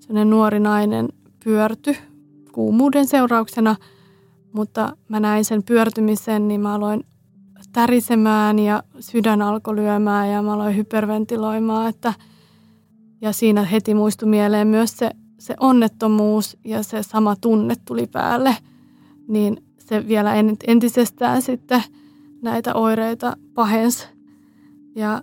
sellainen 0.00 0.30
nuori 0.30 0.60
nainen 0.60 1.08
pyörtyi 1.44 1.96
kuumuuden 2.52 3.06
seurauksena, 3.06 3.76
mutta 4.52 4.96
mä 5.08 5.20
näin 5.20 5.44
sen 5.44 5.62
pyörtymisen, 5.62 6.48
niin 6.48 6.60
mä 6.60 6.74
aloin 6.74 7.04
tärisemään 7.72 8.58
ja 8.58 8.82
sydän 9.00 9.42
alkoi 9.42 9.76
lyömään 9.76 10.30
ja 10.30 10.42
mä 10.42 10.52
aloin 10.52 10.76
hyperventiloimaan, 10.76 11.88
että 11.88 12.14
ja 13.20 13.32
siinä 13.32 13.62
heti 13.62 13.94
muistui 13.94 14.28
mieleen 14.28 14.68
myös 14.68 14.96
se, 14.96 15.10
se 15.38 15.54
onnettomuus 15.60 16.56
ja 16.64 16.82
se 16.82 17.02
sama 17.02 17.36
tunne 17.36 17.74
tuli 17.84 18.06
päälle, 18.06 18.56
niin 19.28 19.62
se 19.78 20.08
vielä 20.08 20.34
entisestään 20.66 21.42
sitten 21.42 21.82
näitä 22.42 22.74
oireita 22.74 23.36
pahensi. 23.54 24.06
Ja 24.94 25.22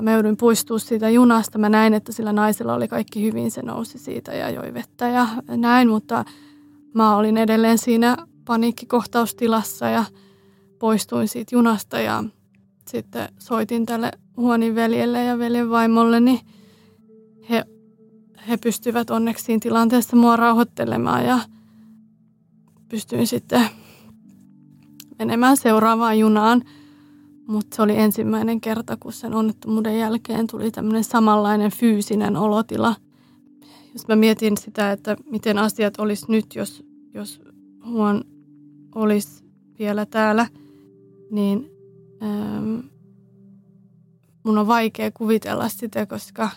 mä 0.00 0.12
joudun 0.12 0.36
puistua 0.36 0.78
siitä 0.78 1.10
junasta. 1.10 1.58
Mä 1.58 1.68
näin, 1.68 1.94
että 1.94 2.12
sillä 2.12 2.32
naisella 2.32 2.74
oli 2.74 2.88
kaikki 2.88 3.22
hyvin. 3.22 3.50
Se 3.50 3.62
nousi 3.62 3.98
siitä 3.98 4.34
ja 4.34 4.50
joi 4.50 4.74
vettä 4.74 5.08
ja 5.08 5.26
näin, 5.48 5.88
mutta 5.88 6.24
mä 6.94 7.16
olin 7.16 7.36
edelleen 7.36 7.78
siinä 7.78 8.16
paniikkikohtaustilassa 8.44 9.88
ja 9.88 10.04
poistuin 10.78 11.28
siitä 11.28 11.54
junasta 11.54 12.00
ja 12.00 12.24
sitten 12.88 13.28
soitin 13.38 13.86
tälle 13.86 14.10
huonin 14.36 14.74
veljelle 14.74 15.24
ja 15.24 15.38
veljen 15.38 15.70
vaimolle, 15.70 16.20
niin 16.20 16.40
he, 17.50 17.64
he 18.48 18.56
pystyvät 18.56 19.10
onneksi 19.10 19.44
siinä 19.44 19.60
tilanteessa 19.62 20.16
mua 20.16 20.36
rauhoittelemaan 20.36 21.24
ja 21.24 21.38
pystyin 22.88 23.26
sitten 23.26 23.68
menemään 25.20 25.56
seuraavaan 25.56 26.18
junaan. 26.18 26.62
Mutta 27.46 27.76
se 27.76 27.82
oli 27.82 27.96
ensimmäinen 27.96 28.60
kerta, 28.60 28.96
kun 28.96 29.12
sen 29.12 29.34
onnettomuuden 29.34 29.98
jälkeen 29.98 30.46
tuli 30.46 30.70
tämmöinen 30.70 31.04
samanlainen 31.04 31.70
fyysinen 31.70 32.36
olotila. 32.36 32.96
Jos 33.92 34.08
mä 34.08 34.16
mietin 34.16 34.56
sitä, 34.56 34.92
että 34.92 35.16
miten 35.30 35.58
asiat 35.58 35.94
olisi 35.98 36.24
nyt, 36.28 36.54
jos, 36.54 36.84
jos 37.14 37.40
huon 37.86 38.24
olisi 38.94 39.44
vielä 39.78 40.06
täällä, 40.06 40.46
niin 41.30 41.70
ähm, 42.22 42.78
mun 44.44 44.58
on 44.58 44.66
vaikea 44.66 45.10
kuvitella 45.10 45.68
sitä, 45.68 46.06
koska 46.06 46.50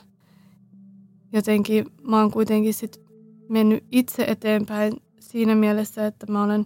jotenkin 1.34 1.86
mä 2.01 2.20
oon 2.20 2.32
kuitenkin 2.32 2.74
sit 2.74 3.01
mennyt 3.49 3.84
itse 3.91 4.24
eteenpäin 4.24 4.93
siinä 5.20 5.55
mielessä, 5.55 6.07
että 6.07 6.32
mä 6.32 6.43
olen 6.43 6.66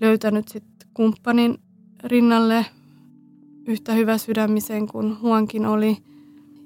löytänyt 0.00 0.48
sit 0.48 0.69
kumppanin 0.94 1.58
rinnalle 2.04 2.66
yhtä 3.66 3.94
hyvä 3.94 4.18
sydämisen 4.18 4.86
kuin 4.86 5.20
Huonkin 5.20 5.66
oli. 5.66 5.96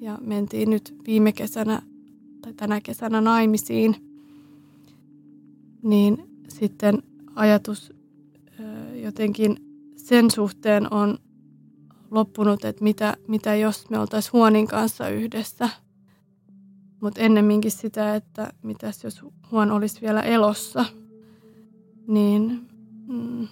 Ja 0.01 0.19
mentiin 0.21 0.71
nyt 0.71 0.95
viime 1.07 1.33
kesänä 1.33 1.83
tai 2.43 2.53
tänä 2.53 2.81
kesänä 2.81 3.21
naimisiin. 3.21 3.97
Niin 5.83 6.31
sitten 6.49 7.03
ajatus 7.35 7.93
jotenkin 9.03 9.57
sen 9.97 10.31
suhteen 10.31 10.93
on 10.93 11.19
loppunut, 12.11 12.65
että 12.65 12.85
mitä, 12.85 13.17
mitä 13.29 13.55
jos 13.55 13.91
me 13.91 13.99
oltaisiin 13.99 14.33
Huonin 14.33 14.67
kanssa 14.67 15.09
yhdessä. 15.09 15.69
Mutta 17.01 17.21
ennemminkin 17.21 17.71
sitä, 17.71 18.15
että 18.15 18.53
mitäs 18.63 19.05
jos 19.05 19.25
Huon 19.51 19.71
olisi 19.71 20.01
vielä 20.01 20.21
elossa, 20.21 20.85
niin 22.07 22.69
mm, 23.07 23.49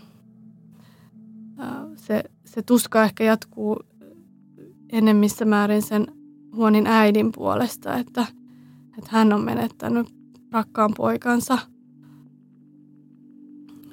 se, 2.55 2.63
tuska 2.63 3.05
ehkä 3.05 3.25
jatkuu 3.25 3.81
enemmissä 4.93 5.45
määrin 5.45 5.83
sen 5.83 6.07
Huonin 6.57 6.87
äidin 6.87 7.33
puolesta, 7.35 7.99
että, 7.99 8.27
että 8.99 9.11
hän 9.11 9.33
on 9.33 9.45
menettänyt 9.45 10.07
rakkaan 10.53 10.95
poikansa. 10.97 11.59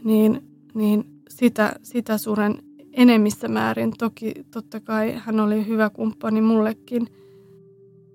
Niin, 0.03 0.41
niin 0.73 1.21
sitä, 1.29 1.75
sitä 1.83 2.17
suren 2.17 2.57
enemmissä 2.93 3.47
määrin. 3.47 3.93
Toki 3.97 4.33
totta 4.51 4.79
kai 4.79 5.13
hän 5.17 5.39
oli 5.39 5.67
hyvä 5.67 5.89
kumppani 5.89 6.41
mullekin, 6.41 7.07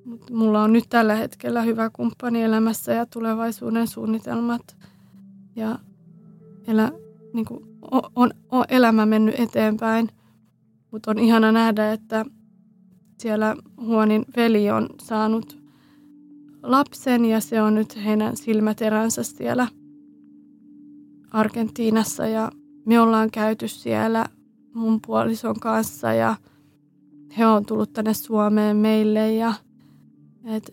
mutta 0.04 0.34
mulla 0.34 0.62
on 0.62 0.72
nyt 0.72 0.84
tällä 0.88 1.14
hetkellä 1.14 1.62
hyvä 1.62 1.90
kumppani 1.90 2.42
elämässä 2.42 2.92
ja 2.92 3.06
tulevaisuuden 3.06 3.86
suunnitelmat. 3.86 4.76
Ja 5.56 5.78
elä, 6.66 6.92
niin 7.32 7.44
kuin, 7.44 7.64
on, 7.90 8.02
on, 8.16 8.30
on 8.50 8.64
elämä 8.68 9.06
mennyt 9.06 9.34
eteenpäin, 9.38 10.08
mutta 10.94 11.10
on 11.10 11.18
ihana 11.18 11.52
nähdä, 11.52 11.92
että 11.92 12.24
siellä 13.18 13.56
Huonin 13.80 14.24
veli 14.36 14.70
on 14.70 14.88
saanut 15.02 15.58
lapsen 16.62 17.24
ja 17.24 17.40
se 17.40 17.62
on 17.62 17.74
nyt 17.74 18.04
heidän 18.04 18.36
silmäteränsä 18.36 19.22
siellä 19.22 19.68
Argentiinassa 21.30 22.26
ja 22.26 22.52
me 22.86 23.00
ollaan 23.00 23.30
käyty 23.30 23.68
siellä 23.68 24.26
mun 24.74 25.00
puolison 25.06 25.60
kanssa 25.60 26.12
ja 26.12 26.36
he 27.38 27.46
on 27.46 27.66
tullut 27.66 27.92
tänne 27.92 28.14
Suomeen 28.14 28.76
meille 28.76 29.32
ja 29.32 29.54
et, 30.44 30.72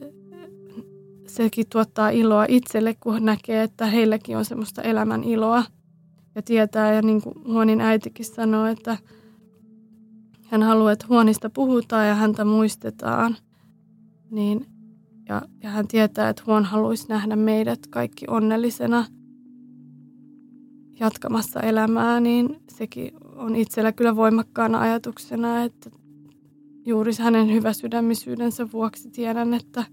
sekin 1.28 1.65
tuottaa 1.69 2.09
iloa 2.09 2.45
itselle, 2.47 2.95
kun 2.99 3.26
näkee, 3.26 3.63
että 3.63 3.86
heilläkin 3.86 4.38
on 4.38 4.45
semmoista 4.45 4.82
elämän 4.82 5.24
iloa 5.24 5.63
ja 6.36 6.41
tietää. 6.41 6.93
Ja 6.93 7.01
niin 7.01 7.22
kuin 7.22 7.36
Huonin 7.45 7.82
äitikin 7.82 8.26
sanoi, 8.26 8.72
että 8.72 8.97
hän 10.52 10.64
haluaa, 10.64 10.91
että 10.91 11.06
Huonista 11.10 11.49
puhutaan 11.49 12.08
ja 12.08 12.16
häntä 12.16 12.45
muistetaan. 12.45 13.38
Niin, 14.32 14.66
ja, 15.30 15.41
ja 15.64 15.70
hän 15.70 15.88
tietää, 15.88 16.30
että 16.30 16.43
Huon 16.47 16.66
haluaisi 16.66 17.08
nähdä 17.10 17.36
meidät 17.36 17.80
kaikki 17.89 18.26
onnellisena– 18.30 19.06
jatkamassa 21.02 21.60
elämää, 21.60 22.20
niin 22.20 22.62
sekin 22.70 23.12
on 23.36 23.56
itsellä 23.56 23.91
kyllä 23.91 24.16
voimakkaana 24.16 24.82
ajatuksena, 24.82 25.64
että 25.64 25.89
juuri 26.86 27.12
hänen 27.20 27.54
hyväsydämisyydensä 27.54 28.72
vuoksi 28.72 29.10
tiedän, 29.10 29.54
että 29.54 29.86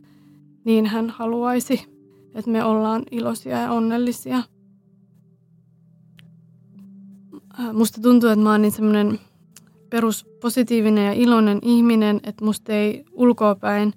niin 0.64 0.86
hän 0.86 1.10
haluaisi, 1.10 1.86
että 2.34 2.50
me 2.50 2.64
ollaan 2.64 3.02
iloisia 3.10 3.58
ja 3.58 3.72
onnellisia. 3.72 4.42
Äh, 7.60 7.72
musta 7.72 8.00
tuntuu, 8.00 8.30
että 8.30 8.42
mä 8.42 8.50
oon 8.50 8.62
niin 8.62 8.72
semmoinen 8.72 9.18
peruspositiivinen 9.90 11.06
ja 11.06 11.12
iloinen 11.12 11.58
ihminen, 11.62 12.20
että 12.24 12.44
musta 12.44 12.72
ei 12.72 13.04
ulkoapäin 13.12 13.92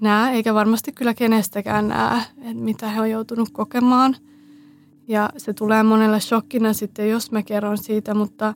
näe, 0.00 0.34
eikä 0.34 0.54
varmasti 0.54 0.92
kyllä 0.92 1.14
kenestäkään 1.14 1.88
näe, 1.88 2.22
että 2.36 2.54
mitä 2.54 2.88
he 2.88 3.00
on 3.00 3.10
joutunut 3.10 3.48
kokemaan– 3.52 4.16
ja 5.08 5.30
se 5.36 5.52
tulee 5.52 5.82
monelle 5.82 6.20
shokkina 6.20 6.72
sitten, 6.72 7.10
jos 7.10 7.32
mä 7.32 7.42
kerron 7.42 7.78
siitä, 7.78 8.14
mutta 8.14 8.54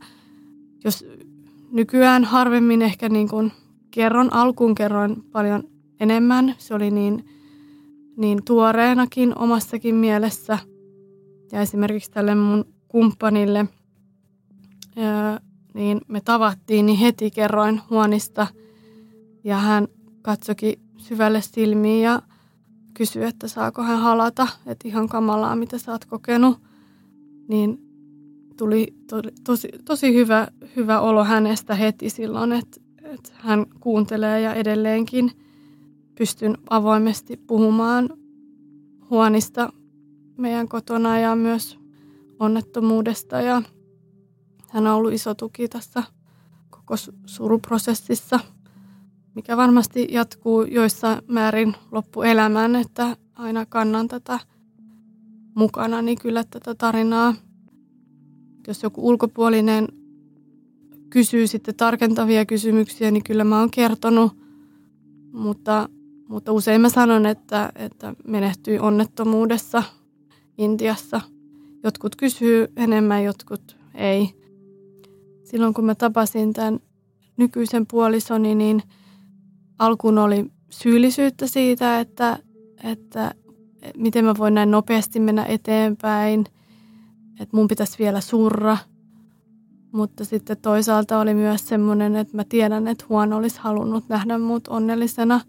jos 0.84 1.04
nykyään 1.72 2.24
harvemmin 2.24 2.82
ehkä 2.82 3.08
niin 3.08 3.28
kuin 3.28 3.52
kerron, 3.90 4.32
alkuun 4.32 4.74
kerroin 4.74 5.22
paljon 5.32 5.64
enemmän. 6.00 6.54
Se 6.58 6.74
oli 6.74 6.90
niin, 6.90 7.24
niin 8.16 8.44
tuoreenakin 8.44 9.38
omassakin 9.38 9.94
mielessä. 9.94 10.58
Ja 11.52 11.60
esimerkiksi 11.60 12.10
tälle 12.10 12.34
mun 12.34 12.64
kumppanille, 12.88 13.66
niin 15.76 16.00
me 16.08 16.20
tavattiin, 16.20 16.86
niin 16.86 16.98
heti 16.98 17.30
kerroin 17.30 17.80
huonista. 17.90 18.46
Ja 19.44 19.56
hän 19.56 19.88
katsoki 20.22 20.80
syvälle 20.96 21.40
silmiin 21.42 22.02
ja 22.02 22.22
kysyi, 22.94 23.24
että 23.24 23.48
saako 23.48 23.82
hän 23.82 23.98
halata, 23.98 24.48
että 24.66 24.88
ihan 24.88 25.08
kamalaa, 25.08 25.56
mitä 25.56 25.78
sä 25.78 25.92
oot 25.92 26.04
kokenut. 26.04 26.58
Niin 27.48 27.78
tuli, 28.56 28.94
tuli 29.10 29.32
tosi, 29.44 29.68
tosi 29.84 30.14
hyvä, 30.14 30.48
hyvä 30.76 31.00
olo 31.00 31.24
hänestä 31.24 31.74
heti 31.74 32.10
silloin, 32.10 32.52
että, 32.52 32.80
että 33.02 33.30
hän 33.34 33.66
kuuntelee 33.80 34.40
ja 34.40 34.54
edelleenkin 34.54 35.30
pystyn 36.18 36.58
avoimesti 36.70 37.36
puhumaan 37.36 38.08
huonista 39.10 39.72
meidän 40.36 40.68
kotona 40.68 41.18
ja 41.18 41.36
myös 41.36 41.78
onnettomuudesta. 42.40 43.40
Ja 43.40 43.62
hän 44.76 44.86
on 44.86 44.94
ollut 44.94 45.12
iso 45.12 45.34
tuki 45.34 45.68
tässä 45.68 46.02
koko 46.70 46.94
suruprosessissa, 47.26 48.40
mikä 49.34 49.56
varmasti 49.56 50.08
jatkuu 50.10 50.62
joissa 50.62 51.22
määrin 51.28 51.74
loppuelämään, 51.92 52.76
että 52.76 53.16
aina 53.34 53.66
kannan 53.66 54.08
tätä 54.08 54.40
mukana, 55.54 56.02
niin 56.02 56.18
kyllä 56.18 56.44
tätä 56.50 56.74
tarinaa– 56.74 57.34
jos 58.66 58.82
joku 58.82 59.08
ulkopuolinen 59.08 59.88
kysyy 61.10 61.46
sitten 61.46 61.74
tarkentavia 61.74 62.46
kysymyksiä, 62.46 63.10
niin 63.10 63.24
kyllä 63.24 63.44
mä 63.44 63.58
oon 63.58 63.70
kertonut, 63.70 64.32
mutta, 65.32 65.88
mutta 66.28 66.52
usein 66.52 66.80
mä 66.80 66.88
sanon, 66.88 67.26
että, 67.26 67.72
että 67.74 68.14
menehtyi 68.26 68.78
onnettomuudessa 68.78 69.82
Intiassa. 70.58 71.20
Jotkut 71.84 72.16
kysyy 72.16 72.66
enemmän, 72.76 73.24
jotkut 73.24 73.76
ei. 73.94 74.45
Silloin 75.51 75.74
kun 75.74 75.84
mä 75.84 75.94
tapasin 75.94 76.53
tämän 76.53 76.80
nykyisen 77.36 77.86
puolisoni, 77.86 78.55
niin 78.55 78.82
alkuun 79.78 80.18
oli 80.18 80.51
syyllisyyttä 80.70 81.47
siitä, 81.47 82.01
että, 82.01 82.38
että 82.84 83.34
miten 83.97 84.24
mä 84.24 84.34
voin 84.38 84.55
näin 84.55 84.70
nopeasti 84.70 85.20
mennä 85.20 85.44
eteenpäin– 85.44 86.44
että 87.40 87.57
mun 87.57 87.68
pitäisi 87.68 87.99
vielä 87.99 88.20
surra. 88.20 88.78
Mutta 89.92 90.24
sitten 90.24 90.57
toisaalta 90.62 91.18
oli 91.18 91.34
myös 91.34 91.68
semmoinen, 91.68 92.16
että 92.16 92.36
mä 92.36 92.44
tiedän, 92.44 92.88
että 92.88 93.05
huono 93.09 93.36
olisi 93.36 93.59
halunnut 93.61 94.09
nähdä 94.09 94.38
mut 94.38 94.68
onnellisena 94.68 95.40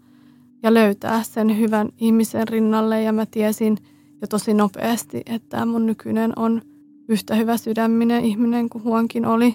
ja 0.62 0.74
löytää 0.74 1.22
sen 1.22 1.58
hyvän 1.58 1.88
ihmisen 1.98 2.48
rinnalle. 2.48 3.02
Ja 3.02 3.12
mä 3.12 3.26
tiesin 3.26 3.78
jo 4.20 4.26
tosi 4.26 4.54
nopeasti, 4.54 5.22
että 5.26 5.66
mun 5.66 5.86
nykyinen 5.86 6.32
on 6.36 6.62
yhtä 7.08 7.34
hyvä 7.34 7.56
sydäminen 7.56 8.24
ihminen 8.24 8.68
kuin 8.68 8.84
huonkin 8.84 9.26
oli. 9.26 9.54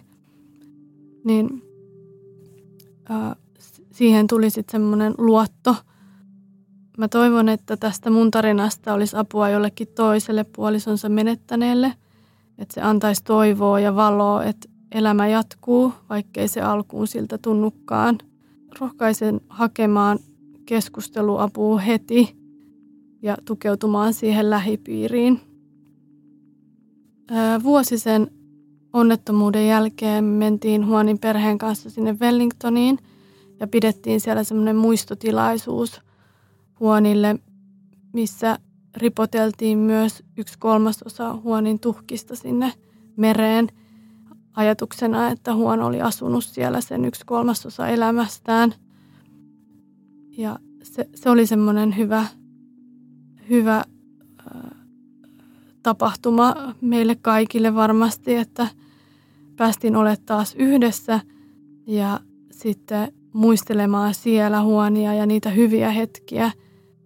Niin 1.24 1.64
äh, 3.12 3.36
siihen 3.92 4.28
tuli 4.28 4.50
sitten 4.50 4.72
semmoinen 4.72 5.14
luotto. 5.18 5.76
Mä 6.98 7.08
toivon, 7.08 7.50
että 7.50 7.78
tästä 7.78 8.10
mun 8.10 8.32
tarinasta 8.32 8.94
olisi 8.94 9.16
apua 9.18 9.50
jollekin 9.50 9.88
toiselle 9.88 10.44
puolisonsa 10.56 11.10
menettäneelle– 11.10 11.94
että 12.58 12.74
se 12.74 12.82
antaisi 12.82 13.24
toivoa 13.24 13.80
ja 13.80 13.96
valoa, 13.96 14.44
että 14.44 14.70
elämä 14.92 15.28
jatkuu, 15.28 15.94
vaikkei 16.10 16.48
se 16.48 16.62
alkuun 16.62 17.08
siltä 17.08 17.38
tunnukaan. 17.38 18.18
Rohkaisen 18.80 19.42
hakemaan 19.50 20.20
keskusteluapua 20.66 21.80
heti 21.80 22.38
ja 23.22 23.38
tukeutumaan 23.46 24.14
siihen 24.14 24.50
lähipiiriin. 24.50 25.40
Vuosi 27.64 28.00
sen 28.00 28.32
onnettomuuden 28.94 29.68
jälkeen 29.68 30.24
mentiin 30.24 30.88
Huonin 30.88 31.20
perheen 31.20 31.58
kanssa 31.58 31.90
sinne 31.90 32.18
Wellingtoniin 32.22 33.00
ja 33.60 33.68
pidettiin 33.68 34.22
siellä 34.22 34.44
semmoinen 34.44 34.76
muistotilaisuus 34.76 36.02
Huonille, 36.80 37.36
missä 38.14 38.60
ripoteltiin 38.98 39.78
myös 39.78 40.24
yksi 40.38 40.60
kolmasosa 40.60 41.34
Huonin 41.34 41.80
tuhkista 41.80 42.36
sinne 42.36 42.74
mereen 43.18 43.68
ajatuksena, 44.54 45.30
että 45.30 45.56
Huon 45.56 45.82
oli 45.82 46.02
asunut 46.02 46.44
siellä 46.44 46.82
sen 46.82 47.06
yksi 47.06 47.26
kolmasosa 47.26 47.88
elämästään. 47.88 48.74
Ja 50.38 50.60
se, 50.84 51.10
se 51.16 51.30
oli 51.30 51.48
semmoinen 51.48 51.98
hyvä, 51.98 52.26
hyvä 53.50 53.84
tapahtuma 55.84 56.76
meille 56.82 57.16
kaikille 57.16 57.76
varmasti, 57.76 58.36
että 58.36 58.68
päästiin 59.56 59.96
olemaan 59.96 60.18
taas 60.26 60.56
yhdessä 60.56 61.20
ja 61.88 62.20
sitten 62.52 63.14
muistelemaan 63.34 64.14
siellä 64.14 64.62
huonia 64.62 65.14
ja 65.14 65.26
niitä 65.26 65.50
hyviä 65.50 65.92
hetkiä– 65.92 66.52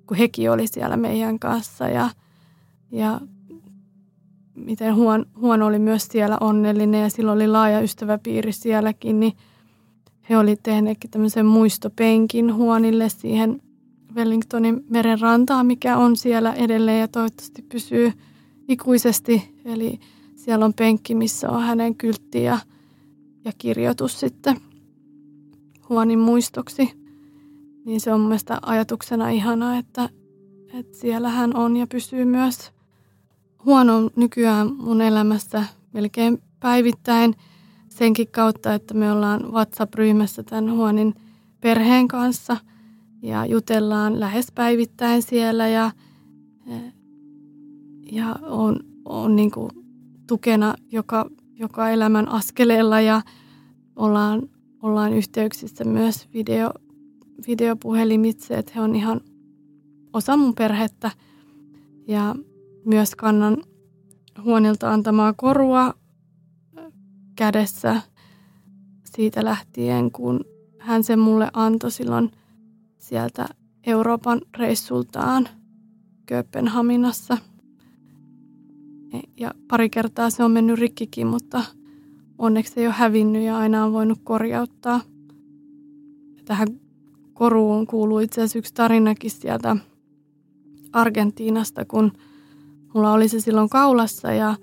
kun 0.08 0.18
hekin 0.18 0.52
oli 0.52 0.68
siellä 0.68 0.98
meidän 0.98 1.39
kanssa 1.39 1.88
ja, 1.88 2.10
ja 2.91 3.22
miten 4.56 4.95
huon, 4.95 5.26
huono 5.36 5.66
oli 5.66 5.80
myös 5.80 6.08
siellä 6.12 6.38
onnellinen 6.39 7.02
ja 7.02 7.10
sillä 7.10 7.32
oli 7.32 7.48
laaja 7.48 7.80
ystäväpiiri 7.80 8.52
sielläkin, 8.52 9.20
niin 9.20 9.34
he 10.30 10.38
oli 10.38 10.56
tehneetkin 10.64 11.12
tämmöisen 11.12 11.45
muistopenkin 11.45 12.54
huonille 12.54 13.10
siihen 13.10 13.62
Wellingtonin 14.16 14.86
meren 14.89 15.20
rantaan, 15.20 15.66
mikä 15.66 15.98
on 15.98 16.18
siellä 16.18 16.54
edelleen 16.54 17.00
ja 17.00 17.08
toivottavasti 17.08 17.62
pysyy 17.62 18.14
ikuisesti. 18.68 19.62
Eli 19.66 20.00
siellä 20.48 20.66
on 20.66 20.74
penkki, 20.74 21.16
missä 21.16 21.50
on 21.50 21.64
hänen 21.64 21.95
kyltti 21.95 22.43
ja, 22.43 22.60
ja 23.45 23.52
kirjoitus 23.58 24.20
sitten 24.20 24.58
huonin 25.89 26.20
muistoksi. 26.20 26.91
Niin 27.86 28.02
se 28.02 28.14
on 28.14 28.20
mun 28.20 28.30
mielestä 28.30 28.60
ajatuksena 28.62 29.30
ihana, 29.30 29.78
että, 29.78 30.10
että 30.74 30.98
siellä 30.98 31.30
hän 31.30 31.56
on 31.56 31.78
ja 31.78 31.88
pysyy 31.88 32.26
myös. 32.26 32.72
Huono 33.66 34.10
nykyään 34.16 34.76
mun 34.76 35.02
elämässä 35.02 35.64
melkein 35.93 36.41
päivittäin 36.60 37.36
senkin 37.89 38.28
kautta, 38.28 38.74
että 38.74 38.93
me 38.93 39.12
ollaan 39.12 39.52
WhatsApp-ryhmässä 39.52 40.43
tämän 40.43 40.72
huonin 40.72 41.14
perheen 41.62 42.08
kanssa 42.08 42.58
ja 43.22 43.45
jutellaan 43.45 44.20
lähes 44.20 44.48
päivittäin 44.56 45.22
siellä 45.22 45.68
ja, 45.68 45.91
ja 48.12 48.36
on, 48.41 48.80
on 49.06 49.36
niin 49.36 49.52
kuin 49.52 49.87
tukena 50.28 50.74
joka, 50.92 51.30
joka 51.56 51.90
elämän 51.90 52.30
askeleella 52.30 53.02
ja 53.02 53.22
ollaan, 53.96 54.50
ollaan 54.82 55.14
yhteyksissä 55.14 55.84
myös 55.84 56.30
video, 56.34 56.72
videopuhelimitse, 57.48 58.58
että 58.58 58.72
he 58.76 58.82
on 58.82 58.96
ihan 58.96 59.22
osa 60.14 60.38
mun 60.38 60.56
perhettä. 60.56 61.12
Ja 62.08 62.36
myös 62.86 63.16
kannan 63.16 63.58
huonilta 64.44 64.94
antamaa 64.94 65.34
korua 65.34 65.94
kädessä 67.36 68.02
siitä 69.04 69.46
lähtien, 69.46 70.12
kun 70.12 70.46
hän 70.80 71.04
sen 71.04 71.20
mulle 71.20 71.50
antoi 71.54 71.92
silloin 71.92 72.32
sieltä 72.98 73.46
Euroopan 73.84 74.42
reissultaan 74.58 75.50
Kööpenhaminassa. 76.26 77.38
Ja 79.38 79.51
pari 79.68 79.89
kertaa 79.89 80.30
se 80.30 80.43
on 80.43 80.51
mennyt 80.51 80.80
rikkikin, 80.80 81.28
mutta 81.28 81.64
onneksi 82.38 82.80
ei 82.80 82.88
ole 82.88 82.95
hävinnyt 82.95 83.43
ja 83.43 83.58
aina 83.58 83.86
on 83.86 83.93
voinut 83.93 84.20
korjauttaa. 84.24 85.01
Tähän 86.45 86.68
koruun 87.34 87.88
kuuluu 87.88 88.20
itse 88.20 88.41
asiassa 88.41 88.60
yksi 88.60 88.74
tarinakin 88.74 89.32
sieltä 89.32 89.76
Argentiinasta, 90.93 91.86
kun 91.86 92.12
mulla 92.93 93.14
oli 93.14 93.28
se 93.28 93.39
silloin 93.39 93.70
kaulassa 93.70 94.32
ja 94.32 94.55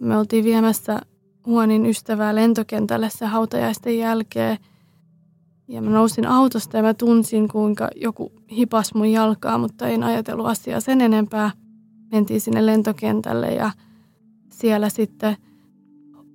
me 0.00 0.18
oltiin 0.18 0.44
viemässä 0.44 1.00
huonin 1.46 1.86
ystävää 1.86 2.34
lentokentälle 2.34 3.10
se 3.10 3.26
hautajaisten 3.26 3.98
jälkeen. 3.98 4.58
Ja 5.68 5.82
mä 5.82 5.90
nousin 5.90 6.26
autosta 6.26 6.76
ja 6.76 6.82
mä 6.82 6.94
tunsin, 6.94 7.48
kuinka 7.48 7.88
joku 7.96 8.32
hipas 8.50 8.94
mun 8.94 9.12
jalkaa, 9.12 9.58
mutta 9.58 9.88
en 9.88 10.02
ajatellut 10.02 10.46
asiaa 10.46 10.80
sen 10.80 11.00
enempää. 11.00 11.50
Mentiin 12.12 12.40
sinne 12.40 12.66
lentokentälle 12.66 13.48
ja 13.48 13.70
siellä 14.50 14.88
sitten 14.88 15.36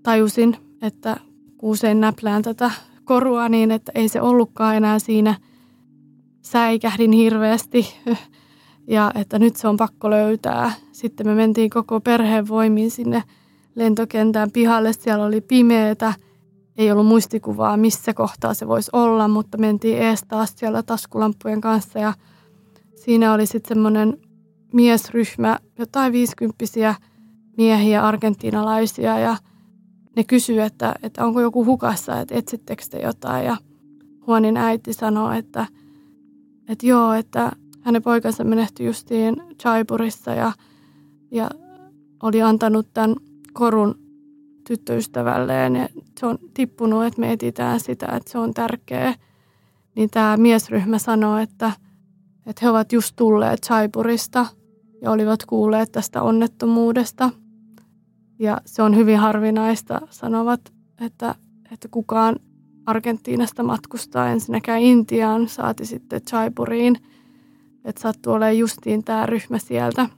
tajusin, 0.04 0.58
että 0.82 1.18
kuusein 1.58 2.02
näplään 2.02 2.42
tätä 2.42 2.72
korua 3.04 3.50
niin, 3.50 3.72
että 3.72 3.92
ei 3.96 4.10
se 4.10 4.22
ollutkaan 4.22 4.76
enää 4.76 5.00
siinä– 5.00 5.36
säikähdin 6.46 7.12
hirveästi 7.12 7.96
ja 8.88 9.12
että 9.16 9.40
nyt 9.40 9.56
se 9.56 9.68
on 9.68 9.78
pakko 9.78 10.10
löytää. 10.10 10.72
Sitten 10.92 11.28
me 11.28 11.36
mentiin 11.36 11.70
koko 11.70 12.00
perheen 12.00 12.48
voimin 12.48 12.92
sinne 12.92 13.24
lentokentän 13.76 14.52
pihalle. 14.52 14.94
Siellä 14.94 15.26
oli 15.26 15.42
pimeätä 15.42 16.14
ei 16.78 16.92
ollut 16.92 17.06
muistikuvaa, 17.06 17.78
missä 17.78 18.14
kohtaa 18.14 18.54
se 18.54 18.68
voisi 18.68 18.90
olla, 18.94 19.28
mutta 19.28 19.58
mentiin 19.58 19.98
ees 19.98 20.24
taas 20.28 20.54
siellä 20.56 20.84
taskulampujen 20.84 21.62
kanssa 21.62 22.00
ja 22.00 22.14
siinä 22.96 23.34
oli 23.34 23.46
sitten 23.46 23.76
semmoinen 23.76 24.18
miesryhmä, 24.74 25.59
jotain 25.80 26.13
viisikymppisiä 26.13 26.95
miehiä, 27.57 28.03
argentiinalaisia 28.07 29.20
ja 29.20 29.38
ne 30.16 30.24
kysyivät, 30.24 30.74
että, 30.74 30.95
että 31.03 31.26
onko 31.26 31.41
joku 31.41 31.66
hukassa, 31.66 32.20
että 32.20 32.36
etsittekö 32.36 32.84
te 32.89 32.99
jotain 32.99 33.45
ja 33.45 33.57
Huonin 34.28 34.57
äiti 34.57 34.93
sanoi, 34.93 35.38
että, 35.38 35.66
että 36.68 36.86
joo, 36.88 37.13
että 37.13 37.51
hänen 37.82 38.01
poikansa 38.01 38.43
menehtyi 38.43 38.86
justiin 38.86 39.36
Chaipurissa 39.61 40.32
ja, 40.32 40.51
ja 41.32 41.49
oli 42.24 42.41
antanut 42.41 42.88
tämän 42.93 43.16
korun 43.53 43.95
tyttöystävälleen 44.68 45.76
ja 45.76 45.88
se 46.20 46.26
on 46.26 46.38
tippunut, 46.53 47.05
että 47.05 47.22
me 47.22 47.32
etsitään 47.32 47.80
sitä, 47.80 48.05
että 48.05 48.32
se 48.32 48.38
on 48.38 48.53
tärkeä. 48.53 49.16
Niin 49.95 50.09
tämä 50.09 50.38
miesryhmä 50.38 50.97
sanoi, 50.97 51.43
että, 51.43 51.72
että 52.46 52.66
he 52.66 52.70
ovat 52.70 52.91
just 52.91 53.16
tulleet 53.16 53.62
Chaipurista 53.66 54.46
ja 55.02 55.12
olivat 55.12 55.46
kuulleet 55.46 55.91
tästä 55.91 56.22
onnettomuudesta. 56.22 57.30
Ja 58.39 58.62
se 58.66 58.82
on 58.84 58.96
hyvin 58.96 59.18
harvinaista, 59.18 60.02
sanovat, 60.10 60.74
että, 61.02 61.36
että 61.72 61.88
kukaan 61.91 62.36
Argentiinasta 62.86 63.64
matkustaa 63.64 64.30
ensinnäkään 64.30 64.82
Intiaan, 64.82 65.48
saati 65.48 65.86
sitten 65.86 66.22
Chaipuriin. 66.22 66.98
Että 67.86 68.02
sattuu 68.02 68.34
olemaan 68.34 68.58
justiin 68.58 69.04
tämä 69.04 69.26
ryhmä 69.26 69.58
sieltä. 69.58 70.10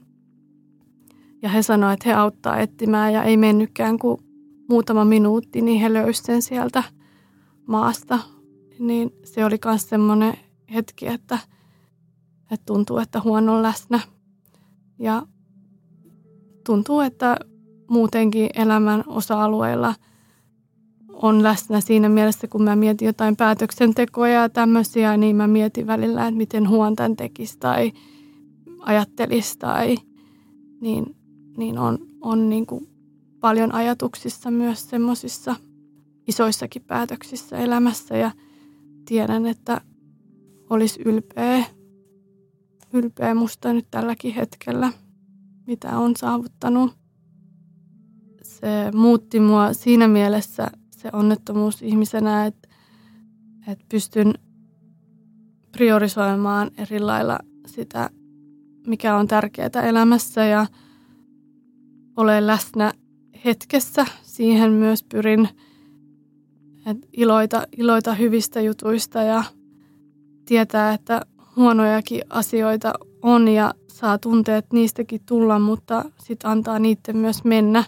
Ja 1.42 1.48
he 1.48 1.62
sanoivat, 1.62 1.92
että 1.92 2.08
he 2.08 2.14
auttaa 2.14 2.58
etsimään 2.58 3.12
ja 3.12 3.22
ei 3.22 3.36
mennytkään 3.36 3.98
kuin 3.98 4.20
muutama 4.68 5.04
minuutti, 5.04 5.62
niin 5.62 5.80
he 5.80 5.92
löysivät 5.92 6.26
sen 6.26 6.42
sieltä 6.42 6.82
maasta. 7.66 8.18
Niin 8.78 9.10
se 9.24 9.44
oli 9.44 9.56
myös 9.64 9.88
semmoinen 9.88 10.34
hetki, 10.74 11.06
että, 11.06 11.38
että 12.50 12.66
tuntuu, 12.66 12.98
että 12.98 13.20
huono 13.20 13.62
läsnä. 13.62 14.00
Ja 14.98 15.22
tuntuu, 16.66 17.00
että 17.00 17.36
muutenkin 17.90 18.50
elämän 18.54 19.04
osa-alueilla 19.06 19.94
on 21.12 21.42
läsnä 21.42 21.80
siinä 21.80 22.08
mielessä, 22.08 22.46
kun 22.46 22.62
mä 22.62 22.76
mietin 22.76 23.06
jotain 23.06 23.36
päätöksentekoja 23.36 24.32
ja 24.32 24.48
tämmöisiä, 24.48 25.16
niin 25.16 25.36
mä 25.36 25.46
mietin 25.46 25.86
välillä, 25.86 26.26
että 26.26 26.38
miten 26.38 26.68
huon 26.68 26.96
tämän 26.96 27.16
tekisi 27.16 27.58
tai 27.58 27.92
ajattelisi 28.78 29.58
tai 29.58 29.96
niin, 30.80 31.16
niin 31.56 31.78
on, 31.78 31.98
on 32.20 32.48
niin 32.48 32.66
kuin 32.66 32.88
paljon 33.40 33.74
ajatuksissa 33.74 34.50
myös 34.50 34.90
semmoisissa 34.90 35.56
isoissakin 36.26 36.82
päätöksissä 36.82 37.56
elämässä 37.56 38.16
ja 38.16 38.30
tiedän, 39.04 39.46
että 39.46 39.80
olisi 40.70 41.02
ylpeä, 41.04 41.64
ylpeä 42.92 43.34
musta 43.34 43.72
nyt 43.72 43.86
tälläkin 43.90 44.34
hetkellä, 44.34 44.92
mitä 45.66 45.98
on 45.98 46.16
saavuttanut. 46.16 46.96
Se 48.42 48.66
muutti 48.94 49.40
mua 49.40 49.72
siinä 49.72 50.08
mielessä 50.08 50.70
se 50.90 51.08
onnettomuus 51.12 51.82
ihmisenä, 51.82 52.46
että, 52.46 52.68
että 53.66 53.84
pystyn 53.88 54.34
priorisoimaan 55.72 56.70
eri 56.78 57.00
lailla 57.00 57.38
sitä, 57.66 58.10
mikä 58.86 59.16
on 59.16 59.28
tärkeää 59.28 59.82
elämässä 59.88 60.44
ja 60.44 60.66
olen 62.16 62.46
läsnä 62.46 62.92
hetkessä. 63.44 64.06
Siihen 64.22 64.72
myös 64.72 65.02
pyrin 65.02 65.48
että 66.90 67.06
iloita, 67.12 67.66
iloita 67.76 68.14
hyvistä 68.14 68.60
jutuista 68.60 69.22
ja 69.22 69.44
tietää, 70.44 70.94
että 70.94 71.26
huonojakin 71.58 72.22
asioita 72.30 72.92
on 73.22 73.48
ja 73.48 73.74
saa 73.88 74.18
tunteet 74.18 74.72
niistäkin 74.72 75.20
tulla, 75.26 75.58
mutta 75.58 76.04
sitten 76.18 76.50
antaa 76.50 76.78
niiden 76.78 77.16
myös 77.16 77.44
mennä. 77.44 77.84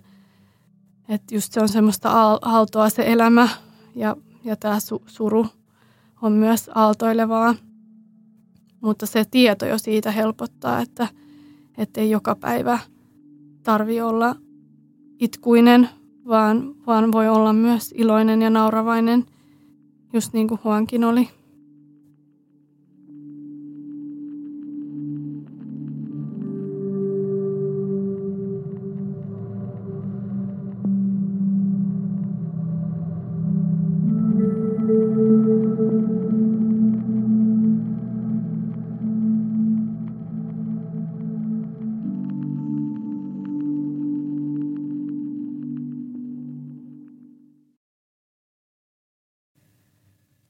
Että 1.09 1.35
just 1.35 1.53
se 1.53 1.61
on 1.61 1.69
semmoista 1.69 2.11
aaltoa 2.43 2.91
se 2.91 3.03
elämä 3.07 3.49
ja, 3.95 4.17
ja 4.45 4.57
tämä 4.57 4.79
su- 4.79 5.03
suru 5.07 5.47
on 6.23 6.33
myös 6.33 6.71
aaltoilevaa. 6.75 7.55
Mutta 8.81 9.07
se 9.07 9.25
tieto 9.31 9.67
jo 9.67 9.79
siitä 9.79 10.11
helpottaa, 10.11 10.81
että 10.81 11.09
ei 12.01 12.11
joka 12.11 12.35
päivä 12.35 12.79
tarvi 13.63 14.01
olla 14.01 14.37
itkuinen, 15.19 15.89
vaan, 16.29 16.75
vaan 16.87 17.13
voi 17.13 17.29
olla 17.29 17.53
myös 17.53 17.95
iloinen 17.97 18.43
ja 18.43 18.51
nauravainen, 18.51 19.27
just 20.13 20.33
niin 20.33 20.49
kuin 20.49 20.61
Huankin 20.65 21.05
oli. 21.05 21.40